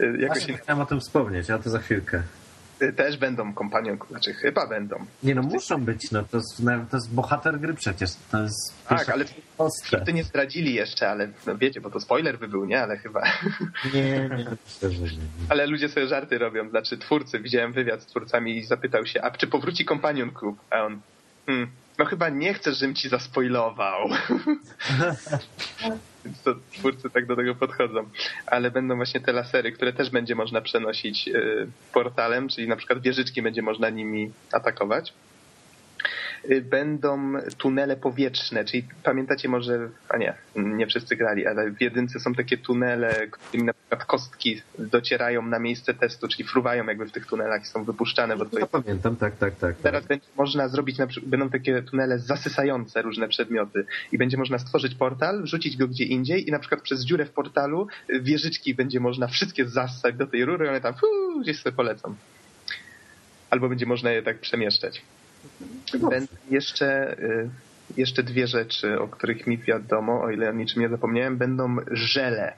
[0.00, 2.22] Yy, Jakoś Właśnie chciałem o tym wspomnieć, ale to za chwilkę.
[2.96, 5.06] Też będą Companion, znaczy chyba będą.
[5.22, 8.10] Nie no, muszą być, no to jest, to jest bohater gry przecież.
[8.30, 9.24] To jest Tak, ale
[9.56, 10.06] postać.
[10.06, 12.82] ty nie zdradzili jeszcze, ale no wiecie, bo to spoiler by był, nie?
[12.82, 13.22] Ale chyba.
[13.94, 15.22] Nie, nie, że nie.
[15.48, 16.70] Ale ludzie sobie żarty robią.
[16.70, 20.58] Znaczy twórcy, widziałem wywiad z twórcami i zapytał się, a czy powróci Companion Cube?
[20.70, 21.00] A on,
[21.46, 21.68] hmm,
[21.98, 24.08] no chyba nie chcesz, żebym ci zaspoilował.
[26.24, 28.08] Więc to twórcy tak do tego podchodzą.
[28.46, 33.00] Ale będą właśnie te lasery, które też będzie można przenosić y, portalem, czyli na przykład
[33.00, 35.12] wieżyczki będzie można nimi atakować.
[36.50, 42.20] Y, Będą tunele powietrzne, czyli pamiętacie może, a nie, nie wszyscy grali, ale w jedynce
[42.20, 47.12] są takie tunele, którymi na przykład kostki docierają na miejsce testu, czyli fruwają jakby w
[47.12, 49.74] tych tunelach i są wypuszczane, bo to Ja pamiętam, tak, tak, tak.
[49.74, 49.82] tak.
[49.82, 54.58] Teraz będzie można zrobić, na przykład, będą takie tunele zasysające różne przedmioty i będzie można
[54.58, 58.74] stworzyć portal, wrzucić go gdzie indziej i na przykład przez dziurę w portalu y, wieżyczki
[58.74, 62.14] będzie można wszystkie zassać do tej rury i one tam fuu, gdzieś sobie polecą.
[63.50, 65.02] Albo będzie można je tak przemieszczać.
[66.10, 67.50] Będą jeszcze, y,
[67.96, 72.52] jeszcze dwie rzeczy, o których mi wiadomo, o ile o niczym nie zapomniałem, będą żele.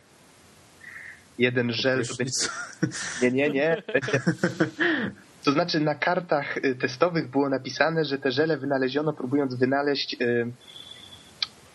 [1.38, 2.46] Jeden żel to będzie
[3.22, 3.82] nie, nie, nie.
[5.44, 10.46] To znaczy na kartach y, testowych było napisane, że te żele wynaleziono próbując wynaleźć y,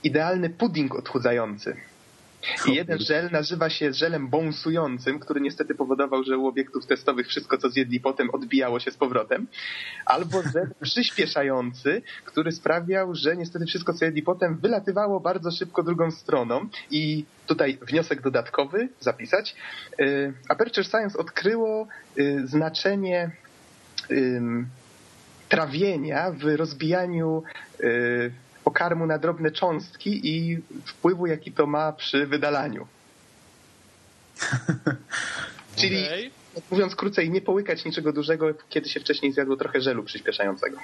[0.03, 1.76] idealny pudding odchudzający.
[2.68, 7.58] I jeden żel nazywa się żelem bąsującym, który niestety powodował, że u obiektów testowych wszystko,
[7.58, 9.48] co zjedli potem, odbijało się z powrotem.
[10.06, 16.12] Albo żel przyspieszający, który sprawiał, że niestety wszystko, co jedli potem, wylatywało bardzo szybko drugą
[16.12, 16.70] stroną.
[16.92, 19.56] I tutaj wniosek dodatkowy zapisać.
[20.00, 23.32] Y, Aperture Science odkryło y, znaczenie
[25.50, 27.44] trawienia w rozbijaniu
[27.80, 28.32] y,
[28.66, 32.88] pokarmu na drobne cząstki i wpływu, jaki to ma przy wydalaniu.
[35.80, 36.06] Czyli,
[36.72, 40.78] mówiąc krócej, nie połykać niczego dużego, kiedy się wcześniej zjadło trochę żelu przyspieszającego.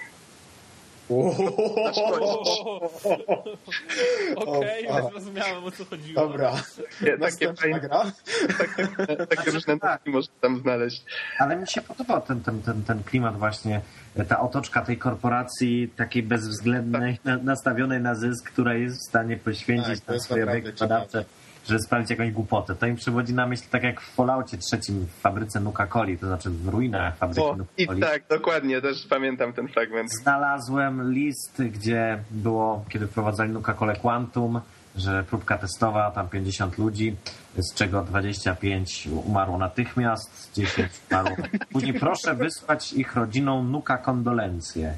[4.35, 5.01] Okej, O, a.
[5.09, 6.21] zrozumiałem o co chodziło.
[6.21, 6.51] Dobra,
[6.99, 8.11] Takie, takie, fajne, gra.
[8.57, 8.87] takie,
[9.25, 11.03] takie różne nutki można tam znaleźć.
[11.39, 13.81] Ale mi się podobał ten, ten, ten, ten klimat właśnie,
[14.27, 20.01] ta otoczka tej korporacji takiej bezwzględnej, na, nastawionej na zysk, która jest w stanie poświęcić
[20.01, 20.45] Tak, swoje
[20.79, 21.25] badawcze,
[21.67, 22.75] żeby sprawdzić jakąś głupotę.
[22.75, 26.49] To im przywodzi na myśl tak jak w Falloutie trzecim w fabryce Nuka-Coli, to znaczy
[26.49, 28.01] w ruinach fabryki Nuka-Coli.
[28.01, 30.11] tak, dokładnie, też pamiętam ten fragment.
[30.21, 34.61] Znalazłem list, gdzie było, kiedy wprowadzali Nuka-Colę Quantum,
[34.95, 37.15] że próbka testowa, tam 50 ludzi,
[37.57, 41.37] z czego 25 umarło natychmiast, 10 umarło.
[41.73, 44.97] Później proszę wysłać ich rodzinom Nuka kondolencje.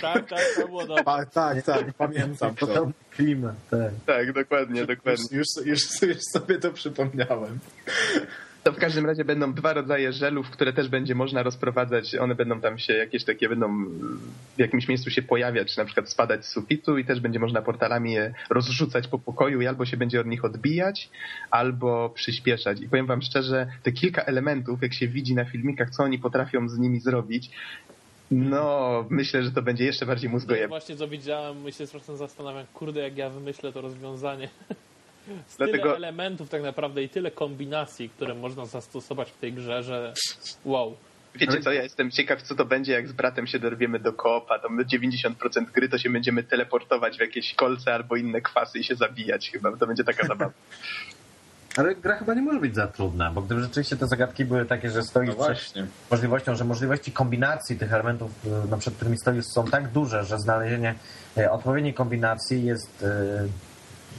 [0.00, 1.02] Tak, tak, to było dobre.
[1.06, 2.66] A, tak, tak, pamiętam to.
[2.66, 3.90] To klimat, tak.
[4.06, 5.24] Tak, dokładnie, dokładnie.
[5.30, 7.58] Już, już, już, już sobie to przypomniałem.
[8.62, 12.14] To w każdym razie będą dwa rodzaje żelów, które też będzie można rozprowadzać.
[12.14, 13.84] One będą tam się jakieś takie, będą
[14.56, 17.62] w jakimś miejscu się pojawiać, czy na przykład spadać z sufitu i też będzie można
[17.62, 21.10] portalami je rozrzucać po pokoju i albo się będzie od nich odbijać,
[21.50, 22.80] albo przyspieszać.
[22.80, 26.68] I powiem wam szczerze, te kilka elementów, jak się widzi na filmikach, co oni potrafią
[26.68, 27.50] z nimi zrobić,
[28.32, 30.68] no myślę, że to będzie jeszcze bardziej Ja mózgojebne.
[30.68, 34.48] właśnie co widziałem, my się czasem zastanawiam, kurde, jak ja wymyślę to rozwiązanie.
[35.46, 39.82] Z Dlatego- tyle elementów tak naprawdę i tyle kombinacji, które można zastosować w tej grze,
[39.82, 40.12] że
[40.64, 40.96] wow.
[41.34, 44.58] Wiecie co, ja jestem ciekaw, co to będzie, jak z bratem się dorwiemy do koopa.
[44.58, 48.94] Tam 90% gry to się będziemy teleportować w jakieś kolce albo inne kwasy i się
[48.94, 49.76] zabijać chyba.
[49.76, 50.52] To będzie taka zabawa.
[51.76, 54.90] Ale gra chyba nie może być za trudna, bo gdyby rzeczywiście te zagadki były takie,
[54.90, 55.74] że stoisz No przed
[56.10, 60.38] możliwością, że możliwości kombinacji tych elementów, y, no, przed którymi stoisz, są tak duże, że
[60.38, 60.94] znalezienie
[61.38, 63.48] y, odpowiedniej kombinacji jest, y,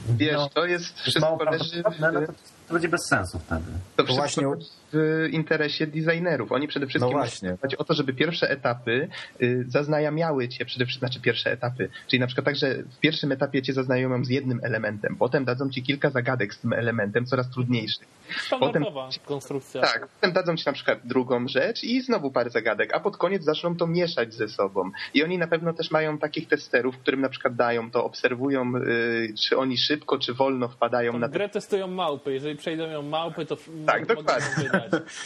[0.08, 2.32] Wiesz, no, to jest wszystko leży, prawdopodobne, no to,
[2.68, 3.62] to będzie bez sensu wtedy.
[3.96, 6.52] to wszystko właśnie- leży w interesie designerów.
[6.52, 7.52] Oni przede wszystkim No muszą właśnie.
[7.52, 9.08] dbać o to, żeby pierwsze etapy
[9.42, 13.32] y, zaznajamiały cię, przede wszystkim, znaczy pierwsze etapy, czyli na przykład tak, że w pierwszym
[13.32, 17.50] etapie cię zaznajomią z jednym elementem, potem dadzą ci kilka zagadek z tym elementem, coraz
[17.50, 18.06] trudniejszych.
[18.46, 19.80] Standardowa konstrukcja.
[19.80, 23.44] Tak, potem dadzą ci na przykład drugą rzecz i znowu parę zagadek, a pod koniec
[23.44, 24.90] zaczną to mieszać ze sobą.
[25.14, 29.34] I oni na pewno też mają takich testerów, którym na przykład dają to, obserwują, y,
[29.38, 31.32] czy oni szybko, czy wolno wpadają Tą na to.
[31.32, 32.32] grę testują małpy.
[32.32, 33.56] Jeżeli przejdą ją małpy, to
[33.86, 34.70] Tak, dokładnie.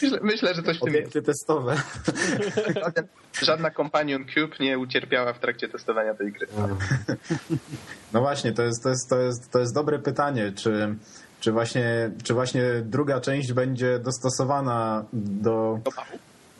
[0.02, 0.98] Myślę, myślę, że coś w tym jest.
[0.98, 1.76] Obiekty testowe.
[3.42, 6.46] Żadna Companion Cube nie ucierpiała w trakcie testowania tej gry.
[8.12, 10.94] No właśnie, to jest, to jest, to jest, to jest dobre pytanie, czy,
[11.40, 15.78] czy, właśnie, czy właśnie druga część będzie dostosowana do,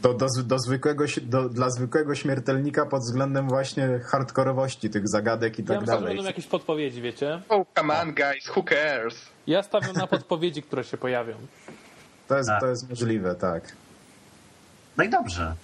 [0.03, 5.62] do, do, do zwykłego, do, dla zwykłego śmiertelnika pod względem właśnie hardkorowości tych zagadek i
[5.62, 6.07] Ja tak że dalej.
[6.07, 7.43] będą jakieś podpowiedzi, wiecie?
[7.49, 9.15] Oh, come on guys, who cares?
[9.47, 11.35] Ja stawiam na podpowiedzi, które się pojawią.
[12.29, 12.61] To jest, Tak.
[12.61, 13.63] to jest możliwe, tak.
[14.97, 15.55] No i dobrze.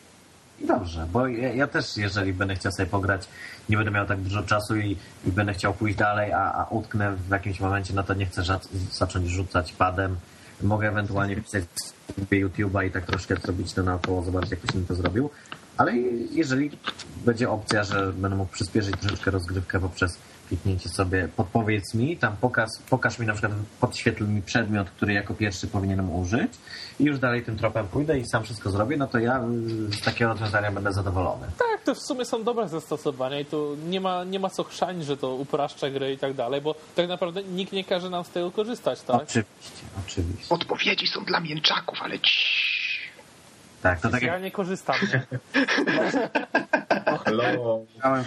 [0.61, 3.29] I dobrze, bo ja, ja też, jeżeli będę chciał sobie pograć,
[3.69, 4.97] nie będę miał tak dużo czasu i,
[5.27, 8.43] i będę chciał pójść dalej, a, a utknę w jakimś momencie, no to nie chcę
[8.93, 10.17] zacząć rzucać padem,
[10.63, 11.65] mogę ewentualnie wpisać
[12.19, 15.31] sobie YouTube'a i tak troszkę zrobić to naokoło, zobaczyć jak ktoś mi to zrobił.
[15.77, 15.93] Ale
[16.31, 16.79] jeżeli
[17.25, 20.19] będzie opcja, że będę mógł przyspieszyć troszeczkę rozgrywkę poprzez
[20.49, 25.35] kliknięcie sobie podpowiedz mi, tam pokaż, pokaż mi na przykład, podświetl mi przedmiot, który jako
[25.35, 26.53] pierwszy powinienem użyć
[27.01, 29.41] i już dalej tym tropem pójdę i sam wszystko zrobię, no to ja
[29.91, 31.47] z takiego rozwiązania będę zadowolony.
[31.59, 35.07] Tak, to w sumie są dobre zastosowania i tu nie ma, nie ma co chrzanić,
[35.07, 38.29] że to upraszcza gry i tak dalej, bo tak naprawdę nikt nie każe nam z
[38.29, 39.23] tego korzystać, tak?
[39.23, 40.49] Oczywiście, oczywiście.
[40.49, 42.74] Podpowiedzi są dla mięczaków, ale ci.
[43.85, 44.97] Tak, to tak Ja jak nie korzystam.
[45.13, 45.23] Nie?
[47.25, 47.85] Hello.
[48.05, 48.25] miałem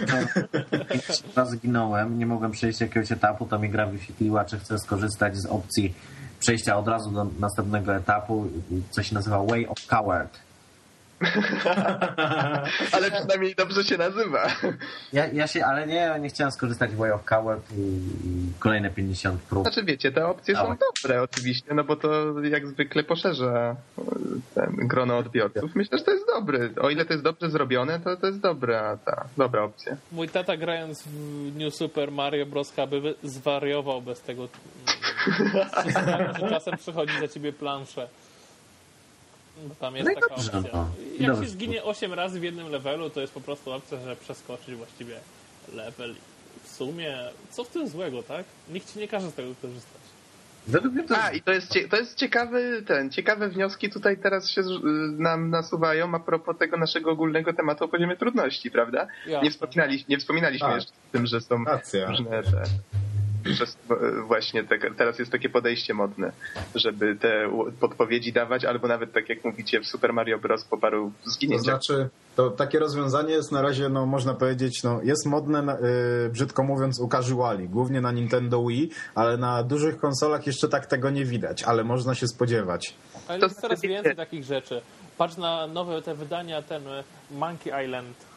[0.88, 1.04] pięć
[1.36, 5.46] razy ginąłem, nie mogłem przejść jakiegoś etapu, to mi gra wyświetliła, czy chcę skorzystać z
[5.46, 5.94] opcji
[6.40, 8.46] przejścia od razu do następnego etapu,
[8.90, 10.38] co się nazywa Way of Coward.
[12.92, 14.46] Ale przynajmniej dobrze się nazywa.
[15.12, 17.80] Ja, ja się, ale nie, nie chciałem skorzystać z Way of Coward i,
[18.28, 19.62] i kolejne 50 prób.
[19.62, 20.76] Znaczy wiecie, te opcje są Dawaj.
[21.02, 24.02] dobre oczywiście, no bo to jak zwykle poszerza e,
[24.54, 25.74] ten grono odbiorców.
[25.74, 26.74] Myślę, że to jest dobry.
[26.80, 29.96] O ile to jest dobrze zrobione, to to jest dobra, ta, dobra opcja.
[30.12, 32.72] Mój tata grając w New Super Mario Bros.
[32.90, 34.48] by zwariował bez tego
[36.50, 38.08] czasem przychodzi za ciebie planszę.
[39.66, 40.70] Bo tam jest No i taka dobrze, opcja.
[40.72, 40.90] no.
[41.18, 41.44] I Jak dobrze.
[41.44, 45.14] się zginie 8 razy w jednym levelu, to jest po prostu opcja, że przeskoczyć właściwie
[45.74, 46.14] level.
[46.62, 47.16] W sumie,
[47.50, 48.44] co w tym złego, tak?
[48.72, 49.98] Nikt ci nie każe z tego korzystać.
[50.66, 54.50] Według mnie to A, i to jest, to jest ciekawy, ten, ciekawe wnioski tutaj teraz
[54.50, 54.68] się z-
[55.18, 59.06] nam nasuwają a propos tego naszego ogólnego tematu o poziomie trudności, prawda?
[59.26, 59.42] Jasne.
[59.44, 60.74] Nie, wspominali, nie wspominaliśmy Tak.
[60.76, 62.06] jeszcze o tym, że są Racja.
[62.10, 62.62] różne te,
[63.44, 63.78] że s-
[64.26, 66.32] właśnie te, teraz jest takie podejście modne,
[66.74, 67.50] żeby te
[67.80, 70.64] podpowiedzi dawać, albo nawet tak jak mówicie w Super Mario Bros.
[70.64, 71.64] po paru To zginięciach.
[71.64, 76.30] znaczy, to takie rozwiązanie jest na razie, no można powiedzieć, no jest modne, na- y,
[76.32, 81.10] brzydko mówiąc, u casuali, głównie na Nintendo Wii, ale na dużych konsolach jeszcze tak tego
[81.10, 82.94] nie widać, ale można się spodziewać.
[83.28, 84.80] Ale To jest coraz znaczy, więcej takich rzeczy.
[85.18, 88.27] Patrz na nowe te wydania, ten e, Monkey Island.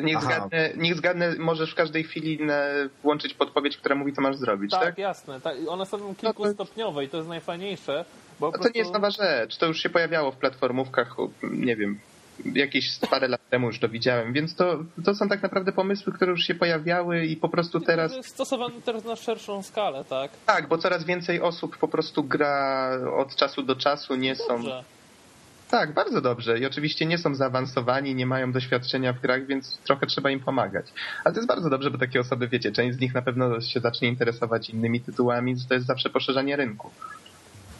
[0.00, 0.26] Niech Aha.
[0.26, 2.62] zgadnę, niech zgadnę, możesz w każdej chwili na,
[3.02, 4.98] włączyć podpowiedź, która mówi, co masz zrobić, Tak, tak?
[4.98, 5.40] jasne.
[5.40, 8.04] Tak, one są kilkustopniowe i to jest najfajniejsze,
[8.40, 8.74] bo po A to prostu...
[8.74, 9.56] nie jest nowa rzecz.
[9.56, 11.98] To już się pojawiało w platformówkach, nie wiem,
[12.44, 16.30] jakieś parę lat temu już to widziałem, więc to, to są tak naprawdę pomysły, które
[16.30, 18.26] już się pojawiały i po prostu teraz...
[18.26, 20.30] Stosowane teraz na szerszą skalę, tak?
[20.46, 24.62] Tak, bo coraz więcej osób po prostu gra od czasu do czasu, nie są...
[25.72, 26.58] Tak, bardzo dobrze.
[26.58, 30.86] I oczywiście nie są zaawansowani, nie mają doświadczenia w grach, więc trochę trzeba im pomagać.
[31.24, 33.80] Ale to jest bardzo dobrze, bo takie osoby, wiecie, część z nich na pewno się
[33.80, 36.90] zacznie interesować innymi tytułami, to jest zawsze poszerzanie rynku.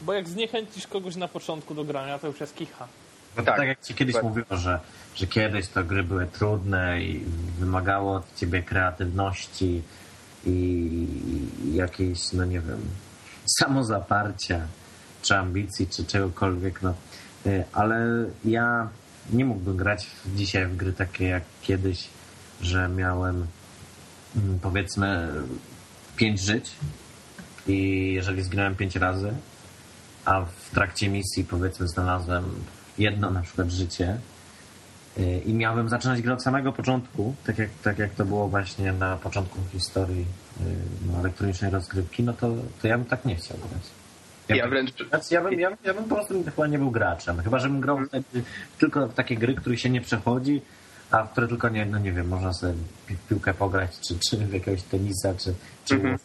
[0.02, 2.88] Bo jak zniechęcisz kogoś na początku do grania, to już jest kicha.
[3.36, 3.56] No Tak.
[3.56, 4.80] tak, jak ci kiedyś mówiło, że,
[5.14, 7.24] że kiedyś to gry były trudne i
[7.58, 9.82] wymagało od ciebie kreatywności
[10.46, 10.50] i,
[11.64, 12.80] i jakiejś, no nie wiem,
[13.58, 14.60] samozaparcia,
[15.22, 16.94] czy ambicji, czy czegokolwiek, no.
[17.46, 18.88] Y, Ale ja
[19.30, 20.06] nie mógłbym grać
[20.36, 22.08] dzisiaj w gry takie jak kiedyś,
[22.60, 23.46] że miałem
[24.36, 25.28] mm, powiedzmy
[26.16, 26.70] pięć żyć
[27.66, 29.32] i jeżeli zginąłem pięć razy,
[30.24, 32.44] a w trakcie misji powiedzmy znalazłem
[32.98, 34.18] jedno na przykład życie
[35.16, 38.92] yy, i miałbym zaczynać grę od samego początku, tak jak, tak jak to było właśnie
[38.92, 40.26] na początku historii
[40.60, 40.66] yy,
[41.06, 44.01] no, elektronicznej rozgrywki, no to, to ja bym tak nie chciał grać.
[44.56, 46.90] Ja, Ja bym, wręcz znaczy, ja, bym, ja, ja bym po prostu chyba nie był
[46.90, 47.42] graczem.
[47.42, 48.42] Chyba, żebym grał wtedy
[48.78, 50.62] tylko w takie gry, których się nie przechodzi,
[51.10, 52.74] a w które tylko nie, no nie wiem, można sobie
[53.28, 55.54] piłkę pograć, czy, czy w jakiegoś tenisa, czy,
[55.84, 56.18] czy mhm.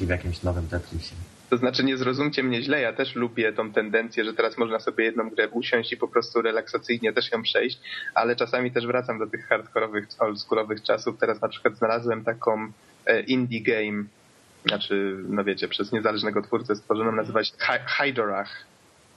[0.00, 1.14] w jakimś nowym Tetrisie.
[1.50, 5.04] To znaczy nie zrozumcie mnie źle, ja też lubię tą tendencję, że teraz można sobie
[5.04, 7.80] jedną grę usiąść i po prostu relaksacyjnie też ją przejść,
[8.14, 11.18] ale czasami też wracam do tych hardkorowych, oldschoolowych czasów.
[11.18, 12.72] Teraz na przykład znalazłem taką
[13.06, 14.04] e, indie game,
[14.66, 18.64] znaczy, no wiecie, przez niezależnego twórcę stworzoną, nazywa się Hy- Hydorach.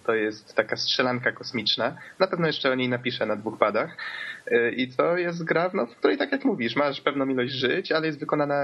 [0.05, 1.97] To jest taka strzelanka kosmiczna.
[2.19, 3.97] Na pewno jeszcze o niej napiszę na dwóch padach.
[4.47, 7.91] E, I to jest gra, no, w której tak jak mówisz, masz pewną ilość żyć,
[7.91, 8.63] ale jest wykonana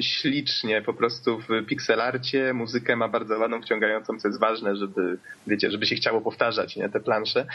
[0.00, 5.70] ślicznie, po prostu w pixelarcie, muzykę ma bardzo ładną, wciągającą, co jest ważne, żeby, wiecie,
[5.70, 7.46] żeby się chciało powtarzać, nie, te plansze.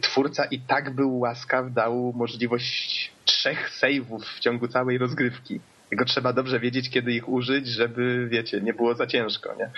[0.00, 5.60] Twórca i tak był łaskaw, dał możliwość trzech save'ów w ciągu całej rozgrywki.
[5.90, 9.70] Tylko trzeba dobrze wiedzieć, kiedy ich użyć, żeby, wiecie, nie było za ciężko, nie?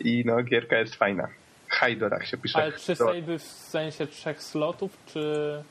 [0.00, 1.28] I no, gierka jest fajna.
[1.76, 2.62] Hajdorach się pisze.
[2.62, 5.22] Ale trzy save'y w sensie trzech slotów, czy...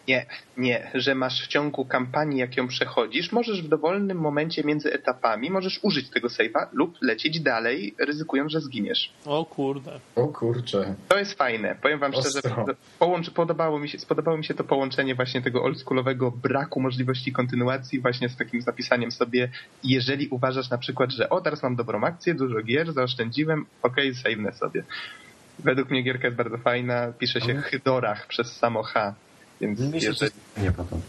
[0.07, 0.25] Nie,
[0.57, 5.51] nie, że masz w ciągu kampanii, jak ją przechodzisz, możesz w dowolnym momencie między etapami,
[5.51, 9.13] możesz użyć tego save'a lub lecieć dalej, ryzykując, że zginiesz.
[9.25, 9.99] O kurde.
[10.15, 10.95] O kurczę.
[11.07, 11.75] To jest fajne.
[11.81, 12.65] Powiem wam szczerze, Ostro.
[12.99, 17.99] połącz, podobało, mi się, spodobało mi się to połączenie właśnie tego oldschoolowego braku możliwości kontynuacji
[17.99, 19.49] właśnie z takim zapisaniem sobie,
[19.83, 24.53] jeżeli uważasz na przykład, że o, teraz mam dobrą akcję, dużo gier, zaoszczędziłem, okej, okay,
[24.53, 24.83] sobie.
[25.59, 27.07] Według mnie gierka jest bardzo fajna.
[27.19, 29.13] Pisze się Hydorach przez samo H.
[29.61, 30.31] Więc Mi się jeżeli...
[30.57, 31.01] nie podoba.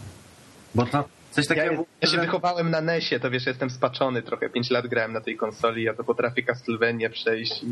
[0.75, 1.85] Bo to coś ja, takiego...
[2.01, 4.49] ja się że- wychowałem na NESie, to wiesz, jestem spaczony trochę.
[4.49, 7.67] Pięć lat grałem na tej konsoli, ja to potrafię Castlevania przejść i,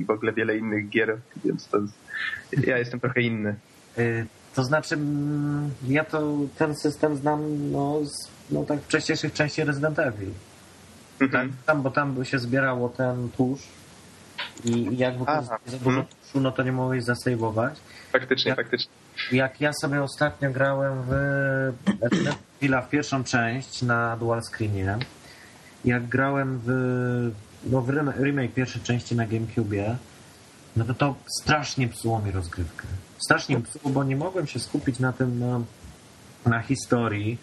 [0.00, 3.54] i w ogóle wiele innych gier, więc to jest, ja jestem trochę inny.
[3.98, 9.64] Y, To znaczy, mm, ja to ten system znam no, z no, tak wcześniejszych części
[9.64, 10.28] Resident Evil.
[11.18, 11.52] Tak, Mhm.
[11.66, 13.60] tam, bo tam się zbierało ten tusz
[14.64, 15.58] i i jak było Aha.
[15.66, 17.74] za dużo Tuszu, no to nie mogłeś zasejwować.
[18.12, 18.92] Faktycznie, Ja- faktycznie.
[19.32, 21.12] Jak ja sobie ostatnio grałem w
[22.60, 24.98] Evila w pierwszą część na dual screenie,
[25.84, 27.30] jak grałem w,
[27.64, 29.96] no, w rem- remake pierwszej części na GameCube,
[30.76, 32.86] no to to strasznie psuło mi rozgrywkę.
[33.24, 35.60] Strasznie psuło, bo nie mogłem się skupić na tym, na,
[36.50, 37.38] na historii,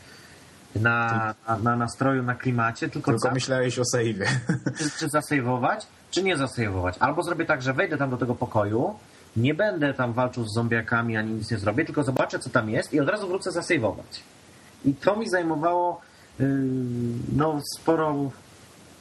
[0.76, 4.26] na, na, na nastroju, na klimacie, tylko, Tylko cały- myślałeś o save'ie.
[4.78, 6.96] czy, czy zasejwować, czy nie zasejwować.
[7.00, 8.96] Albo zrobię tak, że wejdę tam do tego pokoju,
[9.38, 12.94] nie będę tam walczył z zombiakami, ani nic nie zrobię, tylko zobaczę, co tam jest
[12.94, 14.24] i od razu wrócę zasejwować.
[14.86, 16.02] I to mi zajmowało
[16.40, 16.48] yy,
[17.36, 18.32] no sporo,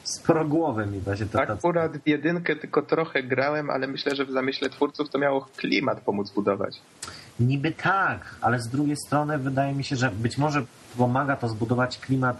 [0.03, 1.45] sporo głowy mi się to...
[1.45, 5.47] to Akurat w jedynkę tylko trochę grałem, ale myślę, że w zamyśle twórców to miało
[5.57, 6.81] klimat pomóc budować.
[7.39, 10.65] Niby tak, ale z drugiej strony wydaje mi się, że być może
[10.97, 12.37] pomaga to zbudować klimat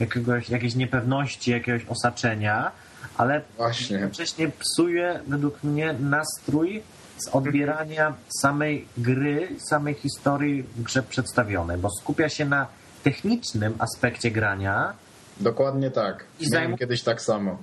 [0.00, 2.72] jakiegoś, jakiejś niepewności, jakiegoś osaczenia,
[3.16, 3.96] ale Właśnie.
[3.96, 6.82] jednocześnie psuje według mnie nastrój
[7.18, 12.66] z odbierania samej gry, samej historii w grze przedstawionej, bo skupia się na
[13.02, 14.92] technicznym aspekcie grania.
[15.40, 16.24] Dokładnie tak.
[16.40, 17.58] I Miałem zajmu- kiedyś tak samo.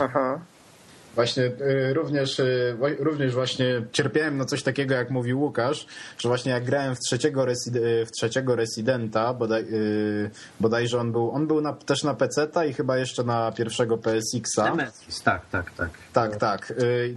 [0.00, 0.38] Aha.
[1.16, 2.40] Właśnie y, również,
[2.78, 5.86] wo- również właśnie cierpiałem na coś takiego, jak mówił Łukasz,
[6.18, 10.30] że właśnie jak grałem w trzeciego, resi- y, w trzeciego Residenta, bodaj, y,
[10.60, 14.64] bodajże on był, on był na, też na PC-ta i chyba jeszcze na pierwszego PSX-a.
[15.24, 15.90] Tak, tak, tak.
[16.12, 16.72] Tak, tak.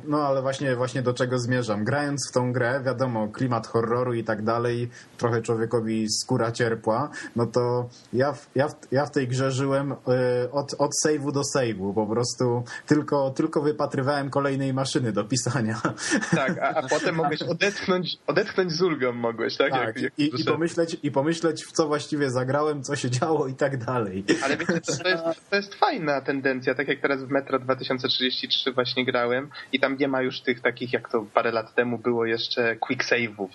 [0.07, 1.83] No ale właśnie, właśnie do czego zmierzam.
[1.83, 7.45] Grając w tą grę, wiadomo, klimat horroru i tak dalej, trochę człowiekowi skóra cierpła, no
[7.45, 9.91] to ja w, ja ja w tej grze żyłem
[10.51, 11.93] od, od save'u do save'u.
[11.93, 15.81] Po prostu tylko, tylko wypatrywałem kolejnej maszyny do pisania.
[16.35, 19.71] Tak, a, a potem mogłeś odetchnąć, odetchnąć z ulgą mogłeś, tak?
[19.71, 23.47] Tak, Jak- jak i, i, pomyśleć, i pomyśleć, w co właściwie zagrałem, co się działo
[23.47, 24.23] i tak dalej.
[24.43, 28.71] Ale wiecie, to, to, jest, to jest fajna tendencja, tak jak teraz w Metro 2033
[28.71, 32.25] właśnie grałem i tam nie ma już tych takich, jak to parę lat temu było
[32.25, 33.47] jeszcze quick save'ów.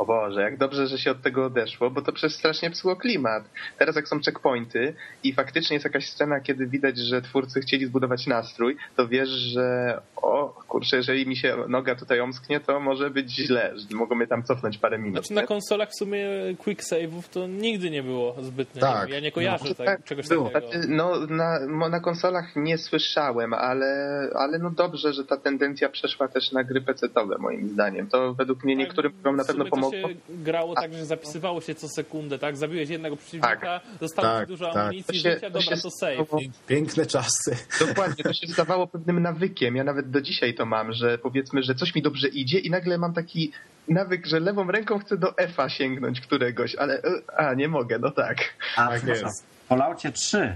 [0.00, 3.44] O Boże, jak dobrze, że się od tego odeszło, bo to przez strasznie psuło klimat.
[3.78, 4.94] Teraz jak są checkpointy
[5.24, 9.98] i faktycznie jest jakaś scena, kiedy widać, że twórcy chcieli zbudować nastrój, to wiesz, że
[10.16, 14.26] o kurczę, jeżeli mi się noga tutaj omsknie, to może być źle, że mogą mnie
[14.26, 15.26] tam cofnąć parę minut.
[15.26, 16.28] Znaczy na konsolach w sumie
[16.58, 18.80] quick save'ów to nigdy nie było zbytnio.
[18.80, 19.08] Tak.
[19.08, 20.50] Ja nie kojarzę No, tak, tak, czegoś było.
[20.50, 20.72] takiego.
[20.72, 26.28] Znaczy, no, na, na konsolach nie słyszałem, ale, ale no dobrze, że ta tendencja przeszła
[26.28, 28.06] też na gry PC-towe, moim zdaniem.
[28.06, 29.89] To według mnie niektórym Tak, na pewno pomogło.
[29.90, 32.56] To się grało tak, że zapisywało się co sekundę, tak?
[32.56, 34.76] Zabiłeś jednego przeciwnika, zostało Tak, ci dużo tak.
[34.76, 36.26] amunicji, się- życia, to dobra, to save.
[36.26, 37.56] stało- Piękne czasy.
[37.88, 39.76] Dokładnie, to się stawało pewnym nawykiem.
[39.76, 42.98] Ja nawet do dzisiaj to mam, że powiedzmy, że coś mi dobrze idzie i nagle
[42.98, 43.52] mam taki
[43.88, 47.02] nawyk, że lewą ręką chcę do F-a sięgnąć któregoś, ale e,
[47.36, 48.38] a, nie mogę, no tak.
[48.76, 49.44] A Tak jest.
[49.64, 50.54] w Falloutie 3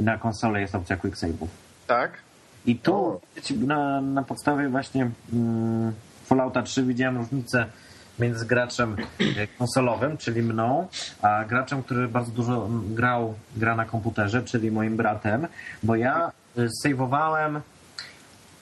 [0.00, 1.46] na konsolę jest opcja quick save'ów.
[1.86, 2.12] Tak?
[2.66, 3.20] I tu
[3.66, 5.92] na, na podstawie właśnie mm,
[6.26, 7.66] Fallouta 3 widziałem różnicę
[8.22, 8.96] między graczem
[9.36, 10.88] e, konsolowym, czyli mną,
[11.22, 15.46] a graczem, który bardzo dużo grał, gra na komputerze, czyli moim bratem,
[15.82, 17.60] bo ja y, sejwowałem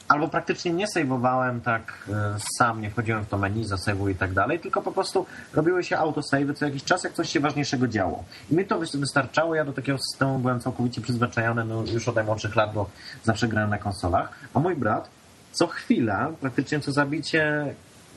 [0.09, 4.32] albo praktycznie nie sejwowałem tak e, sam, nie wchodziłem w to menu, zasejwuj i tak
[4.32, 8.24] dalej, tylko po prostu robiły się autosejwy co jakiś czas, jak coś się ważniejszego działo.
[8.51, 12.15] I mi to wys- wystarczało, ja do takiego systemu byłem całkowicie przyzwyczajony no, już od
[12.15, 12.91] najmłodszych lat, bo
[13.24, 15.09] zawsze grałem na konsolach, a mój brat
[15.53, 17.74] co chwila, praktycznie co zabicie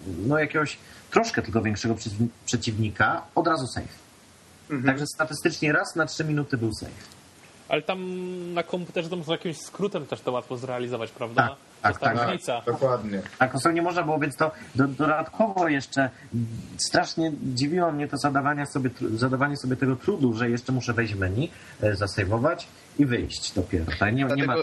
[0.08, 0.78] no jakiegoś
[1.14, 4.00] troszkę tylko większego przeciw- przeciwnika, od razu save.
[4.70, 4.84] Mhm.
[4.86, 7.24] Także statystycznie raz na trzy minuty był save.
[7.70, 8.00] Ale tam
[8.54, 11.56] na komputerze to można jakimś skrótem też to łatwo zrealizować, prawda?
[11.82, 12.24] Tak, tak, tak.
[12.26, 12.62] różnica.
[12.66, 13.22] Dokładnie.
[13.40, 16.10] Na konsoli nie można było, więc to do, dodatkowo jeszcze
[16.78, 21.20] strasznie dziwiło mnie to zadawanie sobie, zadawanie sobie tego trudu, że jeszcze muszę wejść w
[21.20, 22.68] menu, e, zasejwować
[23.00, 23.86] i wyjść dopiero.
[24.00, 24.16] Tak?
[24.16, 24.56] Nie, nie ma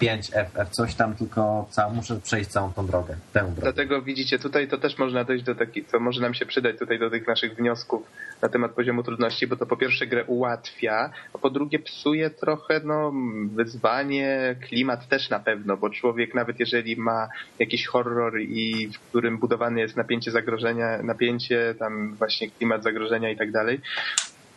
[0.00, 3.60] Dlatego- 5 F, coś tam, tylko ca, muszę przejść całą tą drogę, tę drogę.
[3.62, 6.98] Dlatego widzicie, tutaj to też można dojść do takich, co może nam się przydać tutaj
[6.98, 8.02] do tych naszych wniosków
[8.42, 12.80] na temat poziomu trudności, bo to po pierwsze grę ułatwia, a po drugie psuje trochę
[12.84, 13.12] no,
[13.54, 17.28] wyzwanie, klimat też na pewno, bo człowiek nawet jeżeli ma
[17.58, 23.36] jakiś horror i w którym budowane jest napięcie zagrożenia, napięcie, tam właśnie klimat zagrożenia i
[23.36, 23.80] tak dalej,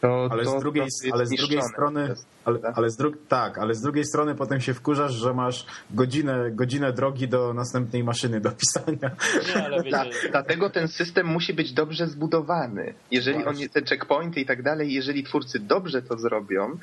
[0.01, 2.15] To, Ale to z drugiej, ale z drugiej strony,
[2.45, 2.77] ale, tak?
[2.77, 6.93] ale z dru- tak, ale z drugiej strony potem się wkurzasz, że masz godzinę, godzinę
[6.93, 9.11] drogi do następnej maszyny do pisania.
[9.55, 12.93] Nie, ale Dla, wiecie, dlatego ten system musi być dobrze zbudowany.
[13.11, 13.65] Jeżeli Właśnie.
[13.65, 16.77] on, te checkpointy i tak dalej, jeżeli twórcy dobrze to zrobią,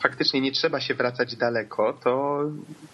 [0.00, 2.44] faktycznie nie trzeba się wracać daleko, to,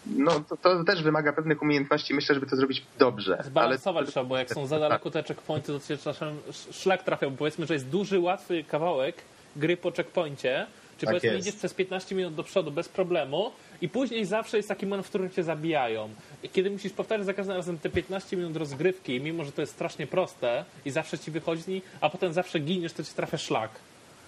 [0.07, 2.15] no, to, to też wymaga pewnych umiejętności.
[2.15, 3.43] Myślę, żeby to zrobić dobrze.
[3.45, 7.31] zbalansować trzeba, bo jak są za daleko te checkpointy, to się czasem sz- szlak trafia,
[7.31, 9.17] bo powiedzmy, że jest duży, łatwy kawałek
[9.59, 10.67] gry po checkpoincie,
[10.99, 11.49] czy Tak powiedzmy jest.
[11.49, 15.09] idziesz przez 15 minut do przodu bez problemu i później zawsze jest taki moment, w
[15.09, 16.09] którym cię zabijają.
[16.43, 19.73] I kiedy musisz powtarzać za każdym razem te 15 minut rozgrywki, mimo że to jest
[19.73, 23.71] strasznie proste i zawsze ci wychodzi, a potem zawsze giniesz, to ci trafia szlak.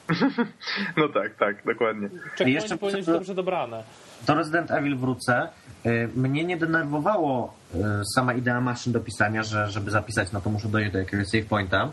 [0.97, 2.09] No tak, tak, dokładnie.
[2.09, 3.83] Checkpointy jeszcze powinny być dobrze dobrane.
[4.27, 5.49] Do Resident Evil wrócę.
[5.87, 7.79] Y, Mnie nie denerwowało y,
[8.15, 11.45] sama idea maszyn do pisania, że żeby zapisać, no to muszę dojść do jakiegoś save
[11.47, 11.91] pointa.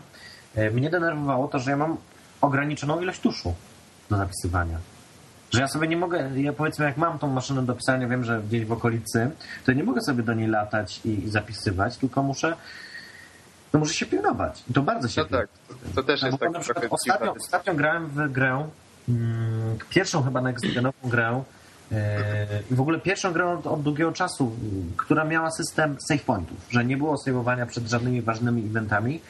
[0.58, 1.96] Y, Mnie denerwowało to, że ja mam
[2.40, 3.54] ograniczoną ilość tuszu
[4.10, 4.78] do zapisywania.
[5.50, 8.42] Że ja sobie nie mogę, ja powiedzmy jak mam tą maszynę do pisania, wiem, że
[8.48, 9.30] gdzieś w okolicy,
[9.66, 12.56] to nie mogę sobie do niej latać i, i zapisywać, tylko muszę
[13.72, 14.64] no muszę się pilnować.
[14.70, 15.48] I to bardzo się No tak,
[15.94, 18.68] to, też no jest bo tak ostatnio, ostatnio grałem w grę,
[19.08, 21.42] mm, pierwszą chyba next-genową grę
[21.92, 24.52] e, i w ogóle pierwszą grę od, od długiego czasu,
[24.96, 29.20] która miała system save pointów, że nie było saveowania przed żadnymi ważnymi eventami,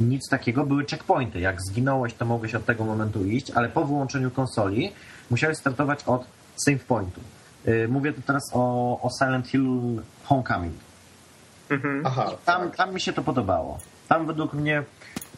[0.00, 1.40] nic takiego, były checkpointy.
[1.40, 4.92] Jak zginąłeś, to mogłeś od tego momentu iść, ale po wyłączeniu konsoli
[5.30, 6.24] musiałeś startować od
[6.56, 7.20] save pointu.
[7.64, 8.60] E, Mówię tu teraz o,
[9.02, 10.74] o Silent Hill Homecoming.
[11.70, 12.02] Mhm.
[12.06, 13.78] Aha, Tam, tam mi się to podobało.
[14.08, 14.82] Tam według mnie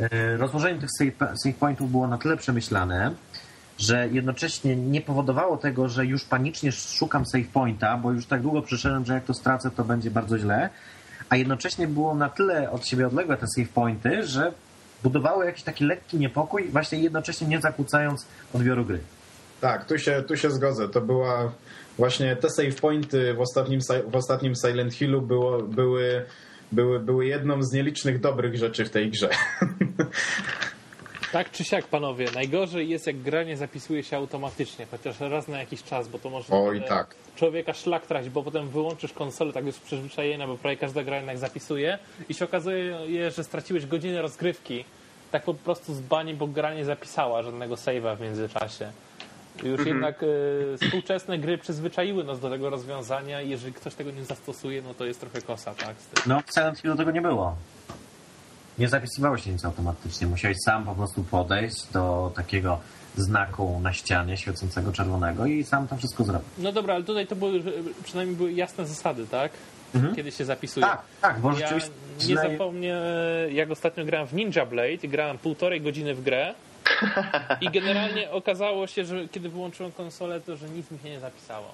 [0.00, 3.14] e, rozłożenie tych save, save pointów było na tyle przemyślane,
[3.78, 8.62] że jednocześnie nie powodowało tego, że już panicznie szukam save pointa, bo już tak długo
[8.62, 10.70] przyszedłem, że jak to stracę, to będzie bardzo źle,
[11.28, 14.52] a jednocześnie było na tyle od siebie odległe te save pointy, że
[15.02, 19.00] budowały jakiś taki lekki niepokój, właśnie jednocześnie nie zakłócając odbioru gry.
[19.60, 20.88] Tak, tu się, tu się zgodzę.
[20.88, 21.52] To była
[21.98, 26.24] właśnie te save pointy w ostatnim, w ostatnim Silent Hillu było, były,
[26.72, 29.28] były, były jedną z nielicznych dobrych rzeczy w tej grze.
[31.34, 35.58] Tak czy siak, panowie, najgorzej jest jak gra nie zapisuje się automatycznie, chociaż raz na
[35.58, 37.14] jakiś czas, bo to może Oj, tak.
[37.36, 41.38] człowieka szlak trafić, bo potem wyłączysz konsolę tak już przyzwyczajenia, bo prawie każda gra jednak
[41.38, 41.98] zapisuje
[42.28, 42.98] i się okazuje,
[43.36, 44.84] że straciłeś godzinę rozgrywki,
[45.30, 48.92] tak po prostu z bani, bo gra nie zapisała żadnego save'a w międzyczasie.
[49.62, 54.24] Już jednak y, współczesne gry przyzwyczaiły nas do tego rozwiązania i jeżeli ktoś tego nie
[54.24, 55.96] zastosuje, no to jest trochę kosa, tak?
[56.26, 57.56] No, w Silent tego nie było.
[58.78, 60.26] Nie zapisywało się nic automatycznie.
[60.26, 62.80] Musiałeś sam po prostu podejść do takiego
[63.16, 66.48] znaku na ścianie świecącego czerwonego i sam to wszystko zrobić.
[66.58, 67.62] No dobra, ale tutaj to były,
[68.04, 69.52] przynajmniej były jasne zasady, tak?
[70.16, 70.86] Kiedy się zapisuje.
[70.86, 71.70] Tak, tak, bo Ja
[72.28, 72.86] nie zapomnę,
[73.52, 76.54] jak ostatnio grałem w Ninja Blade grałem półtorej godziny w grę
[77.60, 81.66] i generalnie okazało się, że kiedy wyłączyłem konsolę, to że nic mi się nie zapisało.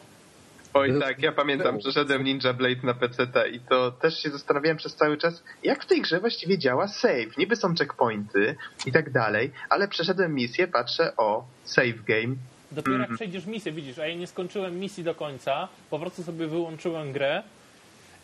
[0.74, 4.94] Oj tak, ja pamiętam, przeszedłem Ninja Blade na PC i to też się zastanawiałem przez
[4.94, 7.36] cały czas, jak w tej grze właściwie działa save.
[7.38, 8.56] Niby są checkpointy
[8.86, 12.34] i tak dalej, ale przeszedłem misję, patrzę, o, save game.
[12.72, 13.10] Dopiero Mhm.
[13.10, 17.12] jak przejdziesz misję, widzisz, a ja nie skończyłem misji do końca, po prostu sobie wyłączyłem
[17.12, 17.42] grę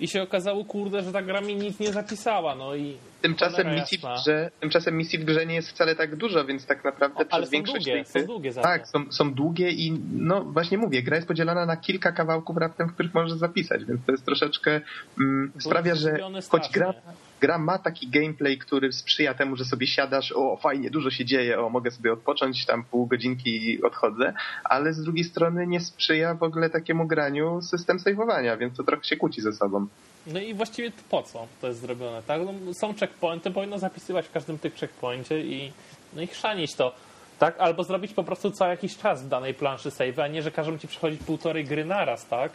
[0.00, 2.96] i się okazało, kurde, że ta gra mi nic nie zapisała, no i...
[3.22, 6.84] Tymczasem misji, w grze, tymczasem misji w grze nie jest wcale tak dużo, więc tak
[6.84, 8.52] naprawdę Ale przez większość długie, tej są długie.
[8.52, 12.88] Tak, są, są długie i no właśnie mówię, gra jest podzielona na kilka kawałków raptem,
[12.88, 14.80] w których możesz zapisać, więc to jest troszeczkę
[15.20, 16.18] mm, sprawia, że
[16.50, 16.94] choć gra,
[17.40, 21.60] gra ma taki gameplay, który sprzyja temu, że sobie siadasz, o fajnie, dużo się dzieje,
[21.60, 24.34] o mogę sobie odpocząć tam pół godzinki i odchodzę,
[24.64, 29.04] ale z drugiej strony nie sprzyja w ogóle takiemu graniu system saveowania, więc to trochę
[29.04, 29.86] się kłóci ze sobą.
[30.26, 32.40] No i właściwie po co to jest zrobione, tak?
[32.44, 35.72] No, są checkpointy, powinno zapisywać w każdym tych checkpoincie i,
[36.12, 36.94] no i chrzanić to,
[37.38, 37.60] tak?
[37.60, 40.78] Albo zrobić po prostu co jakiś czas w danej planszy save, a nie, że każą
[40.78, 42.52] ci przechodzić półtorej gry naraz, tak?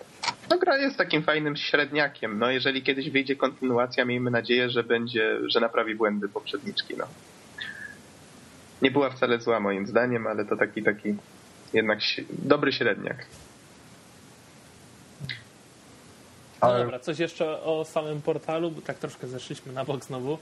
[0.51, 2.39] No gra jest takim fajnym średniakiem.
[2.39, 7.05] No jeżeli kiedyś wyjdzie kontynuacja, miejmy nadzieję, że będzie, że naprawi błędy poprzedniczki, no.
[8.81, 11.15] Nie była wcale zła moim zdaniem, ale to taki taki
[11.73, 11.99] jednak
[12.29, 13.25] dobry średniak.
[16.61, 20.37] No Ale- dobra, coś jeszcze o samym portalu, bo tak troszkę zeszliśmy na bok znowu.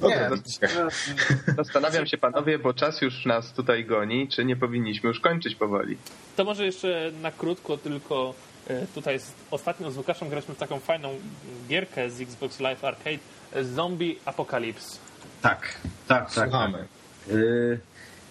[0.00, 0.30] Dobra,
[1.56, 5.96] Zastanawiam się panowie, bo czas już nas tutaj goni, czy nie powinniśmy już kończyć powoli.
[6.36, 8.34] To może jeszcze na krótko, tylko
[8.94, 11.10] tutaj z, ostatnio z Łukaszem graliśmy w taką fajną
[11.68, 13.18] gierkę z Xbox Live Arcade
[13.52, 14.98] e, Zombie Apocalypse.
[15.42, 15.74] Tak,
[16.08, 16.48] tak, tak.
[16.48, 16.84] Słuchamy.
[17.30, 17.80] Y,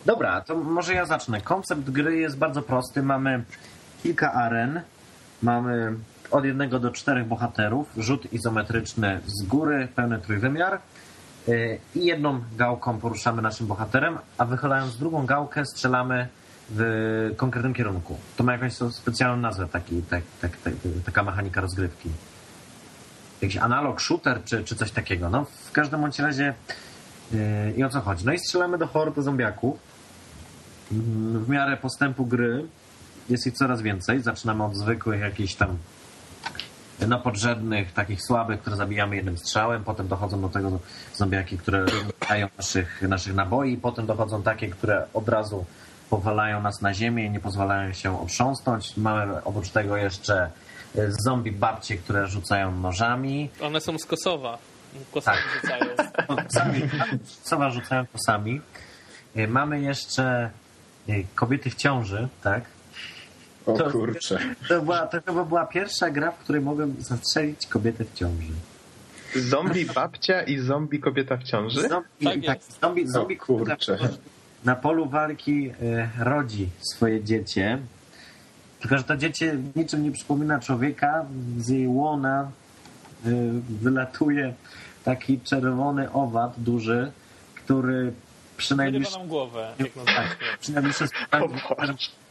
[0.05, 1.41] dobra, to może ja zacznę.
[1.41, 3.03] Koncept gry jest bardzo prosty.
[3.03, 3.43] Mamy
[4.03, 4.81] kilka aren,
[5.43, 5.93] mamy
[6.31, 10.79] od jednego do czterech bohaterów, rzut izometryczny z góry, pełny trójwymiar.
[11.95, 16.27] i jedną gałką poruszamy naszym bohaterem, a wychylając drugą gałkę strzelamy
[16.69, 18.17] w konkretnym kierunku.
[18.37, 20.73] To ma jakąś specjalną nazwę, taki, tak, tak, tak,
[21.05, 22.09] taka mechanika rozgrywki.
[23.41, 25.29] Jakiś analog shooter czy, czy coś takiego.
[25.29, 26.53] No, w każdym bądź razie
[27.31, 27.39] yy,
[27.77, 28.25] i o co chodzi?
[28.25, 29.79] No i strzelamy do hordy zombiaków.
[30.91, 32.65] W miarę postępu gry
[33.29, 34.21] jest ich coraz więcej.
[34.21, 35.77] Zaczynamy od zwykłych jakichś tam
[37.07, 39.83] no, podrzędnych, takich słabych, które zabijamy jednym strzałem.
[39.83, 40.79] Potem dochodzą do tego
[41.15, 41.85] zombiaki, które
[42.29, 43.77] dają naszych, naszych naboi.
[43.77, 45.65] Potem dochodzą takie, które od razu
[46.09, 48.97] powalają nas na ziemię i nie pozwalają się otrząsnąć.
[48.97, 50.49] Mamy oprócz tego jeszcze
[50.95, 53.49] e, zombie babcie, które rzucają nożami.
[53.61, 54.57] One są z Kosowa.
[55.11, 55.61] Kosami tak.
[55.61, 55.95] rzucają.
[56.47, 56.81] Kosami,
[57.43, 58.61] Kosowa rzucają kosami.
[59.35, 60.49] E, mamy jeszcze
[61.09, 62.63] e, kobiety w ciąży, tak?
[63.65, 64.39] O to, kurczę.
[64.69, 68.53] To, była, to chyba była pierwsza gra, w której mogłem zastrzelić kobietę w ciąży.
[69.35, 71.89] Zombie babcia i zombie kobieta w ciąży?
[71.89, 73.97] Zombie, tak, tak zombie, zombie kurczę
[74.65, 77.79] na polu walki e, rodzi swoje dziecię.
[78.79, 81.25] Tylko, że to dziecię niczym nie przypomina człowieka.
[81.57, 82.51] Z jej łona
[83.25, 83.29] e,
[83.69, 84.53] wylatuje
[85.03, 87.11] taki czerwony owad duży,
[87.55, 88.13] który
[88.57, 90.93] przynajmniej nam głowę, jak tak, przynajmniej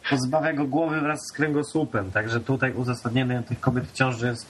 [0.09, 2.11] pozbawia go głowy wraz z kręgosłupem.
[2.11, 4.45] Także tutaj uzasadnienie tych kobiet w ciąży jest,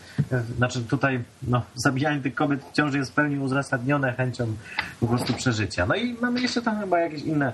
[0.57, 4.53] znaczy tutaj no, zabijanie tych kobiet w ciąży jest w pełni uzasadnione chęcią
[4.99, 5.85] po prostu przeżycia.
[5.85, 7.53] No i mamy jeszcze tam chyba jakieś inne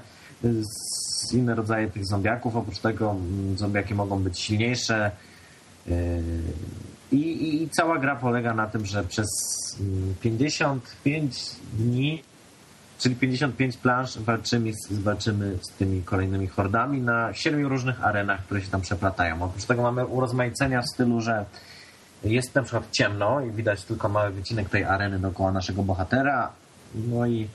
[1.33, 2.55] inne rodzaje tych zombiaków.
[2.55, 5.11] Oprócz tego mm, zombiaki mogą być silniejsze.
[5.87, 5.95] Yy,
[7.11, 9.29] I, i, I, cała gra polega na tym, że przez
[10.21, 11.29] 55 mm,
[11.73, 12.23] dni,
[13.03, 18.67] czyli 55 planż, walczymy, walczymy z tymi kolejnymi hordami na siedmiu różnych arenach, które się
[18.67, 19.43] tam przeplatają.
[19.43, 21.45] Oprócz tego mamy urozmaicenia w stylu, że
[22.23, 26.51] jest na przykład ciemno i widać tylko mały wycinek tej areny dookoła naszego bohatera.
[26.95, 27.47] No i,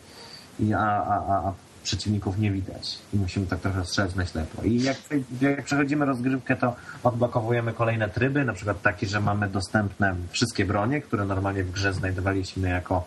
[0.60, 1.52] i a, a, a
[1.82, 4.62] przeciwników nie widać i musimy tak trochę strzelać na ślepo.
[4.62, 4.96] I jak,
[5.40, 11.00] jak przechodzimy rozgrywkę, to odblokowujemy kolejne tryby, na przykład taki, że mamy dostępne wszystkie bronie,
[11.00, 13.04] które normalnie w grze znajdowaliśmy jako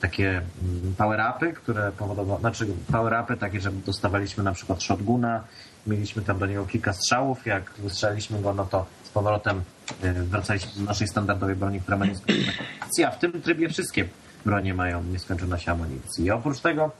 [0.00, 5.44] takie mm, power-upy, które powodowały, znaczy power-upy takie, że dostawaliśmy na przykład shotguna,
[5.86, 9.62] mieliśmy tam do niego kilka strzałów, jak wystrzeliśmy go, no to z powrotem
[10.04, 14.08] y, wracaliśmy do naszej standardowej broni, która ma nieskończoną amunicji, a w tym trybie wszystkie
[14.44, 16.24] bronie mają nieskończoność amunicji.
[16.24, 16.90] I oprócz tego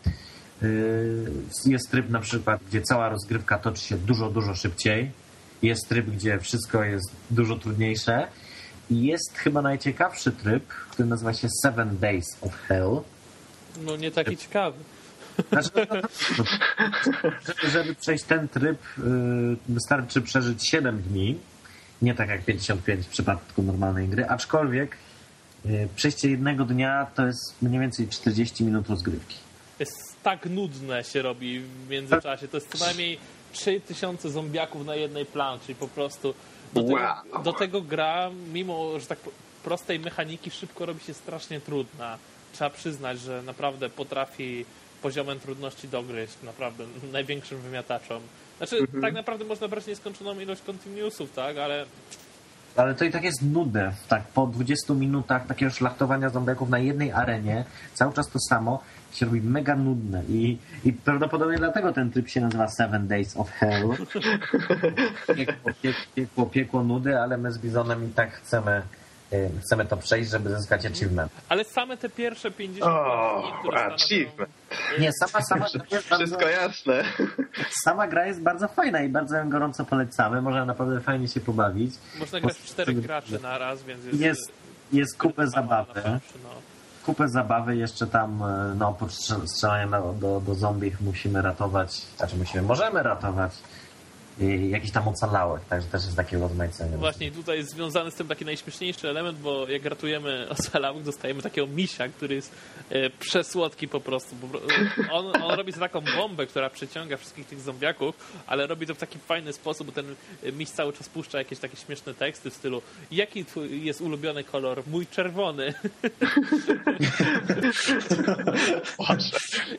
[0.62, 1.32] Yy,
[1.66, 5.10] jest tryb na przykład, gdzie cała rozgrywka toczy się dużo, dużo szybciej.
[5.62, 8.28] Jest tryb, gdzie wszystko jest dużo trudniejsze.
[8.90, 13.00] Jest chyba najciekawszy tryb, który nazywa się Seven Days of Hell.
[13.84, 14.78] No nie taki ciekawy.
[15.48, 16.02] Znaczy, no, no,
[17.24, 19.04] no, żeby, żeby przejść ten tryb, yy,
[19.68, 21.38] wystarczy przeżyć 7 dni.
[22.02, 24.96] Nie tak jak 55 w przypadku normalnej gry, aczkolwiek
[25.64, 29.36] yy, przejście jednego dnia to jest mniej więcej 40 minut rozgrywki.
[29.78, 32.48] Jest tak nudne się robi w międzyczasie.
[32.48, 33.18] To jest co najmniej
[33.52, 36.34] 3000 zombiaków na jednej planszy po prostu
[36.82, 37.42] do tego, wow.
[37.42, 39.18] do tego gra, mimo że tak
[39.64, 42.18] prostej mechaniki, szybko robi się strasznie trudna.
[42.52, 44.64] Trzeba przyznać, że naprawdę potrafi
[45.02, 48.22] poziomem trudności dogryźć naprawdę największym wymiataczom.
[48.58, 49.02] Znaczy, mhm.
[49.02, 51.86] tak naprawdę można brać nieskończoną ilość continuousów, tak, ale
[52.76, 53.92] ale to i tak jest nudne.
[54.08, 58.82] Tak, po 20 minutach takiego szlachtowania zombiaków na jednej arenie, cały czas to samo,
[59.16, 63.50] się robi mega nudne i, i prawdopodobnie dlatego ten tryb się nazywa Seven Days of
[63.50, 63.88] Hell.
[65.36, 65.70] Piekło,
[66.14, 68.82] piekło, piekło nudy, ale my z Bizonem i tak chcemy
[69.32, 71.32] y, chcemy to przejść, żeby zyskać achievement.
[71.48, 74.50] Ale same te pierwsze 50 oh, achievement.
[75.00, 77.04] Nie, sama, sama Wszystko bardzo, jasne.
[77.84, 80.42] Sama gra jest bardzo fajna i bardzo ją gorąco polecamy.
[80.42, 81.94] Można naprawdę fajnie się pobawić.
[82.18, 84.20] Można grać w czterech graczy na raz, więc jest...
[84.20, 84.52] Jest,
[84.92, 86.02] jest kupę zabawy.
[86.42, 86.75] No
[87.06, 89.12] kupę zabawy jeszcze tam, e, no, oprócz
[89.46, 93.52] strzelania do, do zombie musimy ratować, znaczy musimy, możemy ratować
[94.70, 96.96] jakiś tam ocalałych, także też jest takie rozmaicenie.
[96.96, 101.66] Właśnie tutaj jest związany z tym taki najśmieszniejszy element, bo jak ratujemy ocalałych, dostajemy takiego
[101.66, 102.52] misia, który jest
[102.90, 104.36] e, przesłodki po prostu.
[105.12, 108.14] On, on robi taką bombę, która przyciąga wszystkich tych zombiaków,
[108.46, 110.14] ale robi to w taki fajny sposób, bo ten
[110.52, 114.82] miś cały czas puszcza jakieś takie śmieszne teksty w stylu jaki twój jest ulubiony kolor?
[114.86, 115.74] Mój czerwony.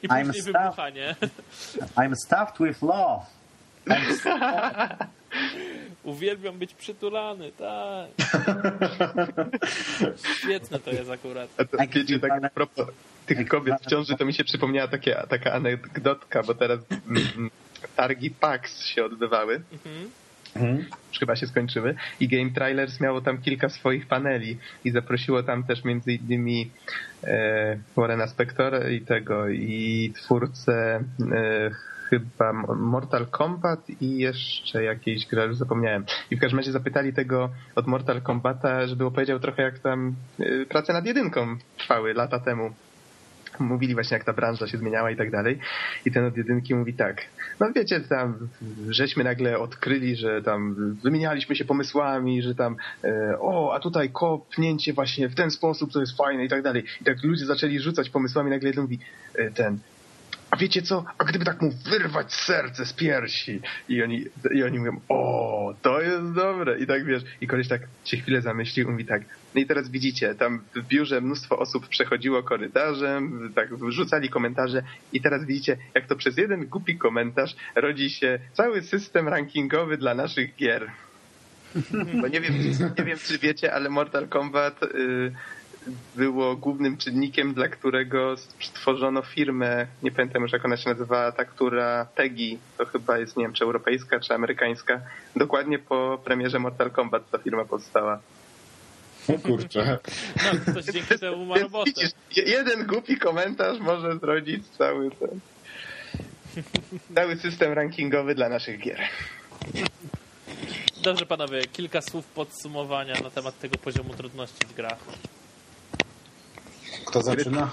[0.04, 1.16] I później wybucha, nie?
[1.96, 3.37] I'm stuffed with love.
[6.04, 8.10] Uwielbiam być przytulany, tak.
[10.38, 11.50] Świetne to jest akurat.
[11.58, 12.88] A to, wiecie, tak a propos
[13.26, 17.50] tych kobiet w ciąży, to mi się przypomniała takie, taka anegdotka, bo teraz mm,
[17.96, 19.62] targi PAX się odbywały.
[19.72, 20.10] Mhm.
[20.56, 20.86] Mhm.
[21.10, 21.96] Już chyba się skończyły.
[22.20, 26.72] I Game Trailers miało tam kilka swoich paneli i zaprosiło tam też między innymi
[27.24, 31.72] e, Warrena Spectora i tego, i twórcę e,
[32.10, 36.06] chyba Mortal Kombat i jeszcze jakiejś gry, już zapomniałem.
[36.32, 40.66] I w każdym razie zapytali tego od Mortal Kombata, żeby opowiedział trochę jak tam e,
[40.66, 42.74] prace nad jedynką trwały lata temu
[43.60, 45.60] mówili właśnie jak ta branża się zmieniała i tak dalej.
[46.06, 47.22] I ten od jedynki mówi tak,
[47.60, 48.50] no wiecie, tam
[48.90, 54.94] żeśmy nagle odkryli, że tam wymienialiśmy się pomysłami, że tam e, o, a tutaj kopnięcie
[54.94, 56.84] właśnie w ten sposób, to jest fajne i tak dalej.
[57.02, 59.00] I tak ludzie zaczęli rzucać pomysłami, nagle jeden mówi
[59.36, 59.80] e, ten,
[60.58, 64.26] a wiecie co, a gdyby tak mu wyrwać serce z piersi i oni,
[64.56, 68.42] i oni mówią, o, to jest dobre i tak wiesz, i koleś tak się chwilę
[68.42, 69.22] zamyślił i mówi tak,
[69.56, 75.22] no i teraz widzicie, tam w biurze mnóstwo osób przechodziło korytarzem, tak wrzucali komentarze i
[75.22, 80.56] teraz widzicie, jak to przez jeden głupi komentarz rodzi się cały system rankingowy dla naszych
[80.56, 80.92] gier.
[82.22, 82.54] Bo nie wiem,
[82.98, 85.32] nie wiem czy wiecie, ale Mortal Kombat y,
[86.16, 91.46] było głównym czynnikiem, dla którego stworzono firmę, nie pamiętam już jak ona się nazywa, ta,
[91.46, 95.02] która Peggy, to chyba jest, nie wiem, czy europejska, czy amerykańska,
[95.36, 98.20] dokładnie po premierze Mortal Kombat ta firma powstała.
[99.28, 99.98] O kurczę.
[100.36, 101.92] No, ktoś dzięki temu ma robotę.
[101.92, 105.40] Widzisz, jeden głupi komentarz może zrodzić cały ten,
[107.16, 109.00] cały system rankingowy dla naszych gier.
[111.04, 114.98] Dobrze panowie, kilka słów podsumowania na temat tego poziomu trudności w grach.
[117.08, 117.70] Kto zaczyna?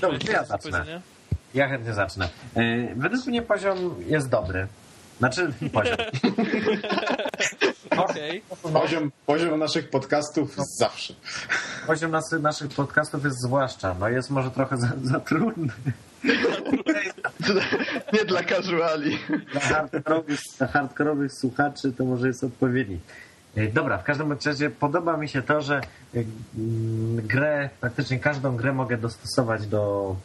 [0.00, 1.00] Dobrze, ja zacznę.
[1.54, 2.28] Ja chętnie zacznę.
[2.54, 4.66] E, według mnie poziom jest dobry.
[5.18, 5.96] Znaczy, poziom.
[7.90, 8.40] Okay.
[8.72, 11.14] Poziom, poziom naszych podcastów zawsze.
[11.86, 13.96] Poziom nas, naszych podcastów jest zwłaszcza.
[14.00, 15.72] No jest może trochę za, za trudny.
[18.12, 19.18] Nie dla casuali.
[19.52, 23.00] Dla hardkorowych, dla hardkorowych słuchaczy to może jest odpowiedni.
[23.56, 25.80] E, dobra, w każdym razie podoba mi się to, że e,
[26.58, 30.16] mm, grę, praktycznie każdą grę mogę dostosować do,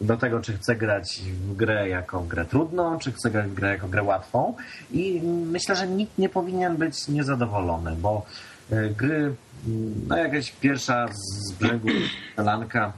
[0.00, 3.68] do tego, czy chcę grać w grę jako grę trudną, czy chcę grać w grę
[3.68, 4.54] jako grę łatwą.
[4.90, 5.20] I
[5.50, 8.26] myślę, że nikt nie powinien być niezadowolony, bo
[8.70, 9.34] e, gry,
[9.66, 11.88] mm, no jakaś pierwsza z brzegu
[12.36, 12.92] Lanka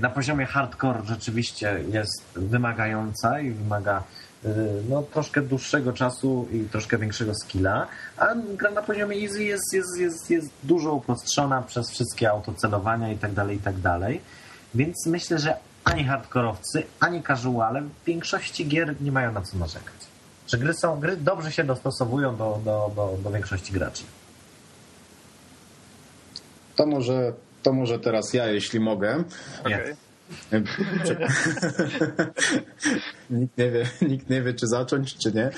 [0.00, 4.02] na poziomie hardcore rzeczywiście jest wymagająca i wymaga
[4.88, 7.86] no, troszkę dłuższego czasu i troszkę większego skilla,
[8.16, 13.18] a gra na poziomie easy jest, jest, jest, jest dużo uprostrzona przez wszystkie autocelowania i
[13.18, 14.20] tak dalej, i tak dalej.
[14.74, 19.94] Więc myślę, że ani hardkorowcy, ani casuale w większości gier nie mają na co narzekać.
[20.48, 24.02] Że gry, są, gry dobrze się dostosowują do, do, do, do większości graczy.
[26.76, 29.24] To może, to może teraz ja, jeśli mogę.
[29.60, 29.96] Okay.
[33.30, 35.50] nikt, nie wie, nikt nie wie, czy zacząć, czy nie.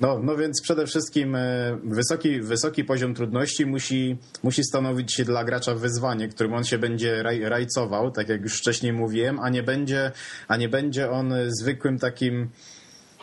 [0.00, 5.44] No, no więc przede wszystkim e, wysoki, wysoki poziom trudności musi, musi stanowić się dla
[5.44, 9.62] gracza wyzwanie, którym on się będzie raj, rajcował, tak jak już wcześniej mówiłem, a nie
[9.62, 10.12] będzie,
[10.48, 12.48] a nie będzie on zwykłym takim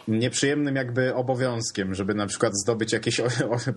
[0.07, 3.21] nieprzyjemnym jakby obowiązkiem, żeby na przykład zdobyć jakieś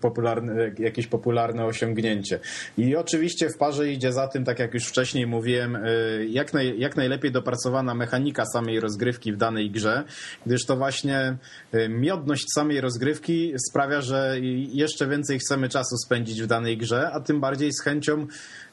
[0.00, 2.40] popularne, jakieś popularne osiągnięcie.
[2.78, 6.78] I oczywiście w parze idzie za tym, tak jak już wcześniej mówiłem, y, jak, naj,
[6.78, 10.04] jak najlepiej dopracowana mechanika samej rozgrywki w danej grze,
[10.46, 11.36] gdyż to właśnie
[11.74, 14.36] y, miodność samej rozgrywki sprawia, że
[14.72, 18.26] jeszcze więcej chcemy czasu spędzić w danej grze, a tym bardziej z chęcią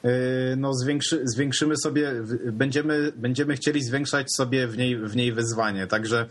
[0.04, 0.08] y,
[0.56, 2.12] no, zwiększy, zwiększymy sobie,
[2.52, 5.86] będziemy, będziemy chcieli zwiększać sobie w niej, w niej wyzwanie.
[5.86, 6.26] Także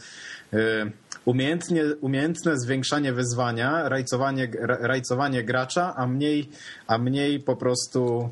[1.25, 6.49] umiejętnie, umiejętne zwiększanie wyzwania, rajcowanie, rajcowanie gracza, a mniej,
[6.87, 8.29] a mniej po prostu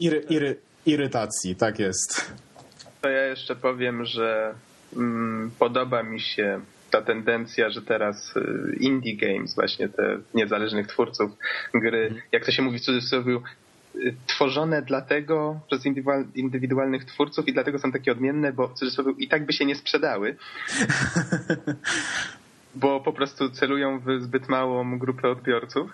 [0.00, 0.56] iry, iry,
[0.86, 1.56] irytacji.
[1.56, 2.32] Tak jest.
[3.00, 4.54] To ja jeszcze powiem, że
[4.96, 6.60] mm, podoba mi się
[6.90, 11.30] ta tendencja, że teraz y, indie games, właśnie te niezależnych twórców
[11.74, 12.22] gry, mhm.
[12.32, 13.38] jak to się mówi w cudzysłowie,
[14.26, 15.86] tworzone dlatego przez
[16.34, 19.74] indywidualnych twórców i dlatego są takie odmienne, bo w cudzysłowie i tak by się nie
[19.74, 20.36] sprzedały.
[22.74, 25.90] bo po prostu celują w zbyt małą grupę odbiorców.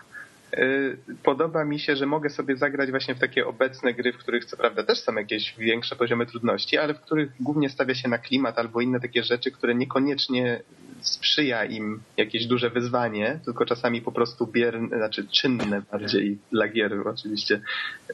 [0.55, 4.45] Y, podoba mi się, że mogę sobie zagrać właśnie w takie obecne gry, w których
[4.45, 8.19] co prawda też są jakieś większe poziomy trudności, ale w których głównie stawia się na
[8.19, 10.63] klimat albo inne takie rzeczy, które niekoniecznie
[11.01, 17.09] sprzyja im jakieś duże wyzwanie, tylko czasami po prostu bierne, znaczy czynne bardziej dla gier
[17.09, 17.61] oczywiście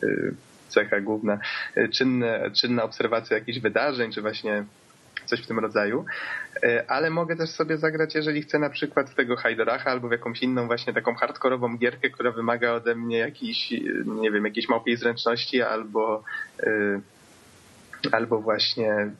[0.02, 0.35] y,
[0.69, 1.39] cecha główna,
[1.77, 4.65] y, czynne, czynna obserwacja jakichś wydarzeń, czy właśnie
[5.27, 6.05] coś w tym rodzaju,
[6.65, 10.13] y, ale mogę też sobie zagrać, jeżeli chcę na przykład w tego Hajdoracha albo w
[10.13, 13.71] jakąś inną właśnie taką hardkorową gierkę, która wymaga ode mnie jakiejś,
[14.07, 16.25] nie wiem, jakiejś małpiej zręczności albo
[18.13, 19.11] albo właśnie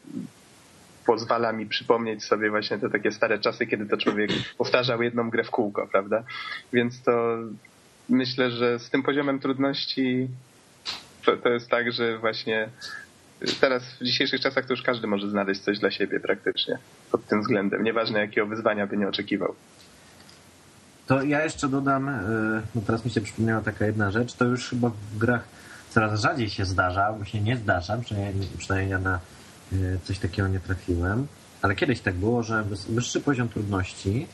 [1.06, 5.44] pozwala mi przypomnieć sobie właśnie te takie stare czasy, kiedy to człowiek powtarzał jedną grę
[5.44, 6.24] w kółko, prawda?
[6.72, 7.36] Więc to
[8.09, 10.28] myślę, że z tym poziomem trudności
[11.24, 12.68] to, to jest tak, że właśnie
[13.61, 16.78] teraz w dzisiejszych czasach to już każdy może znaleźć coś dla siebie praktycznie
[17.12, 19.55] pod tym względem, nieważne jakiego wyzwania by nie oczekiwał.
[21.06, 22.11] To ja jeszcze dodam,
[22.74, 25.44] no teraz mi się przypomniała taka jedna rzecz, to już chyba w grach
[25.90, 29.20] coraz rzadziej się zdarza, bo się nie zdarza, przynajmniej, przynajmniej ja na
[29.73, 31.27] y, coś takiego nie trafiłem,
[31.62, 34.27] ale kiedyś tak było, że wyższy poziom trudności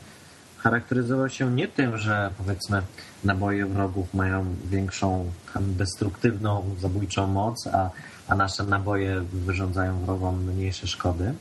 [0.63, 2.81] charakteryzował się nie tym, że powiedzmy
[3.23, 7.89] naboje wrogów mają większą destruktywną, zabójczą moc, a,
[8.27, 11.33] a nasze naboje wyrządzają wrogom mniejsze szkody,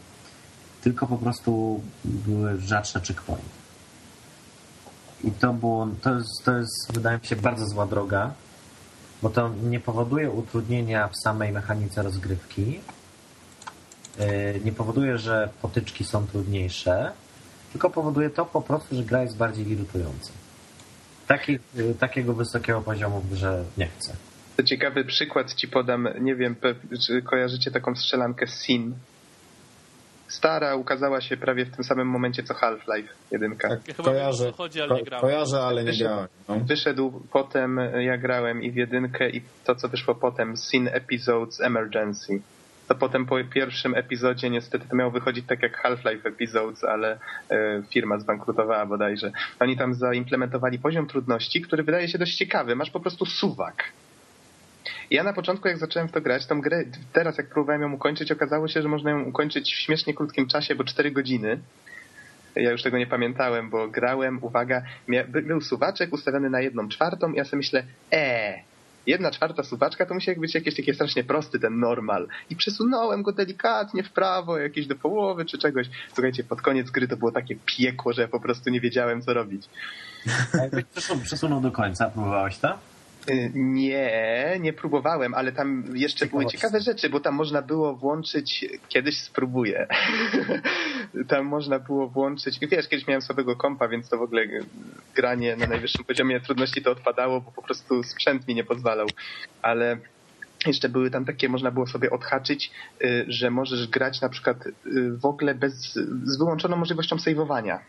[0.83, 3.61] tylko po prostu były rzadsze checkpointy.
[5.25, 8.33] I to było, to jest, to jest, wydaje mi się, bardzo zła droga,
[9.23, 12.81] bo to nie powoduje utrudnienia w samej mechanice rozgrywki,
[14.19, 17.13] yy, nie powoduje, że potyczki są trudniejsze,
[17.73, 20.33] tylko powoduje to po prostu, że gra jest bardziej irytująca.
[21.27, 21.59] Taki,
[21.99, 24.13] takiego wysokiego poziomu w grze nie chcę.
[24.57, 26.09] To ciekawy przykład ci podam.
[26.21, 26.57] Nie wiem,
[27.07, 28.95] czy kojarzycie taką strzelankę Sin
[30.29, 33.57] stara ukazała się prawie w tym samym momencie co Half-Life 1.
[33.57, 35.21] Tak, ja kojarzę, chodzi, ale nie grałem.
[35.21, 36.29] kojarzę, ale nie grałem.
[36.49, 36.57] No.
[36.61, 42.41] Wyszedł potem, ja grałem i w jedynkę i to, co wyszło potem, Scene Episodes Emergency.
[42.91, 47.19] To potem po pierwszym epizodzie niestety to miało wychodzić tak jak Half-Life Episodes, ale
[47.51, 49.33] e, firma zbankrutowała bodajże.
[49.61, 52.77] Oni tam zaimplementowali poziom trudności, który wydaje się dość ciekawy.
[52.77, 53.85] Masz po prostu suwak
[55.11, 58.33] ja na początku, jak zacząłem w to grać, tą grę, teraz jak próbowałem ją ukończyć,
[58.33, 61.59] okazało się, że można ją ukończyć w śmiesznie krótkim czasie, bo 4 godziny.
[62.57, 64.83] Ja już tego nie pamiętałem, bo grałem, uwaga,
[65.29, 68.70] był suwaczek ustawiony na jedną czwartą ja sobie myślę, e,
[69.11, 72.29] jedna czwarta suwaczka to musi być jakieś takie strasznie prosty ten normal.
[72.51, 75.87] I przesunąłem go delikatnie w prawo, jakieś do połowy czy czegoś.
[76.15, 79.35] Słuchajcie, pod koniec gry to było takie piekło, że ja po prostu nie wiedziałem, co
[79.35, 79.69] robić.
[81.25, 82.79] Przesunął do końca, próbowałeś to?
[83.31, 88.67] Y, nie, nie próbowałem, ale tam jeszcze były ciekawe rzeczy, bo tam można było włączyć,
[88.89, 89.87] kiedyś spróbuję,
[91.29, 94.47] tam można było włączyć, wiesz, kiedyś miałem słabego kompa, więc to w ogóle
[95.15, 99.07] granie na najwyższym poziomie trudności to odpadało, bo po prostu sprzęt mi nie pozwalał,
[99.63, 99.97] ale
[100.67, 102.71] jeszcze były tam takie, można było sobie odhaczyć,
[103.05, 104.73] y, że możesz grać na przykład y,
[105.17, 105.95] w ogóle bez,
[106.25, 107.81] z wyłączoną możliwością saveowania.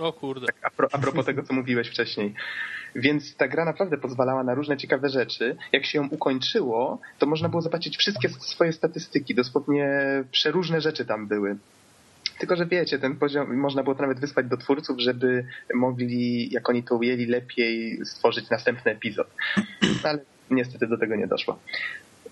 [0.00, 0.46] O kurde.
[0.46, 2.34] Tak, a, pro, a propos tego, co mówiłeś wcześniej.
[2.94, 5.56] Więc ta gra naprawdę pozwalała na różne ciekawe rzeczy.
[5.72, 9.34] Jak się ją ukończyło, to można było zobaczyć wszystkie swoje statystyki.
[9.34, 9.88] Dosłownie
[10.30, 11.56] przeróżne rzeczy tam były.
[12.38, 16.82] Tylko, że wiecie, ten poziom można było nawet wysłać do twórców, żeby mogli, jak oni
[16.82, 19.28] to ujęli, lepiej stworzyć następny epizod.
[20.04, 20.18] Ale
[20.50, 21.58] niestety do tego nie doszło.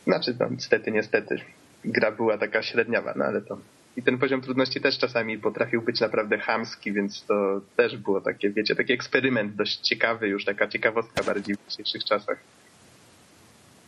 [0.04, 1.36] Znaczy, no, niestety, niestety.
[1.84, 3.58] Gra była taka średniawa, no ale to
[3.98, 8.50] i ten poziom trudności też czasami potrafił być naprawdę chamski, więc to też było takie,
[8.50, 12.38] wiecie, taki eksperyment dość ciekawy, już taka ciekawostka bardziej w dzisiejszych czasach.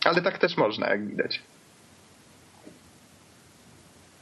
[0.05, 1.43] Ale tak też można, jak widać.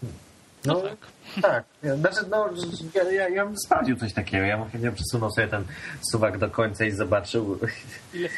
[0.03, 0.99] No, no tak.
[1.43, 1.65] Tak.
[1.97, 2.49] Znaczy, no,
[2.95, 4.45] ja, ja, ja bym sprawdził coś takiego.
[4.45, 5.65] Ja bym chętnie przesunął sobie ten
[6.11, 7.59] suwak do końca i zobaczył.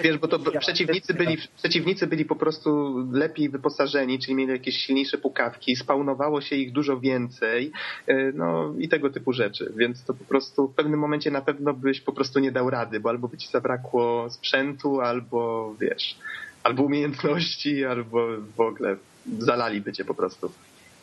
[0.03, 5.19] Wiesz, bo to przeciwnicy byli, przeciwnicy byli po prostu lepiej wyposażeni, czyli mieli jakieś silniejsze
[5.19, 7.73] pukawki, spawnowało się ich dużo więcej,
[8.07, 9.73] e, no i tego typu rzeczy.
[9.77, 13.01] Więc to po prostu w pewnym momencie na pewno byś po prostu nie dał rady,
[13.01, 16.19] bo albo by ci zabrakło sprzętu, albo wiesz,
[16.63, 18.97] albo umiejętności, albo w ogóle
[19.39, 20.53] zalaliby cię po prostu.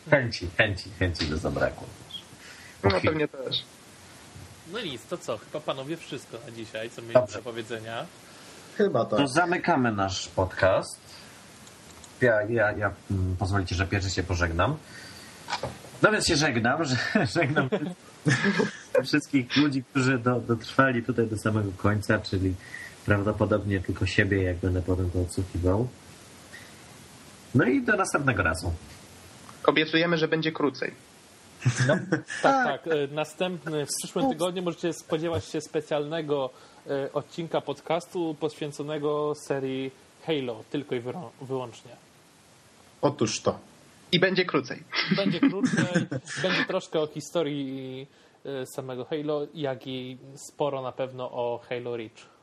[0.10, 1.88] Chęci, chęci, chęci by zabrakło.
[2.84, 3.64] No pewnie też.
[4.72, 5.38] No nic, to co?
[5.38, 8.06] Chyba panowie wszystko na dzisiaj, co mieli do powiedzenia.
[8.78, 9.20] Chyba tak.
[9.20, 11.00] To zamykamy nasz podcast.
[12.22, 14.78] Ja, ja, ja mm, pozwolicie, że pierwszy się pożegnam.
[16.02, 16.96] No więc się żegnam, że
[17.36, 17.70] żegnam
[19.04, 22.56] wszystkich ludzi, którzy do, dotrwali tutaj do samego końca, czyli
[23.06, 25.88] prawdopodobnie tylko siebie, jak będę potem to odsłuchiwał.
[27.56, 28.74] No i do następnego razu.
[29.68, 30.92] Obiecujemy, że będzie krócej.
[31.88, 31.96] No,
[32.44, 32.88] tak, tak.
[32.88, 36.50] E, następny, w przyszłym tygodniu możecie spodziewać się specjalnego
[36.90, 39.92] e, odcinka podcastu poświęconego serii
[40.26, 41.02] Halo, tylko i
[41.42, 41.92] wyłącznie.
[43.02, 43.60] Otóż to.
[44.12, 44.84] I będzie krócej.
[45.18, 46.08] Będzie krócej,
[46.42, 48.08] będzie troszkę o historii
[48.46, 52.37] e, samego Halo, jak i sporo na pewno o Halo Reach.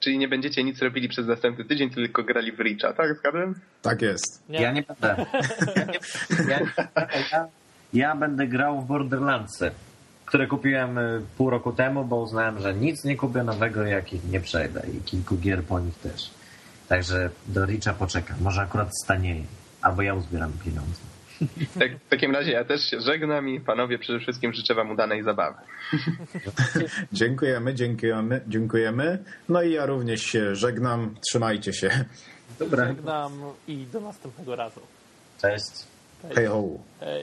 [0.00, 3.18] Czyli nie będziecie nic robili przez następny tydzień, tylko grali w Richa, tak?
[3.18, 3.54] Zgadłem?
[3.82, 4.48] Tak jest.
[4.48, 4.62] Nie.
[4.62, 5.26] Ja nie będę.
[5.76, 7.48] Ja, nie, ja, ja,
[7.92, 9.70] ja będę grał w Borderlandsy,
[10.26, 14.24] które kupiłem y, pół roku temu, bo uznałem, że nic nie kupię nowego, jak ich
[14.24, 14.82] nie przejdę.
[14.94, 16.30] I kilku gier po nich też.
[16.88, 18.36] Także do Richa poczekam.
[18.40, 19.44] Może akurat stanieje.
[19.82, 21.09] Albo ja uzbieram pieniądze.
[21.78, 25.22] Tak, w takim razie ja też się żegnam i panowie przede wszystkim życzę wam udanej
[25.22, 25.58] zabawy.
[27.12, 29.18] Dziękujemy, dziękujemy, dziękujemy.
[29.48, 31.14] No i ja również się żegnam.
[31.28, 32.04] Trzymajcie się.
[32.58, 33.32] Dobra, Żegnam
[33.68, 34.80] i do następnego razu.
[35.42, 35.70] cześć.
[36.34, 36.64] Hej ho.
[37.00, 37.18] Hej.